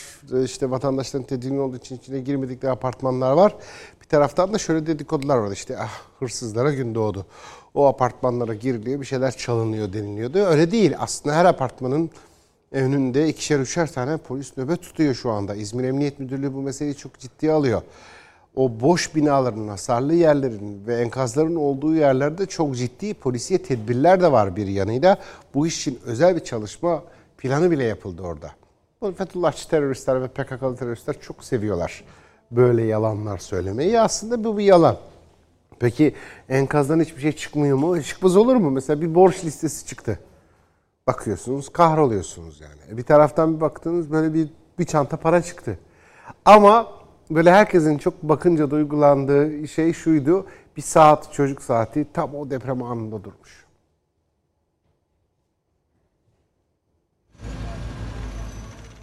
[0.44, 3.54] İşte vatandaşların tedirgin olduğu için içine girmedikleri apartmanlar var.
[4.02, 5.52] Bir taraftan da şöyle dedikodular var.
[5.52, 7.26] İşte ah hırsızlara gün doğdu.
[7.74, 10.38] O apartmanlara giriliyor bir şeyler çalınıyor deniliyordu.
[10.38, 10.94] Öyle değil.
[10.98, 12.10] Aslında her apartmanın
[12.72, 15.54] önünde ikişer üçer tane polis nöbet tutuyor şu anda.
[15.54, 17.82] İzmir Emniyet Müdürlüğü bu meseleyi çok ciddiye alıyor
[18.56, 24.56] o boş binaların, hasarlı yerlerin ve enkazların olduğu yerlerde çok ciddi polisiye tedbirler de var
[24.56, 25.18] bir yanıyla.
[25.54, 27.02] Bu iş için özel bir çalışma
[27.38, 28.50] planı bile yapıldı orada.
[29.00, 32.04] Bu Fethullahçı teröristler ve PKK'lı teröristler çok seviyorlar
[32.50, 34.00] böyle yalanlar söylemeyi.
[34.00, 34.96] Aslında bu bir yalan.
[35.78, 36.14] Peki
[36.48, 38.02] enkazdan hiçbir şey çıkmıyor mu?
[38.02, 38.70] Çıkmaz olur mu?
[38.70, 40.18] Mesela bir borç listesi çıktı.
[41.06, 42.98] Bakıyorsunuz kahroluyorsunuz yani.
[42.98, 44.48] Bir taraftan bir baktınız böyle bir,
[44.78, 45.78] bir çanta para çıktı.
[46.44, 46.88] Ama
[47.30, 50.46] böyle herkesin çok bakınca duygulandığı şey şuydu.
[50.76, 53.68] Bir saat çocuk saati tam o deprem anında durmuş.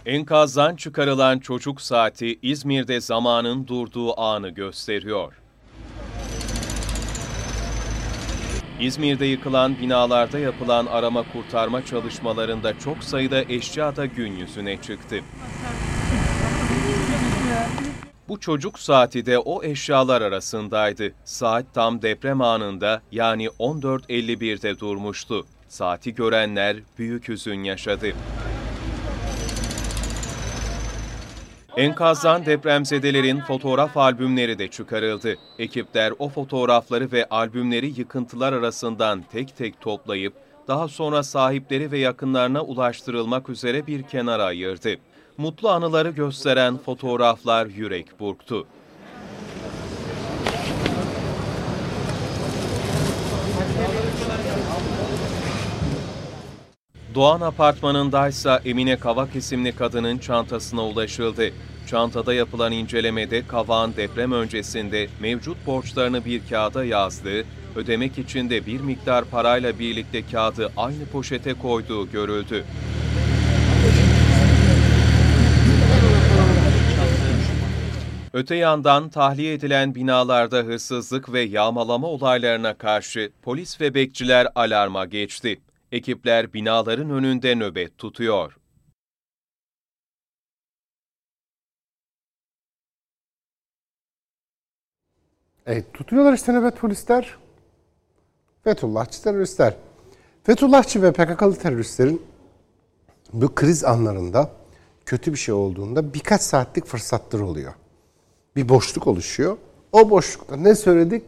[0.06, 5.32] Enkazdan çıkarılan çocuk saati İzmir'de zamanın durduğu anı gösteriyor.
[8.80, 15.16] İzmir'de yıkılan binalarda yapılan arama kurtarma çalışmalarında çok sayıda eşya da gün yüzüne çıktı.
[18.28, 21.12] Bu çocuk saati de o eşyalar arasındaydı.
[21.24, 25.46] Saat tam deprem anında yani 14.51'de durmuştu.
[25.68, 28.06] Saati görenler büyük hüzün yaşadı.
[31.76, 35.36] Enkazdan depremzedelerin fotoğraf albümleri de çıkarıldı.
[35.58, 40.34] Ekipler o fotoğrafları ve albümleri yıkıntılar arasından tek tek toplayıp
[40.68, 44.96] daha sonra sahipleri ve yakınlarına ulaştırılmak üzere bir kenara ayırdı.
[45.38, 48.66] Mutlu anıları gösteren fotoğraflar yürek burktu.
[57.14, 61.50] Doğan apartmanındaysa Emine Kavak isimli kadının çantasına ulaşıldı.
[61.86, 67.44] Çantada yapılan incelemede Kavak'ın deprem öncesinde mevcut borçlarını bir kağıda yazdığı,
[67.76, 72.64] ödemek için de bir miktar parayla birlikte kağıdı aynı poşete koyduğu görüldü.
[78.36, 85.60] Öte yandan tahliye edilen binalarda hırsızlık ve yağmalama olaylarına karşı polis ve bekçiler alarma geçti.
[85.92, 88.58] Ekipler binaların önünde nöbet tutuyor.
[95.66, 97.34] Evet tutuyorlar işte nöbet polisler.
[98.64, 99.76] Fethullahçı teröristler.
[100.44, 102.22] Fethullahçı ve PKK'lı teröristlerin
[103.32, 104.50] bu kriz anlarında
[105.06, 107.74] kötü bir şey olduğunda birkaç saatlik fırsatları oluyor.
[108.56, 109.56] Bir boşluk oluşuyor.
[109.92, 111.22] O boşlukta ne söyledik,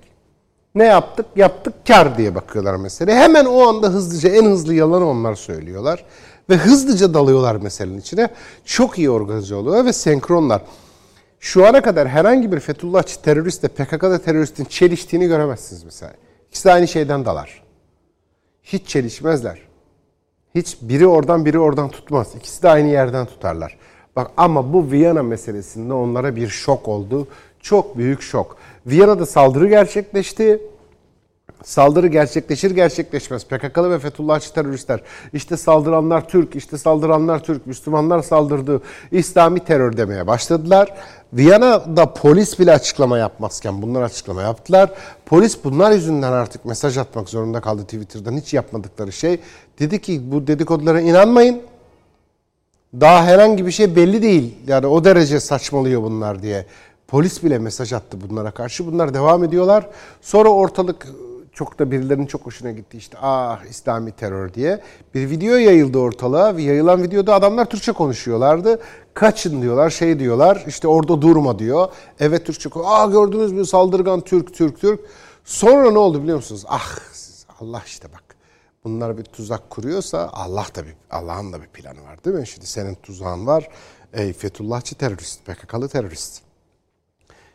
[0.74, 3.14] ne yaptık, yaptık, kar diye bakıyorlar mesele.
[3.14, 6.04] Hemen o anda hızlıca, en hızlı yalanı onlar söylüyorlar.
[6.50, 8.28] Ve hızlıca dalıyorlar meselenin içine.
[8.64, 10.62] Çok iyi organize oluyorlar ve senkronlar.
[11.40, 16.12] Şu ana kadar herhangi bir Fethullahçı teröristle PKK'da teröristin çeliştiğini göremezsiniz mesela.
[16.48, 17.62] İkisi de aynı şeyden dalar.
[18.62, 19.68] Hiç çelişmezler.
[20.54, 22.28] Hiç biri oradan biri oradan tutmaz.
[22.36, 23.78] İkisi de aynı yerden tutarlar.
[24.18, 27.28] Bak ama bu Viyana meselesinde onlara bir şok oldu.
[27.60, 28.56] Çok büyük şok.
[28.86, 30.60] Viyana'da saldırı gerçekleşti.
[31.64, 33.44] Saldırı gerçekleşir gerçekleşmez.
[33.44, 35.00] PKK'lı ve Fethullahçı teröristler.
[35.32, 38.82] İşte saldıranlar Türk, işte saldıranlar Türk, Müslümanlar saldırdı,
[39.12, 40.94] İslami terör demeye başladılar.
[41.32, 44.90] Viyana'da polis bile açıklama yapmazken bunlar açıklama yaptılar.
[45.26, 49.40] Polis bunlar yüzünden artık mesaj atmak zorunda kaldı Twitter'dan hiç yapmadıkları şey.
[49.78, 51.62] Dedi ki bu dedikodulara inanmayın.
[52.94, 54.54] Daha herhangi bir şey belli değil.
[54.66, 56.66] Yani o derece saçmalıyor bunlar diye.
[57.08, 58.86] Polis bile mesaj attı bunlara karşı.
[58.86, 59.86] Bunlar devam ediyorlar.
[60.20, 61.06] Sonra ortalık
[61.52, 64.80] çok da birilerinin çok hoşuna gitti işte ah İslami terör diye.
[65.14, 68.80] Bir video yayıldı ortalığa ve yayılan videoda adamlar Türkçe konuşuyorlardı.
[69.14, 71.88] Kaçın diyorlar şey diyorlar işte orada durma diyor.
[72.20, 75.00] Evet Türkçe Aa gördünüz mü saldırgan Türk Türk Türk.
[75.44, 76.64] Sonra ne oldu biliyor musunuz?
[76.68, 76.98] Ah
[77.60, 78.27] Allah işte bak.
[78.84, 82.46] Bunlar bir tuzak kuruyorsa Allah da bir Allah'ın da bir planı var değil mi?
[82.46, 83.68] Şimdi senin tuzağın var.
[84.12, 86.42] Ey Fethullahçı terörist, PKK'lı terörist.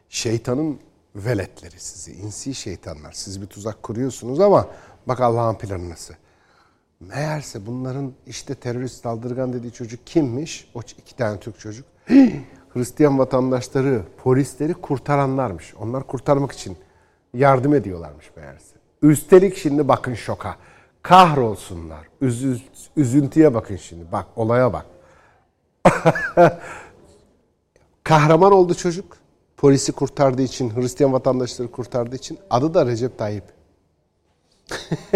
[0.10, 0.80] Şeytanın
[1.16, 3.12] veletleri sizi, insi şeytanlar.
[3.12, 4.68] Siz bir tuzak kuruyorsunuz ama
[5.08, 6.14] bak Allah'ın planı nasıl.
[7.00, 10.72] Meğerse bunların işte terörist saldırgan dediği çocuk kimmiş?
[10.74, 11.86] O iki tane Türk çocuk.
[12.74, 15.74] Hristiyan vatandaşları, polisleri kurtaranlarmış.
[15.80, 16.78] Onlar kurtarmak için
[17.34, 18.76] yardım ediyorlarmış meğerse.
[19.02, 20.56] Üstelik şimdi bakın şoka.
[21.04, 22.08] Kahrolsunlar.
[22.22, 22.60] Üzü,
[22.98, 24.12] üzüntüye bakın şimdi.
[24.12, 24.86] Bak olaya bak.
[28.04, 29.18] Kahraman oldu çocuk.
[29.58, 33.44] Polisi kurtardığı için, Hristiyan vatandaşları kurtardığı için adı da Recep Tayyip.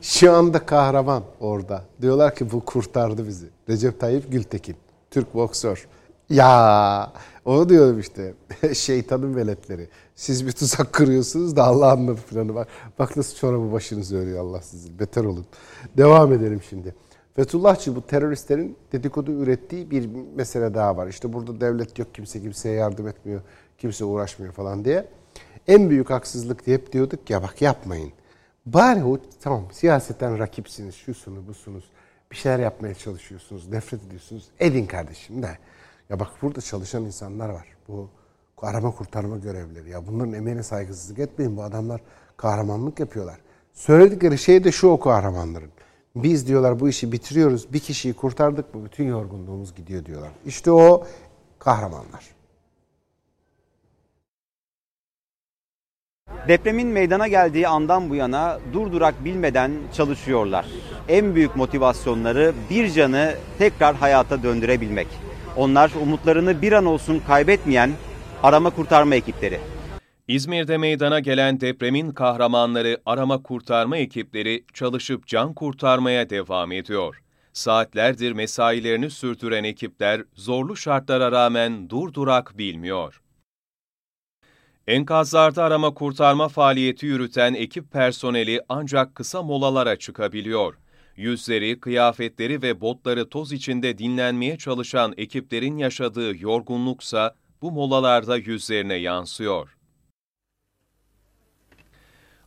[0.00, 1.84] Şu anda kahraman orada.
[2.02, 3.46] Diyorlar ki bu kurtardı bizi.
[3.68, 4.76] Recep Tayyip Gültekin.
[5.10, 5.88] Türk boksör.
[6.30, 7.12] Ya
[7.46, 8.34] onu diyorum işte.
[8.74, 9.88] Şeytanın veletleri.
[10.14, 12.68] Siz bir tuzak kırıyorsunuz da Allah'ın da planı var.
[12.98, 14.98] Bak nasıl çorabı başınızı örüyor Allah sizin.
[14.98, 15.46] Beter olun.
[15.96, 16.94] Devam edelim şimdi.
[17.36, 21.06] Fethullahçı bu teröristlerin dedikodu ürettiği bir mesele daha var.
[21.06, 23.40] İşte burada devlet yok, kimse kimseye yardım etmiyor,
[23.78, 25.08] kimse uğraşmıyor falan diye.
[25.68, 28.12] En büyük haksızlık diye hep diyorduk ya bak yapmayın.
[28.66, 31.84] Bari o tamam siyaseten rakipsiniz, şusunuz, busunuz.
[32.30, 34.44] Bir şeyler yapmaya çalışıyorsunuz, nefret ediyorsunuz.
[34.60, 35.58] Edin kardeşim de.
[36.10, 37.66] Ya bak burada çalışan insanlar var.
[37.88, 38.08] Bu
[38.62, 39.90] arama kurtarma görevlileri.
[39.90, 41.56] Ya bunların emeğine saygısızlık etmeyin.
[41.56, 42.00] Bu adamlar
[42.36, 43.40] kahramanlık yapıyorlar.
[43.72, 45.70] Söyledikleri şey de şu o kahramanların.
[46.16, 47.72] Biz diyorlar bu işi bitiriyoruz.
[47.72, 50.30] Bir kişiyi kurtardık mı bütün yorgunluğumuz gidiyor diyorlar.
[50.46, 51.06] İşte o
[51.58, 52.36] kahramanlar.
[56.48, 60.66] Depremin meydana geldiği andan bu yana durdurak bilmeden çalışıyorlar.
[61.08, 65.25] En büyük motivasyonları bir canı tekrar hayata döndürebilmek.
[65.56, 67.90] Onlar umutlarını bir an olsun kaybetmeyen
[68.42, 69.60] arama kurtarma ekipleri.
[70.28, 77.22] İzmir'de meydana gelen depremin kahramanları arama kurtarma ekipleri çalışıp can kurtarmaya devam ediyor.
[77.52, 83.22] Saatlerdir mesailerini sürdüren ekipler zorlu şartlara rağmen durdurak bilmiyor.
[84.86, 90.74] Enkazlarda arama kurtarma faaliyeti yürüten ekip personeli ancak kısa molalara çıkabiliyor.
[91.16, 99.76] Yüzleri, kıyafetleri ve botları toz içinde dinlenmeye çalışan ekiplerin yaşadığı yorgunluksa bu molalarda yüzlerine yansıyor.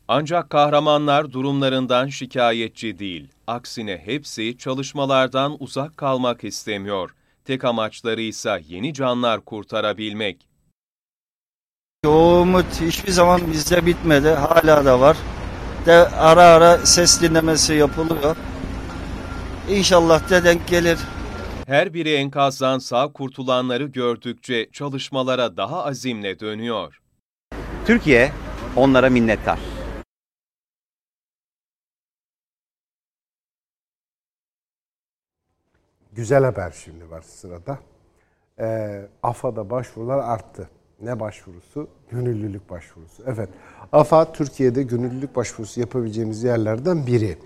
[0.08, 3.28] Ancak kahramanlar durumlarından şikayetçi değil.
[3.48, 7.16] Aksine hepsi çalışmalardan uzak kalmak istemiyor.
[7.46, 10.48] Tek amaçları ise yeni canlar kurtarabilmek.
[12.06, 12.46] O
[12.82, 14.30] hiçbir zaman bizde bitmedi.
[14.30, 15.18] Hala da var.
[15.86, 18.36] De ara ara ses dinlemesi yapılıyor.
[19.70, 21.00] İnşallah de denk gelir.
[21.66, 27.02] Her biri enkazdan sağ kurtulanları gördükçe çalışmalara daha azimle dönüyor.
[27.86, 28.32] Türkiye
[28.76, 29.60] onlara minnettar.
[36.12, 37.80] Güzel haber şimdi var sırada.
[38.60, 40.70] Ee, AFAD'a başvurular arttı.
[41.02, 41.88] Ne başvurusu?
[42.12, 43.24] Gönüllülük başvurusu.
[43.28, 43.50] Evet,
[43.91, 47.38] AFAD Türkiye'de gönüllülük başvurusu yapabileceğimiz yerlerden biri.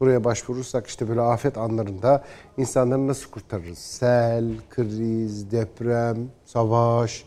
[0.00, 2.24] Buraya başvurursak işte böyle afet anlarında
[2.56, 3.78] insanları nasıl kurtarırız?
[3.78, 7.24] Sel, kriz, deprem, savaş,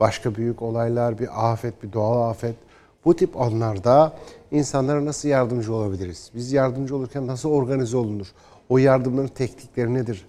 [0.00, 2.54] başka büyük olaylar, bir afet, bir doğal afet.
[3.04, 4.16] Bu tip anlarda
[4.50, 6.30] insanlara nasıl yardımcı olabiliriz?
[6.34, 8.26] Biz yardımcı olurken nasıl organize olunur?
[8.68, 10.26] O yardımların teknikleri nedir?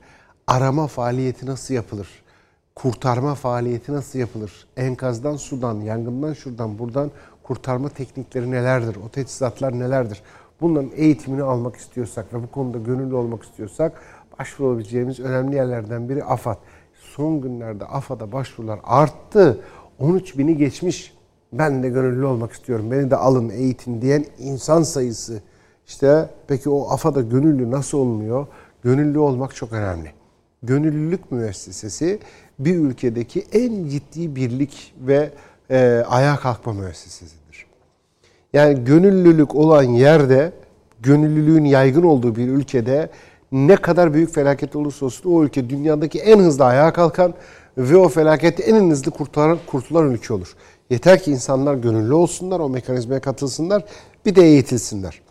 [0.48, 2.08] Arama faaliyeti nasıl yapılır?
[2.76, 4.68] Kurtarma faaliyeti nasıl yapılır?
[4.78, 7.12] Enkazdan sudan, yangından şuradan buradan
[7.44, 8.98] kurtarma teknikleri nelerdir?
[9.06, 10.22] O teçhizatlar nelerdir?
[10.62, 14.02] Bunların eğitimini almak istiyorsak ve bu konuda gönüllü olmak istiyorsak
[14.40, 16.58] başvurabileceğimiz önemli yerlerden biri AFAD.
[16.94, 19.60] Son günlerde AFAD'a başvurular arttı.
[20.00, 21.14] 13 bini geçmiş.
[21.54, 22.92] Ben de gönüllü olmak istiyorum.
[22.92, 25.42] Beni de alın eğitin diyen insan sayısı.
[25.88, 28.48] İşte peki o AFAD'a gönüllü nasıl olmuyor?
[28.84, 30.12] Gönüllü olmak çok önemli.
[30.64, 32.20] Gönüllülük müessesesi
[32.60, 35.32] bir ülkedeki en ciddi birlik ve
[35.70, 37.39] e, ayağa kalkma müessesesidir.
[38.54, 40.52] Yani gönüllülük olan yerde,
[41.00, 43.10] gönüllülüğün yaygın olduğu bir ülkede
[43.52, 47.34] ne kadar büyük felaket olursa olsun o ülke dünyadaki en hızlı ayağa kalkan
[47.78, 50.56] ve o felaketi en hızlı kurtaran, kurtulan ülke olur.
[50.90, 53.84] Yeter ki insanlar gönüllü olsunlar, o mekanizmaya katılsınlar,
[54.26, 55.22] bir de eğitilsinler.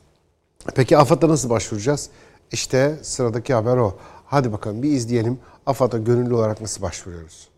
[0.74, 2.10] Peki AFAD'a nasıl başvuracağız?
[2.52, 3.94] İşte sıradaki haber o.
[4.26, 5.38] Hadi bakalım bir izleyelim.
[5.66, 7.48] AFAD'a gönüllü olarak nasıl başvuruyoruz?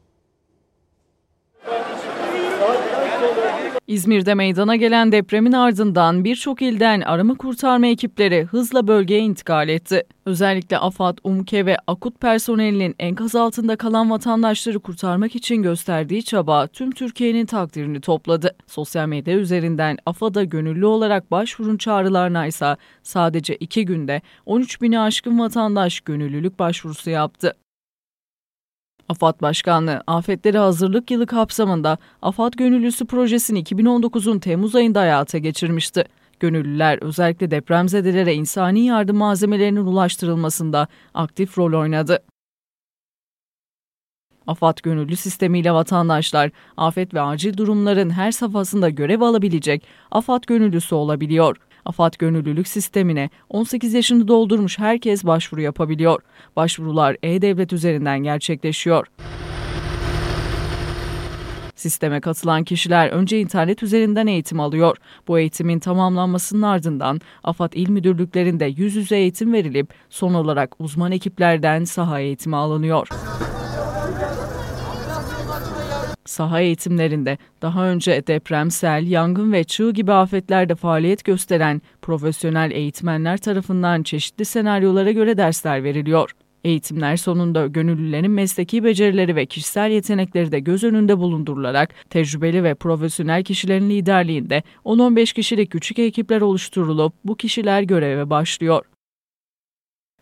[3.90, 10.02] İzmir'de meydana gelen depremin ardından birçok ilden arama kurtarma ekipleri hızla bölgeye intikal etti.
[10.26, 16.90] Özellikle AFAD, UMKE ve AKUT personelinin enkaz altında kalan vatandaşları kurtarmak için gösterdiği çaba tüm
[16.90, 18.56] Türkiye'nin takdirini topladı.
[18.66, 25.38] Sosyal medya üzerinden AFAD'a gönüllü olarak başvurun çağrılarına ise sadece iki günde 13 bini aşkın
[25.38, 27.54] vatandaş gönüllülük başvurusu yaptı.
[29.10, 36.04] AFAD Başkanlığı, Afetlere Hazırlık Yılı kapsamında AFAD Gönüllüsü projesini 2019'un Temmuz ayında hayata geçirmişti.
[36.40, 42.18] Gönüllüler özellikle depremzedelere insani yardım malzemelerinin ulaştırılmasında aktif rol oynadı.
[44.46, 51.56] AFAD gönüllü sistemiyle vatandaşlar afet ve acil durumların her safhasında görev alabilecek AFAD gönüllüsü olabiliyor.
[51.84, 56.22] AFAD gönüllülük sistemine 18 yaşını doldurmuş herkes başvuru yapabiliyor.
[56.56, 59.06] Başvurular e-devlet üzerinden gerçekleşiyor.
[61.80, 64.96] Sisteme katılan kişiler önce internet üzerinden eğitim alıyor.
[65.28, 71.84] Bu eğitimin tamamlanmasının ardından AFAD il müdürlüklerinde yüz yüze eğitim verilip son olarak uzman ekiplerden
[71.84, 73.08] saha eğitimi alınıyor.
[76.26, 83.38] Saha eğitimlerinde daha önce deprem, sel, yangın ve çığ gibi afetlerde faaliyet gösteren profesyonel eğitmenler
[83.38, 86.30] tarafından çeşitli senaryolara göre dersler veriliyor.
[86.64, 93.44] Eğitimler sonunda gönüllülerin mesleki becerileri ve kişisel yetenekleri de göz önünde bulundurularak tecrübeli ve profesyonel
[93.44, 98.84] kişilerin liderliğinde 10-15 kişilik küçük ekipler oluşturulup bu kişiler göreve başlıyor.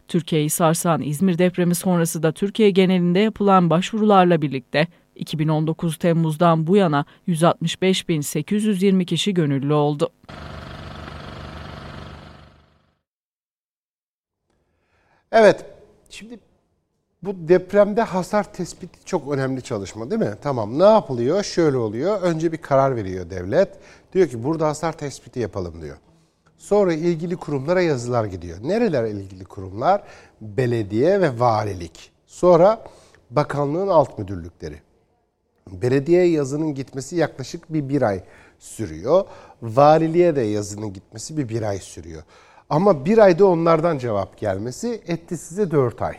[0.08, 4.86] Türkiye'yi sarsan İzmir depremi sonrası da Türkiye genelinde yapılan başvurularla birlikte
[5.18, 10.10] 2019 Temmuz'dan bu yana 165.820 kişi gönüllü oldu.
[15.32, 15.64] Evet,
[16.10, 16.38] şimdi
[17.22, 20.34] bu depremde hasar tespiti çok önemli çalışma değil mi?
[20.42, 21.42] Tamam ne yapılıyor?
[21.42, 22.22] Şöyle oluyor.
[22.22, 23.68] Önce bir karar veriyor devlet.
[24.12, 25.96] Diyor ki burada hasar tespiti yapalım diyor.
[26.58, 28.58] Sonra ilgili kurumlara yazılar gidiyor.
[28.62, 30.02] Nereler ilgili kurumlar?
[30.40, 32.10] Belediye ve valilik.
[32.26, 32.84] Sonra
[33.30, 34.87] bakanlığın alt müdürlükleri.
[35.72, 38.20] Belediye yazının gitmesi yaklaşık bir bir ay
[38.58, 39.24] sürüyor.
[39.62, 42.22] Valiliğe de yazının gitmesi bir bir ay sürüyor.
[42.70, 46.16] Ama bir ayda onlardan cevap gelmesi etti size 4 ay.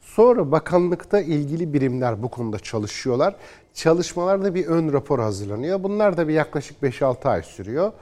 [0.00, 3.36] Sonra bakanlıkta ilgili birimler bu konuda çalışıyorlar.
[3.74, 5.82] Çalışmalarda bir ön rapor hazırlanıyor.
[5.82, 7.92] Bunlar da bir yaklaşık 5-6 ay sürüyor.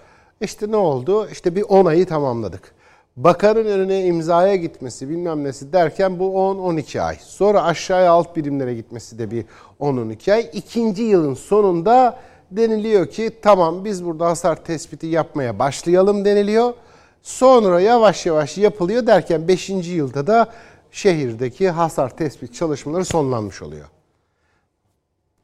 [0.40, 1.28] İşte ne oldu?
[1.32, 2.74] İşte bir 10 ayı tamamladık.
[3.18, 7.18] Bakanın önüne imzaya gitmesi bilmem nesi derken bu 10-12 ay.
[7.20, 9.44] Sonra aşağıya alt birimlere gitmesi de bir
[9.80, 10.50] 10-12 ay.
[10.52, 12.20] İkinci yılın sonunda
[12.50, 16.74] deniliyor ki tamam biz burada hasar tespiti yapmaya başlayalım deniliyor.
[17.22, 19.68] Sonra yavaş yavaş yapılıyor derken 5.
[19.68, 20.52] yılda da
[20.90, 23.86] şehirdeki hasar tespit çalışmaları sonlanmış oluyor.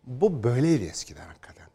[0.07, 1.67] Bu böyleydi eskiden hakikaten.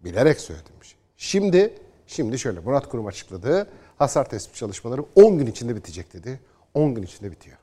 [0.00, 0.98] Bilerek söyledim bir şey.
[1.16, 1.74] Şimdi,
[2.06, 3.68] şimdi şöyle Murat Kurum açıkladı.
[3.98, 6.40] Hasar tespit çalışmaları 10 gün içinde bitecek dedi.
[6.74, 7.56] 10 gün içinde bitiyor.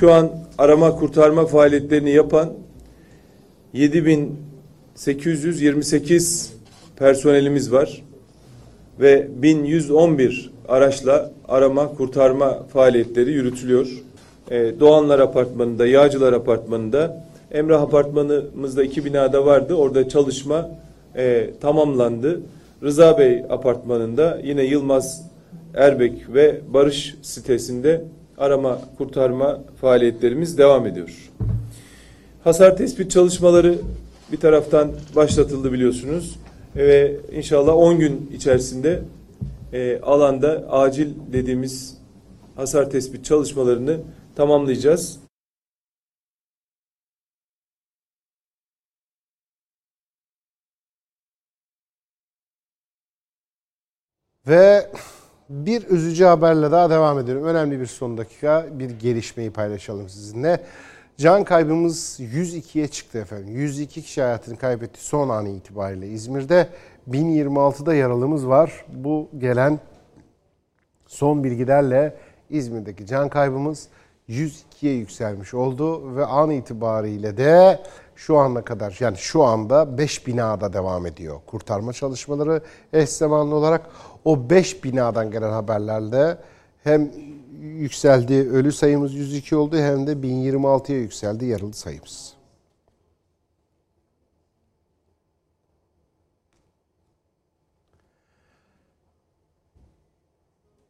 [0.00, 2.52] Şu an arama kurtarma faaliyetlerini yapan
[3.72, 6.52] 7828
[6.96, 8.02] personelimiz var
[9.00, 13.88] ve 1111 araçla arama kurtarma faaliyetleri yürütülüyor.
[14.50, 19.74] Ee, Doğanlar Apartmanı'nda, Yağcılar Apartmanı'nda, Emrah Apartmanımızda iki binada vardı.
[19.74, 20.70] Orada çalışma
[21.16, 22.40] e, tamamlandı.
[22.82, 25.30] Rıza Bey Apartmanı'nda yine Yılmaz
[25.74, 28.04] Erbek ve Barış sitesinde
[28.38, 31.30] arama kurtarma faaliyetlerimiz devam ediyor.
[32.44, 33.74] Hasar tespit çalışmaları
[34.32, 36.38] bir taraftan başlatıldı biliyorsunuz
[36.76, 39.02] ve inşallah 10 gün içerisinde
[39.72, 41.96] e, alanda acil dediğimiz
[42.56, 43.96] hasar tespit çalışmalarını
[44.36, 45.18] tamamlayacağız.
[54.50, 54.86] Ve
[55.48, 57.44] bir üzücü haberle daha devam ediyorum.
[57.44, 60.60] Önemli bir son dakika bir gelişmeyi paylaşalım sizinle.
[61.16, 63.56] Can kaybımız 102'ye çıktı efendim.
[63.56, 66.68] 102 kişi hayatını kaybetti son an itibariyle İzmir'de.
[67.10, 68.84] 1026'da yaralımız var.
[68.88, 69.78] Bu gelen
[71.06, 72.14] son bilgilerle
[72.50, 73.88] İzmir'deki can kaybımız
[74.28, 77.80] 102'ye yükselmiş oldu ve an itibariyle de
[78.20, 83.86] şu ana kadar yani şu anda 5 binada devam ediyor kurtarma çalışmaları eş zamanlı olarak.
[84.24, 86.38] O 5 binadan gelen haberlerde
[86.84, 87.12] hem
[87.60, 92.32] yükseldi ölü sayımız 102 oldu hem de 1026'ya yükseldi yaralı sayımız.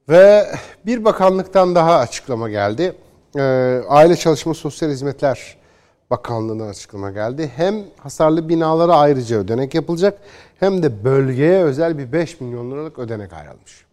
[0.08, 0.46] Ve
[0.86, 2.96] bir bakanlıktan daha açıklama geldi.
[3.36, 3.42] Ee,
[3.88, 5.59] Aile Çalışma Sosyal Hizmetler
[6.10, 7.50] Bakanlığı'ndan açıklama geldi.
[7.56, 10.18] Hem hasarlı binalara ayrıca ödenek yapılacak
[10.60, 13.84] hem de bölgeye özel bir 5 milyon liralık ödenek ayrılmış.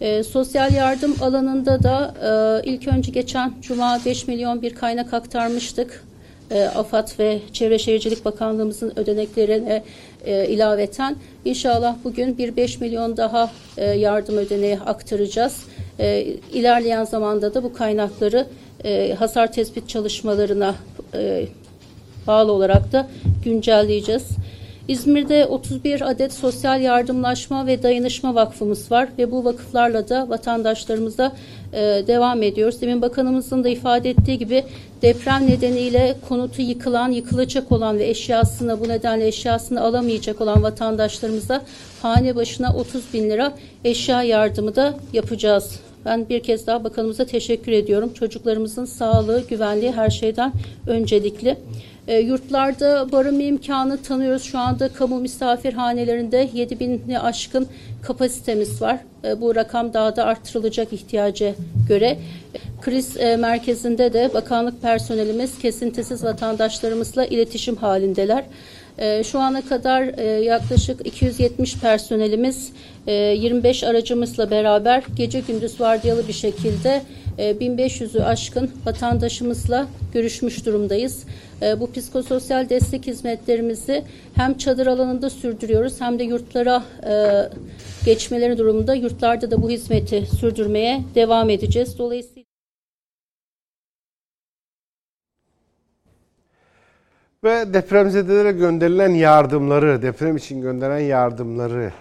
[0.00, 6.04] E, sosyal yardım alanında da e, ilk önce geçen Cuma 5 milyon bir kaynak aktarmıştık.
[6.50, 9.84] E, AFAD ve Çevre Şehircilik Bakanlığımızın ödeneklerine
[10.24, 15.64] e, ilaveten inşallah bugün bir 5 milyon daha e, yardım ödeneği aktaracağız.
[16.00, 18.46] E, ilerleyen zamanda da bu kaynakları
[18.84, 20.74] e, hasar tespit çalışmalarına
[21.14, 21.46] e,
[22.26, 23.08] bağlı olarak da
[23.44, 24.28] güncelleyeceğiz.
[24.88, 31.32] İzmir'de 31 adet sosyal yardımlaşma ve dayanışma vakfımız var ve bu vakıflarla da vatandaşlarımıza
[31.72, 32.80] e, devam ediyoruz.
[32.80, 34.64] Demin bakanımızın da ifade ettiği gibi
[35.02, 41.62] deprem nedeniyle konutu yıkılan, yıkılacak olan ve eşyasını bu nedenle eşyasını alamayacak olan vatandaşlarımıza
[42.02, 43.52] hane başına 30 bin lira
[43.84, 45.85] eşya yardımı da yapacağız.
[46.06, 48.12] Ben bir kez daha bakanımıza teşekkür ediyorum.
[48.12, 50.52] Çocuklarımızın sağlığı, güvenliği her şeyden
[50.86, 51.56] öncelikli.
[52.08, 54.42] E, yurtlarda barınma imkanı tanıyoruz.
[54.42, 57.68] Şu anda kamu misafirhanelerinde 7 bini aşkın
[58.02, 58.98] kapasitemiz var.
[59.24, 61.54] E, bu rakam daha da artırılacak ihtiyaca
[61.88, 62.18] göre.
[62.82, 68.44] Kriz e, merkezinde de bakanlık personelimiz kesintisiz vatandaşlarımızla iletişim halindeler.
[68.98, 72.72] E, şu ana kadar e, yaklaşık 270 personelimiz
[73.06, 77.02] e, 25 aracımızla beraber gece gündüz vardiyalı bir şekilde
[77.38, 81.24] e, 1500'ü aşkın vatandaşımızla görüşmüş durumdayız.
[81.62, 84.02] E, bu psikososyal destek hizmetlerimizi
[84.34, 87.14] hem çadır alanında sürdürüyoruz hem de yurtlara e,
[88.04, 91.98] geçmeleri durumunda yurtlarda da bu hizmeti sürdürmeye devam edeceğiz.
[91.98, 92.45] Dolayısıyla
[97.46, 101.92] Ve depremzedelere gönderilen yardımları, deprem için gönderen yardımları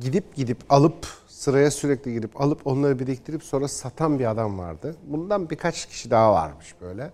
[0.00, 4.96] gidip gidip alıp sıraya sürekli girip alıp onları biriktirip sonra satan bir adam vardı.
[5.06, 7.10] Bundan birkaç kişi daha varmış böyle.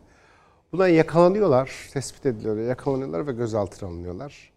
[0.72, 4.52] Buna yakalanıyorlar, tespit ediliyorlar, yakalanıyorlar ve gözaltına alınıyorlar.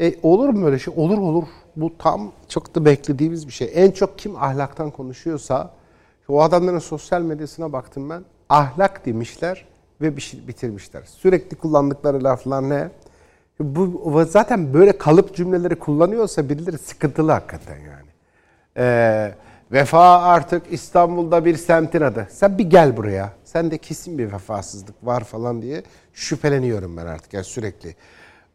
[0.00, 0.94] E, olur mu böyle şey?
[0.96, 1.46] Olur olur.
[1.76, 3.70] Bu tam çok da beklediğimiz bir şey.
[3.74, 5.70] En çok kim ahlaktan konuşuyorsa
[6.28, 8.24] O adamların sosyal medyasına baktım ben.
[8.48, 11.02] Ahlak demişler ve şey bitirmişler.
[11.06, 12.90] Sürekli kullandıkları laflar ne?
[13.60, 18.08] Bu zaten böyle kalıp cümleleri kullanıyorsa birileri sıkıntılı hakikaten yani.
[18.76, 19.34] Ee,
[19.72, 22.26] vefa artık İstanbul'da bir semtin adı.
[22.30, 23.32] Sen bir gel buraya.
[23.44, 27.94] Sen de kesin bir vefasızlık var falan diye şüpheleniyorum ben artık yani sürekli.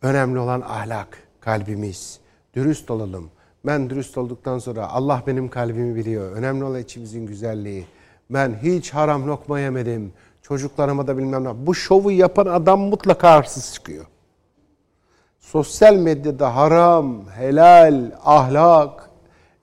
[0.01, 2.19] Önemli olan ahlak, kalbimiz.
[2.53, 3.29] Dürüst olalım.
[3.65, 6.31] Ben dürüst olduktan sonra Allah benim kalbimi biliyor.
[6.31, 7.85] Önemli olan içimizin güzelliği.
[8.29, 10.13] Ben hiç haram lokma yemedim.
[10.49, 11.67] Çocuklarıma da bilmem ne.
[11.67, 14.05] Bu şovu yapan adam mutlaka hırsız çıkıyor.
[15.39, 19.09] Sosyal medyada haram, helal, ahlak,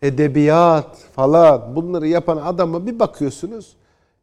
[0.03, 3.77] edebiyat falan bunları yapan adama bir bakıyorsunuz.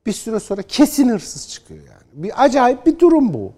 [0.06, 2.04] Bir süre sonra kesin hırsız çıkıyor yani.
[2.14, 3.54] Bir acayip bir durum bu.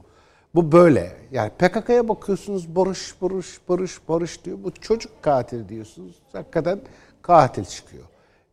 [0.56, 1.18] Bu böyle.
[1.32, 4.58] Yani PKK'ya bakıyorsunuz barış, barış, barış, barış diyor.
[4.64, 6.16] Bu çocuk katil diyorsunuz.
[6.34, 6.80] Hakikaten
[7.22, 8.04] katil çıkıyor.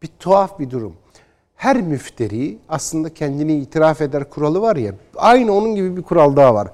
[0.02, 0.96] Bir tuhaf bir durum.
[1.62, 4.94] Her müfteri aslında kendini itiraf eder kuralı var ya.
[5.16, 6.68] Aynı onun gibi bir kural daha var.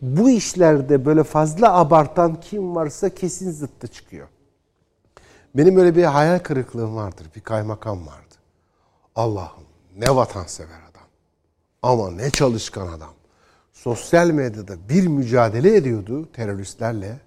[0.00, 4.28] Bu işlerde böyle fazla abartan kim varsa kesin zıttı çıkıyor.
[5.54, 7.26] Benim öyle bir hayal kırıklığım vardır.
[7.36, 8.34] Bir kaymakam vardı.
[9.16, 9.64] Allah'ım
[9.96, 11.06] ne vatansever adam.
[11.82, 13.14] Ama ne çalışkan adam
[13.72, 17.20] sosyal medyada bir mücadele ediyordu teröristlerle.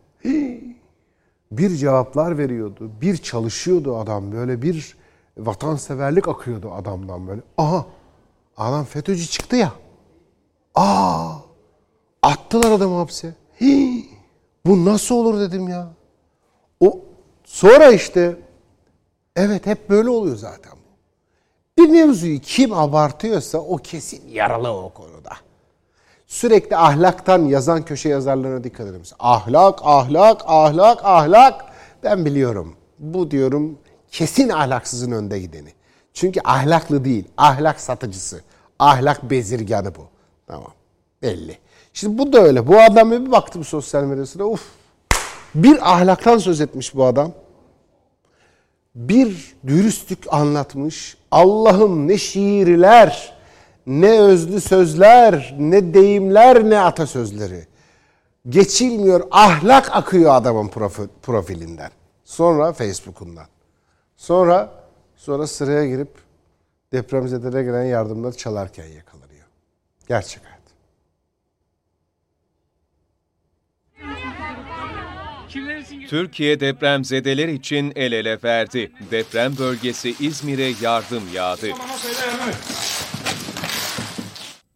[1.52, 2.92] Bir cevaplar veriyordu.
[3.02, 4.32] Bir çalışıyordu adam.
[4.32, 5.05] Böyle bir
[5.38, 7.42] vatanseverlik akıyordu adamdan böyle.
[7.58, 7.86] Aha
[8.58, 9.72] adam FETÖ'cü çıktı ya.
[10.76, 11.34] Aa
[12.22, 13.36] attılar adamı hapse.
[13.62, 14.10] Hii,
[14.66, 15.88] bu nasıl olur dedim ya.
[16.80, 17.00] O
[17.44, 18.38] sonra işte
[19.36, 20.74] evet hep böyle oluyor zaten.
[21.78, 25.32] Bir mevzuyu kim abartıyorsa o kesin yaralı o konuda
[26.28, 29.04] sürekli ahlaktan yazan köşe yazarlarına dikkat edin.
[29.20, 31.66] Ahlak, ahlak, ahlak, ahlak.
[32.04, 32.76] Ben biliyorum.
[33.00, 33.78] Bu diyorum
[34.16, 35.70] kesin ahlaksızın önde gideni.
[36.14, 37.26] Çünkü ahlaklı değil.
[37.38, 38.42] Ahlak satıcısı.
[38.80, 40.08] Ahlak bezirganı bu.
[40.48, 40.74] Tamam.
[41.22, 41.58] Belli.
[41.94, 42.68] Şimdi bu da öyle.
[42.68, 44.44] Bu adama bir baktım sosyal medyasına.
[44.44, 44.64] Uf.
[45.56, 47.32] Bir ahlaktan söz etmiş bu adam.
[48.96, 51.18] Bir dürüstlük anlatmış.
[51.32, 53.36] Allah'ım ne şiirler
[53.88, 57.68] ne özlü sözler, ne deyimler, ne atasözleri.
[58.50, 60.72] Geçilmiyor, ahlak akıyor adamın
[61.24, 61.92] profilinden.
[62.26, 63.46] Sonra Facebook'undan.
[64.16, 64.84] Sonra
[65.16, 66.10] sonra sıraya girip
[66.92, 69.46] depremzedelere gelen yardımları çalarken yakalanıyor.
[70.08, 70.56] Gerçek hayat.
[76.08, 78.92] Türkiye depremzedeler için el ele verdi.
[79.12, 81.68] Deprem bölgesi İzmir'e yardım yağdı.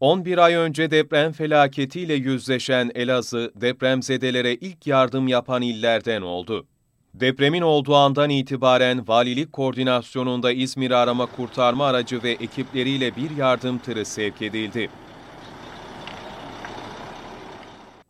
[0.00, 6.66] 11 ay önce deprem felaketiyle yüzleşen Elazığ, depremzedelere ilk yardım yapan illerden oldu.
[7.14, 14.04] Depremin olduğu andan itibaren valilik koordinasyonunda İzmir arama kurtarma aracı ve ekipleriyle bir yardım tırı
[14.04, 14.90] sevk edildi.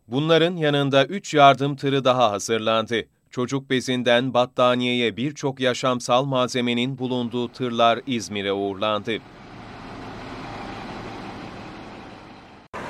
[0.07, 3.05] Bunların yanında 3 yardım tırı daha hazırlandı.
[3.29, 9.17] Çocuk bezinden battaniyeye birçok yaşamsal malzemenin bulunduğu tırlar İzmir'e uğurlandı.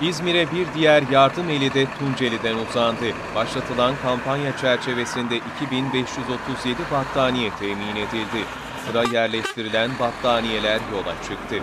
[0.02, 3.06] İzmir'e bir diğer yardım eli de Tunceli'den uzandı.
[3.36, 8.46] Başlatılan kampanya çerçevesinde 2537 battaniye temin edildi.
[8.86, 11.56] Sıra yerleştirilen battaniyeler yola çıktı.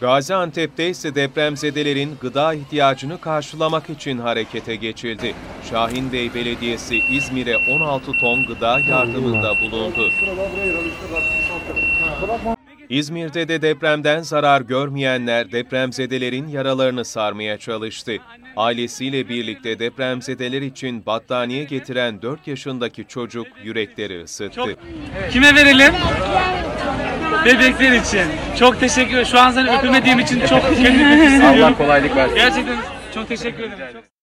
[0.00, 5.34] Gaziantep'te ise depremzedelerin gıda ihtiyacını karşılamak için harekete geçildi.
[5.70, 10.10] Şahinbey Belediyesi İzmir'e 16 ton gıda yardımında bulundu.
[12.88, 18.12] İzmir'de de depremden zarar görmeyenler depremzedelerin yaralarını sarmaya çalıştı.
[18.56, 24.54] Ailesiyle birlikte depremzedeler için battaniye getiren 4 yaşındaki çocuk yürekleri ısıttı.
[24.54, 24.68] Çok.
[25.30, 25.94] Kime verelim?
[27.44, 28.26] Bebekler için.
[28.58, 29.26] Çok teşekkür ederim.
[29.26, 31.64] Şu an seni öpemediğim için çok kendimi hissediyorum.
[31.64, 32.34] Allah kolaylık versin.
[32.34, 32.76] Gerçekten
[33.14, 34.13] çok teşekkür ederim.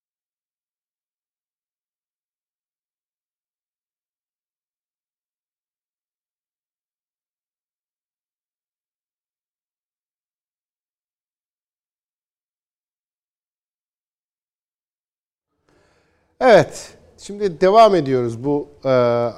[16.44, 18.90] Evet, şimdi devam ediyoruz bu e,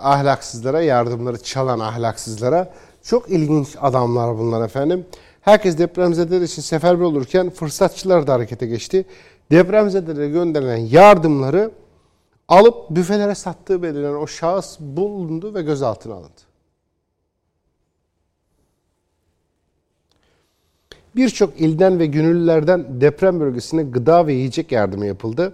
[0.02, 2.74] ahlaksızlara, yardımları çalan ahlaksızlara.
[3.04, 5.06] Çok ilginç adamlar bunlar efendim.
[5.42, 9.06] Herkes depremzedeler için seferber olurken fırsatçılar da harekete geçti.
[9.52, 11.72] Depremzedelere gönderilen yardımları
[12.48, 16.42] alıp büfelere sattığı belirlenen o şahıs bulundu ve gözaltına alındı.
[21.16, 25.54] Birçok ilden ve gönüllülerden deprem bölgesine gıda ve yiyecek yardımı yapıldı.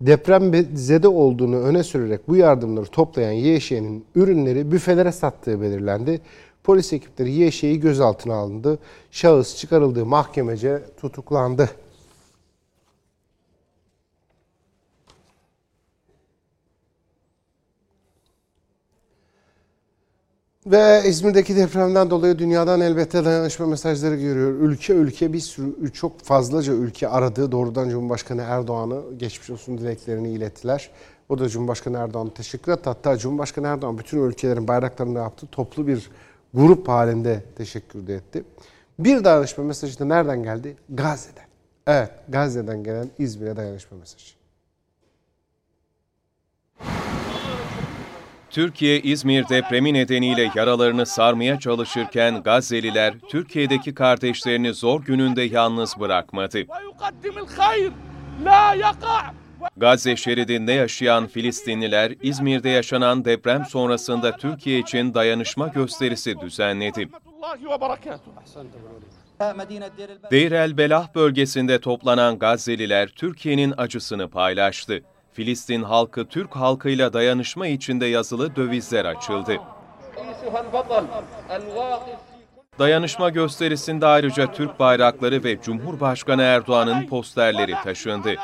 [0.00, 6.20] Deprem zede olduğunu öne sürerek bu yardımları toplayan YŞ'nin ürünleri büfelere sattığı belirlendi.
[6.64, 8.78] Polis ekipleri YŞ'yi gözaltına alındı.
[9.10, 11.70] Şahıs çıkarıldığı mahkemece tutuklandı.
[20.70, 24.50] Ve İzmir'deki depremden dolayı dünyadan elbette dayanışma mesajları görüyor.
[24.50, 27.52] Ülke ülke bir sürü çok fazlaca ülke aradı.
[27.52, 30.90] Doğrudan Cumhurbaşkanı Erdoğan'ı geçmiş olsun dileklerini ilettiler.
[31.28, 32.82] O da Cumhurbaşkanı Erdoğan'a teşekkür etti.
[32.84, 35.46] Hatta Cumhurbaşkanı Erdoğan bütün ülkelerin bayraklarını yaptı.
[35.52, 36.10] Toplu bir
[36.54, 38.44] grup halinde teşekkür de etti.
[38.98, 40.76] Bir dayanışma mesajı da nereden geldi?
[40.88, 41.46] Gazze'den.
[41.86, 44.37] Evet Gazze'den gelen İzmir'e dayanışma mesajı.
[48.50, 56.58] Türkiye İzmir depremi nedeniyle yaralarını sarmaya çalışırken Gazze'liler Türkiye'deki kardeşlerini zor gününde yalnız bırakmadı.
[59.76, 67.08] Gazze şeridinde yaşayan Filistinliler İzmir'de yaşanan deprem sonrasında Türkiye için dayanışma gösterisi düzenledi.
[70.30, 75.02] Deir el Belah bölgesinde toplanan Gazze'liler Türkiye'nin acısını paylaştı.
[75.38, 79.56] Filistin halkı Türk halkıyla dayanışma içinde yazılı dövizler açıldı.
[82.78, 88.34] Dayanışma gösterisinde ayrıca Türk bayrakları ve Cumhurbaşkanı Erdoğan'ın posterleri taşındı.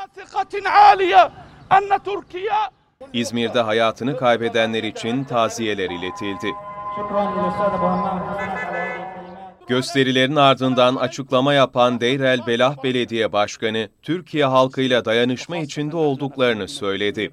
[3.12, 6.52] İzmir'de hayatını kaybedenler için taziyeler iletildi.
[9.68, 17.30] Gösterilerin ardından açıklama yapan Deyrel Belah Belediye Başkanı, Türkiye halkıyla dayanışma içinde olduklarını söyledi.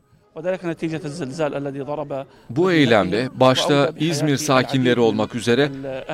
[2.49, 5.69] Bu eylemle başta İzmir sakinleri olmak üzere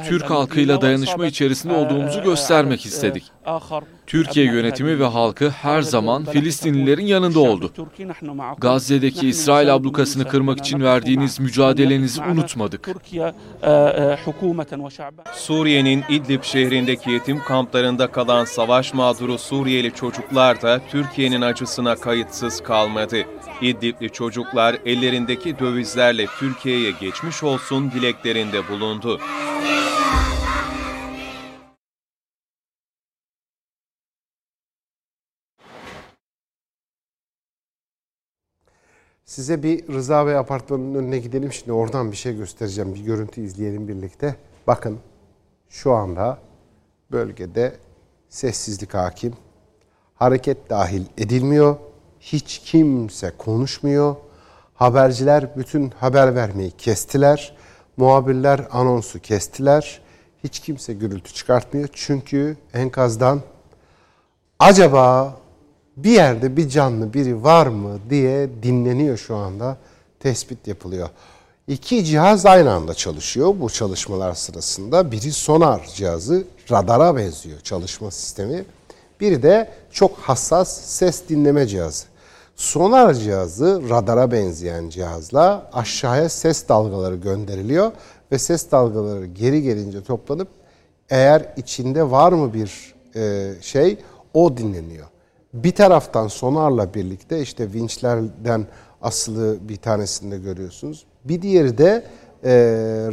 [0.07, 3.23] Türk halkıyla dayanışma içerisinde olduğumuzu göstermek istedik.
[4.07, 7.71] Türkiye yönetimi ve halkı her zaman Filistinlilerin yanında oldu.
[8.57, 12.89] Gazze'deki İsrail ablukasını kırmak için verdiğiniz mücadelenizi unutmadık.
[15.33, 23.17] Suriye'nin İdlib şehrindeki yetim kamplarında kalan savaş mağduru Suriyeli çocuklar da Türkiye'nin acısına kayıtsız kalmadı.
[23.61, 29.19] İdlib'li çocuklar ellerindeki dövizlerle Türkiye'ye geçmiş olsun dileklerinde bulundu.
[39.27, 41.53] Size bir Rıza Bey apartmanının önüne gidelim.
[41.53, 42.95] Şimdi oradan bir şey göstereceğim.
[42.95, 44.35] Bir görüntü izleyelim birlikte.
[44.67, 44.99] Bakın
[45.69, 46.37] şu anda
[47.11, 47.75] bölgede
[48.29, 49.33] sessizlik hakim.
[50.15, 51.75] Hareket dahil edilmiyor.
[52.19, 54.15] Hiç kimse konuşmuyor.
[54.73, 57.57] Haberciler bütün haber vermeyi kestiler.
[57.97, 60.01] Muhabirler anonsu kestiler.
[60.43, 61.89] Hiç kimse gürültü çıkartmıyor.
[61.93, 63.41] Çünkü enkazdan
[64.59, 65.37] acaba
[65.97, 69.77] bir yerde bir canlı biri var mı diye dinleniyor şu anda.
[70.19, 71.09] Tespit yapılıyor.
[71.67, 75.11] İki cihaz aynı anda çalışıyor bu çalışmalar sırasında.
[75.11, 78.65] Biri sonar cihazı, radara benziyor çalışma sistemi.
[79.19, 82.05] Biri de çok hassas ses dinleme cihazı.
[82.55, 87.91] Sonar cihazı radara benzeyen cihazla aşağıya ses dalgaları gönderiliyor
[88.31, 90.47] ve ses dalgaları geri gelince toplanıp
[91.09, 93.97] eğer içinde var mı bir e, şey
[94.33, 95.05] o dinleniyor.
[95.63, 98.67] Bir taraftan sonarla birlikte işte vinçlerden
[99.01, 101.05] asılı bir tanesini de görüyorsunuz.
[101.23, 102.03] Bir diğeri de
[102.43, 102.51] e,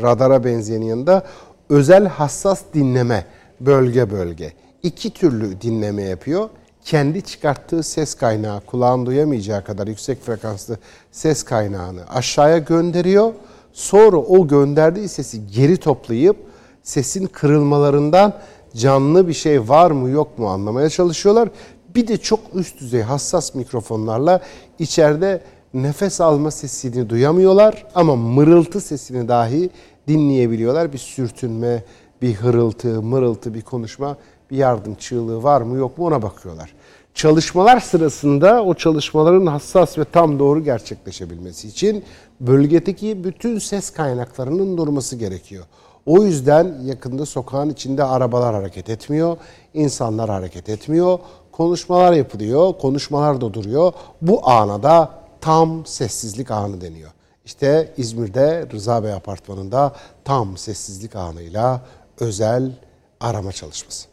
[0.02, 1.22] radara benzeyenin yanında
[1.68, 3.26] özel hassas dinleme
[3.60, 4.52] bölge bölge.
[4.82, 6.48] İki türlü dinleme yapıyor.
[6.84, 10.78] Kendi çıkarttığı ses kaynağı kulağın duyamayacağı kadar yüksek frekanslı
[11.12, 13.32] ses kaynağını aşağıya gönderiyor.
[13.72, 16.36] Sonra o gönderdiği sesi geri toplayıp
[16.82, 18.32] sesin kırılmalarından
[18.76, 21.48] canlı bir şey var mı yok mu anlamaya çalışıyorlar.
[21.94, 24.40] Bir de çok üst düzey hassas mikrofonlarla
[24.78, 25.40] içeride
[25.74, 29.70] nefes alma sesini duyamıyorlar ama mırıltı sesini dahi
[30.08, 30.92] dinleyebiliyorlar.
[30.92, 31.84] Bir sürtünme,
[32.22, 34.16] bir hırıltı, mırıltı, bir konuşma,
[34.50, 36.74] bir yardım çığlığı var mı yok mu ona bakıyorlar.
[37.14, 42.04] Çalışmalar sırasında o çalışmaların hassas ve tam doğru gerçekleşebilmesi için
[42.40, 45.64] bölgedeki bütün ses kaynaklarının durması gerekiyor.
[46.06, 49.36] O yüzden yakında sokağın içinde arabalar hareket etmiyor,
[49.74, 51.18] insanlar hareket etmiyor,
[51.56, 53.92] konuşmalar yapılıyor, konuşmalar da duruyor.
[54.22, 57.10] Bu ana da tam sessizlik anı deniyor.
[57.44, 61.86] İşte İzmir'de Rıza Bey apartmanında tam sessizlik anıyla
[62.20, 62.72] özel
[63.20, 64.08] arama çalışması.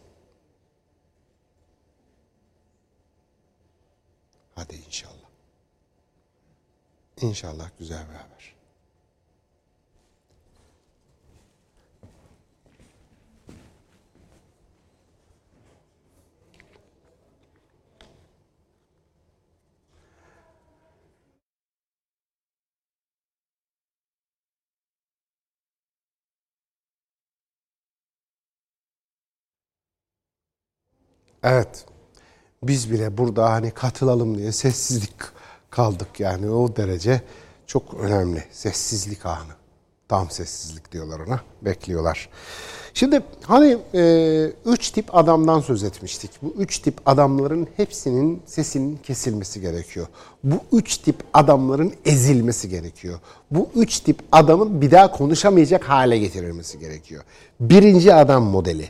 [4.56, 5.12] Hadi inşallah.
[7.22, 8.31] İnşallah güzel bir haber.
[31.44, 31.86] Evet.
[32.64, 35.16] Biz bile burada hani katılalım diye sessizlik
[35.70, 37.22] kaldık yani o derece
[37.68, 38.44] çok önemli.
[38.52, 39.54] Sessizlik anı.
[40.08, 41.42] Tam sessizlik diyorlar ona.
[41.62, 42.30] Bekliyorlar.
[42.94, 46.32] Şimdi hani e, üç tip adamdan söz etmiştik.
[46.42, 50.08] Bu üç tip adamların hepsinin sesinin kesilmesi gerekiyor.
[50.44, 53.20] Bu üç tip adamların ezilmesi gerekiyor.
[53.52, 57.24] Bu üç tip adamın bir daha konuşamayacak hale getirilmesi gerekiyor.
[57.60, 58.90] Birinci adam modeli.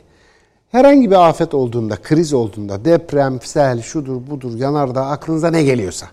[0.72, 6.08] Herhangi bir afet olduğunda, kriz olduğunda, deprem, sel, şudur budur, yanardağ aklınıza ne geliyorsa.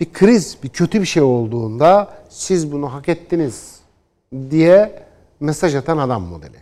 [0.00, 3.80] Bir kriz, bir kötü bir şey olduğunda siz bunu hak ettiniz
[4.50, 5.02] diye
[5.40, 6.56] mesaj atan adam modeli.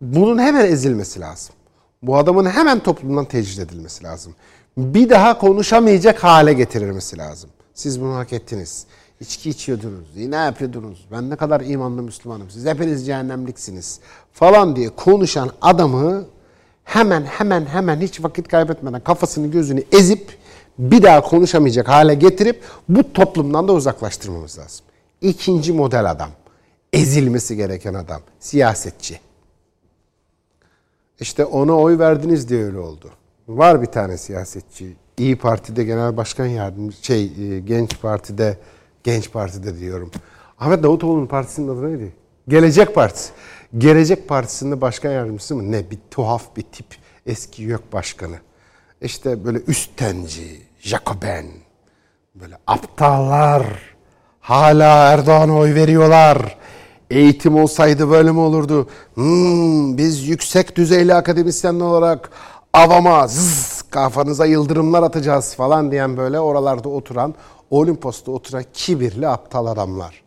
[0.00, 1.54] Bunun hemen ezilmesi lazım.
[2.02, 4.34] Bu adamın hemen toplumdan tecrit edilmesi lazım.
[4.76, 7.50] Bir daha konuşamayacak hale getirilmesi lazım.
[7.74, 8.86] Siz bunu hak ettiniz.
[9.20, 14.00] İçki içiyordunuz, ne yapıyordunuz, ben ne kadar imanlı Müslümanım, siz hepiniz cehennemliksiniz
[14.32, 16.24] falan diye konuşan adamı
[16.84, 20.38] hemen hemen hemen hiç vakit kaybetmeden kafasını gözünü ezip
[20.78, 24.86] bir daha konuşamayacak hale getirip bu toplumdan da uzaklaştırmamız lazım.
[25.20, 26.30] İkinci model adam,
[26.92, 29.20] ezilmesi gereken adam, siyasetçi.
[31.20, 33.10] İşte ona oy verdiniz diye öyle oldu.
[33.48, 37.28] Var bir tane siyasetçi, İyi Parti'de genel başkan yardımcısı, şey
[37.60, 38.58] Genç Parti'de
[39.04, 40.10] Genç Parti'de diyorum.
[40.58, 42.12] Ahmet Davutoğlu'nun partisinin adı neydi?
[42.48, 43.32] Gelecek Partisi.
[43.78, 45.72] Gelecek Partisi'nde başkan yardımcısı mı?
[45.72, 45.90] Ne?
[45.90, 46.86] Bir tuhaf bir tip.
[47.26, 48.36] Eski YÖK başkanı.
[49.00, 51.46] İşte böyle üstenci, Jacoben,
[52.34, 53.64] böyle aptallar
[54.40, 56.58] hala Erdoğan'a oy veriyorlar.
[57.10, 58.88] Eğitim olsaydı böyle mi olurdu?
[59.14, 62.30] Hmm, biz yüksek düzeyli akademisyenler olarak
[62.72, 67.34] avama zzz, kafanıza yıldırımlar atacağız falan diyen böyle oralarda oturan
[67.70, 70.22] Olimpos'ta oturan kibirli aptal adamlar.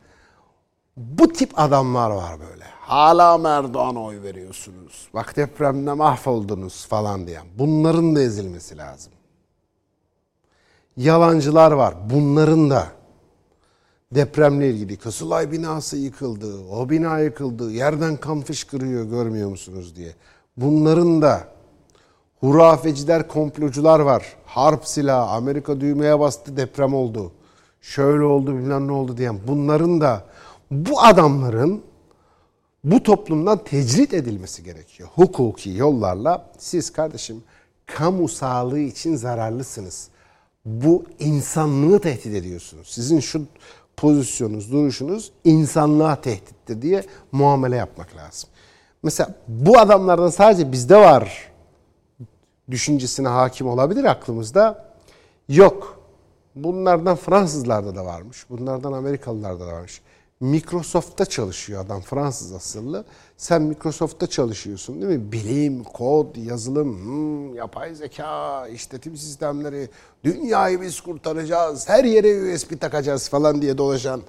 [0.97, 2.63] Bu tip adamlar var böyle.
[2.79, 5.07] Hala Erdoğan'a oy veriyorsunuz.
[5.13, 7.45] Bak depremde mahvoldunuz falan diyen.
[7.57, 9.13] Bunların da ezilmesi lazım.
[10.97, 11.95] Yalancılar var.
[12.09, 12.87] Bunların da
[14.11, 16.67] depremle ilgili Kızılay binası yıkıldı.
[16.71, 17.71] O bina yıkıldı.
[17.71, 20.15] Yerden kan fışkırıyor görmüyor musunuz diye.
[20.57, 21.47] Bunların da
[22.39, 24.35] hurafeciler, komplocular var.
[24.53, 27.31] Harp silahı, Amerika düğmeye bastı deprem oldu.
[27.81, 29.39] Şöyle oldu bilmem ne oldu diyen.
[29.47, 30.23] Bunların da
[30.71, 31.81] bu adamların
[32.83, 35.09] bu toplumdan tecrit edilmesi gerekiyor.
[35.15, 37.43] Hukuki yollarla siz kardeşim
[37.85, 40.07] kamu sağlığı için zararlısınız.
[40.65, 42.87] Bu insanlığı tehdit ediyorsunuz.
[42.87, 43.41] Sizin şu
[43.97, 48.49] pozisyonunuz, duruşunuz insanlığa tehdittir diye muamele yapmak lazım.
[49.03, 51.52] Mesela bu adamlardan sadece bizde var
[52.71, 54.93] düşüncesine hakim olabilir aklımızda.
[55.49, 55.99] Yok.
[56.55, 58.45] Bunlardan Fransızlarda da varmış.
[58.49, 60.01] Bunlardan Amerikalılarda da varmış.
[60.39, 63.05] Microsoft'ta çalışıyor adam Fransız asıllı.
[63.37, 65.31] Sen Microsoft'ta çalışıyorsun değil mi?
[65.31, 69.89] Bilim, kod, yazılım, hmm, yapay zeka, işletim sistemleri,
[70.23, 74.21] dünyayı biz kurtaracağız, her yere USB takacağız falan diye dolaşan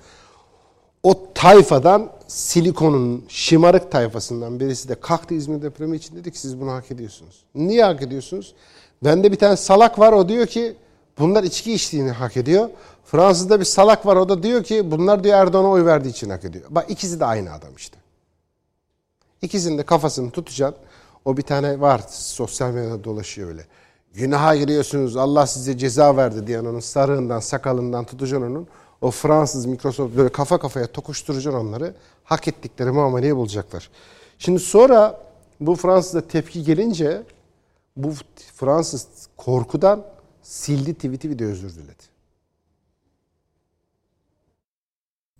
[1.04, 6.90] o tayfadan silikonun şımarık tayfasından birisi de kalktı İzmir depremi için dedik siz bunu hak
[6.90, 7.44] ediyorsunuz.
[7.54, 8.54] Niye hak ediyorsunuz?
[9.04, 10.76] Bende bir tane salak var o diyor ki
[11.18, 12.68] bunlar içki içtiğini hak ediyor.
[13.04, 16.44] Fransız'da bir salak var o da diyor ki bunlar diyor Erdoğan'a oy verdiği için hak
[16.44, 16.64] ediyor.
[16.70, 17.98] Bak ikisi de aynı adam işte.
[19.42, 20.80] İkisinin de kafasını tutacaksın.
[21.24, 23.66] O bir tane var sosyal medyada dolaşıyor öyle.
[24.14, 28.68] Günaha giriyorsunuz Allah size ceza verdi diyen onun sarığından sakalından tutacaksın onun.
[29.04, 31.94] O Fransız Microsoft böyle kafa kafaya tokuşturacaksın onları.
[32.24, 33.90] Hak ettikleri muameleyi bulacaklar.
[34.38, 35.20] Şimdi sonra
[35.60, 37.22] bu Fransız'da tepki gelince
[37.96, 38.12] bu
[38.54, 39.06] Fransız
[39.36, 40.06] korkudan
[40.42, 42.02] sildi tweet'i bir de özür diledi.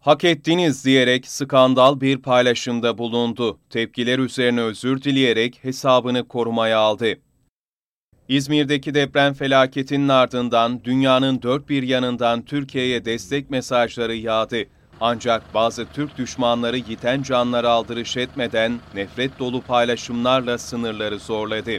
[0.01, 3.59] Hak ettiniz diyerek skandal bir paylaşımda bulundu.
[3.71, 7.19] Tepkiler üzerine özür dileyerek hesabını korumaya aldı.
[8.29, 14.65] İzmir'deki deprem felaketinin ardından dünyanın dört bir yanından Türkiye'ye destek mesajları yağdı.
[15.01, 21.79] Ancak bazı Türk düşmanları yiten canlara aldırış etmeden nefret dolu paylaşımlarla sınırları zorladı.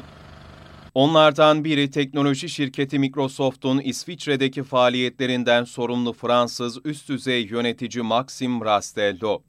[0.93, 9.41] Onlardan biri teknoloji şirketi Microsoft'un İsviçre'deki faaliyetlerinden sorumlu Fransız üst düzey yönetici Maxim Rastello.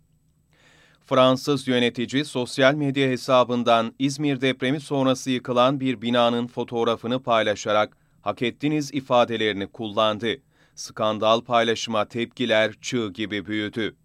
[1.08, 8.94] Fransız yönetici sosyal medya hesabından İzmir depremi sonrası yıkılan bir binanın fotoğrafını paylaşarak hak ettiniz
[8.94, 10.36] ifadelerini kullandı.
[10.74, 13.96] Skandal paylaşıma tepkiler çığ gibi büyüdü.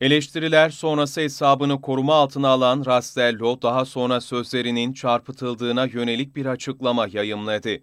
[0.00, 7.78] Eleştiriler sonrası hesabını koruma altına alan Rastello daha sonra sözlerinin çarpıtıldığına yönelik bir açıklama yayımladı.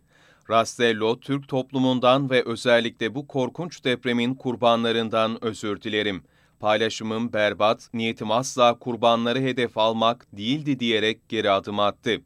[0.50, 6.24] Rastello, Türk toplumundan ve özellikle bu korkunç depremin kurbanlarından özür dilerim.
[6.60, 12.22] Paylaşımım berbat, niyetim asla kurbanları hedef almak değildi diyerek geri adım attı.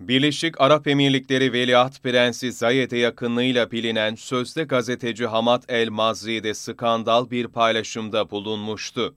[0.00, 7.30] Birleşik Arap Emirlikleri Veliaht Prensi Zayed'e yakınlığıyla bilinen sözde gazeteci Hamad El Mazri de skandal
[7.30, 9.14] bir paylaşımda bulunmuştu.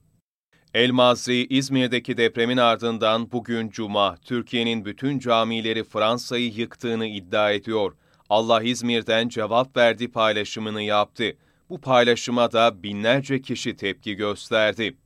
[0.74, 7.92] El Mazri, İzmir'deki depremin ardından bugün Cuma, Türkiye'nin bütün camileri Fransa'yı yıktığını iddia ediyor.
[8.28, 11.36] Allah İzmir'den cevap verdi paylaşımını yaptı.
[11.70, 14.96] Bu paylaşıma da binlerce kişi tepki gösterdi.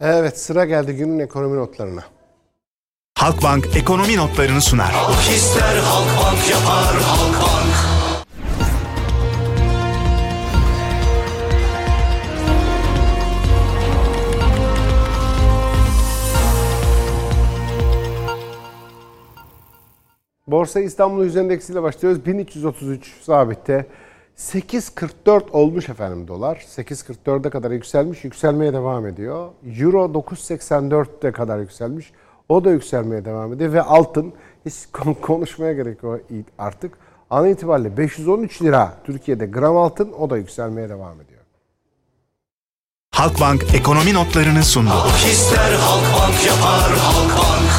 [0.00, 2.04] Evet sıra geldi günün ekonomi notlarına.
[3.18, 4.92] Halkbank ekonomi notlarını sunar.
[4.92, 7.95] Halk ister Halkbank yapar Halkbank.
[20.48, 22.26] Borsa İstanbul Yüz Endeksi ile başlıyoruz.
[22.26, 23.86] 1333 sabitte.
[24.38, 26.56] 8.44 olmuş efendim dolar.
[26.56, 28.24] 8.44'e kadar yükselmiş.
[28.24, 29.48] Yükselmeye devam ediyor.
[29.80, 32.12] Euro 9.84'e kadar yükselmiş.
[32.48, 33.72] O da yükselmeye devam ediyor.
[33.72, 34.32] Ve altın
[34.66, 34.74] hiç
[35.22, 36.20] konuşmaya gerek yok
[36.58, 36.98] artık.
[37.30, 41.40] An itibariyle 513 lira Türkiye'de gram altın o da yükselmeye devam ediyor.
[43.14, 44.90] Halkbank ekonomi notlarını sundu.
[44.90, 47.75] Halk ister Halkbank yapar Halkbank.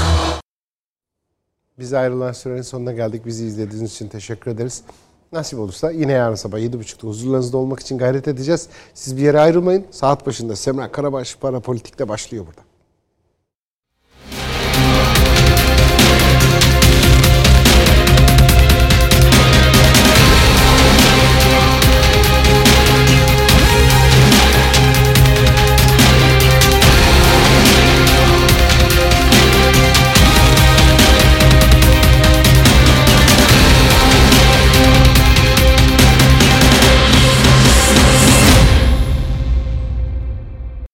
[1.79, 3.25] Biz ayrılan sürenin sonuna geldik.
[3.25, 4.83] Bizi izlediğiniz için teşekkür ederiz.
[5.31, 8.69] Nasip olursa yine yarın sabah 7.30'da huzurlarınızda olmak için gayret edeceğiz.
[8.93, 9.85] Siz bir yere ayrılmayın.
[9.91, 12.66] Saat başında Semra Karabaş Para Politik'te başlıyor burada.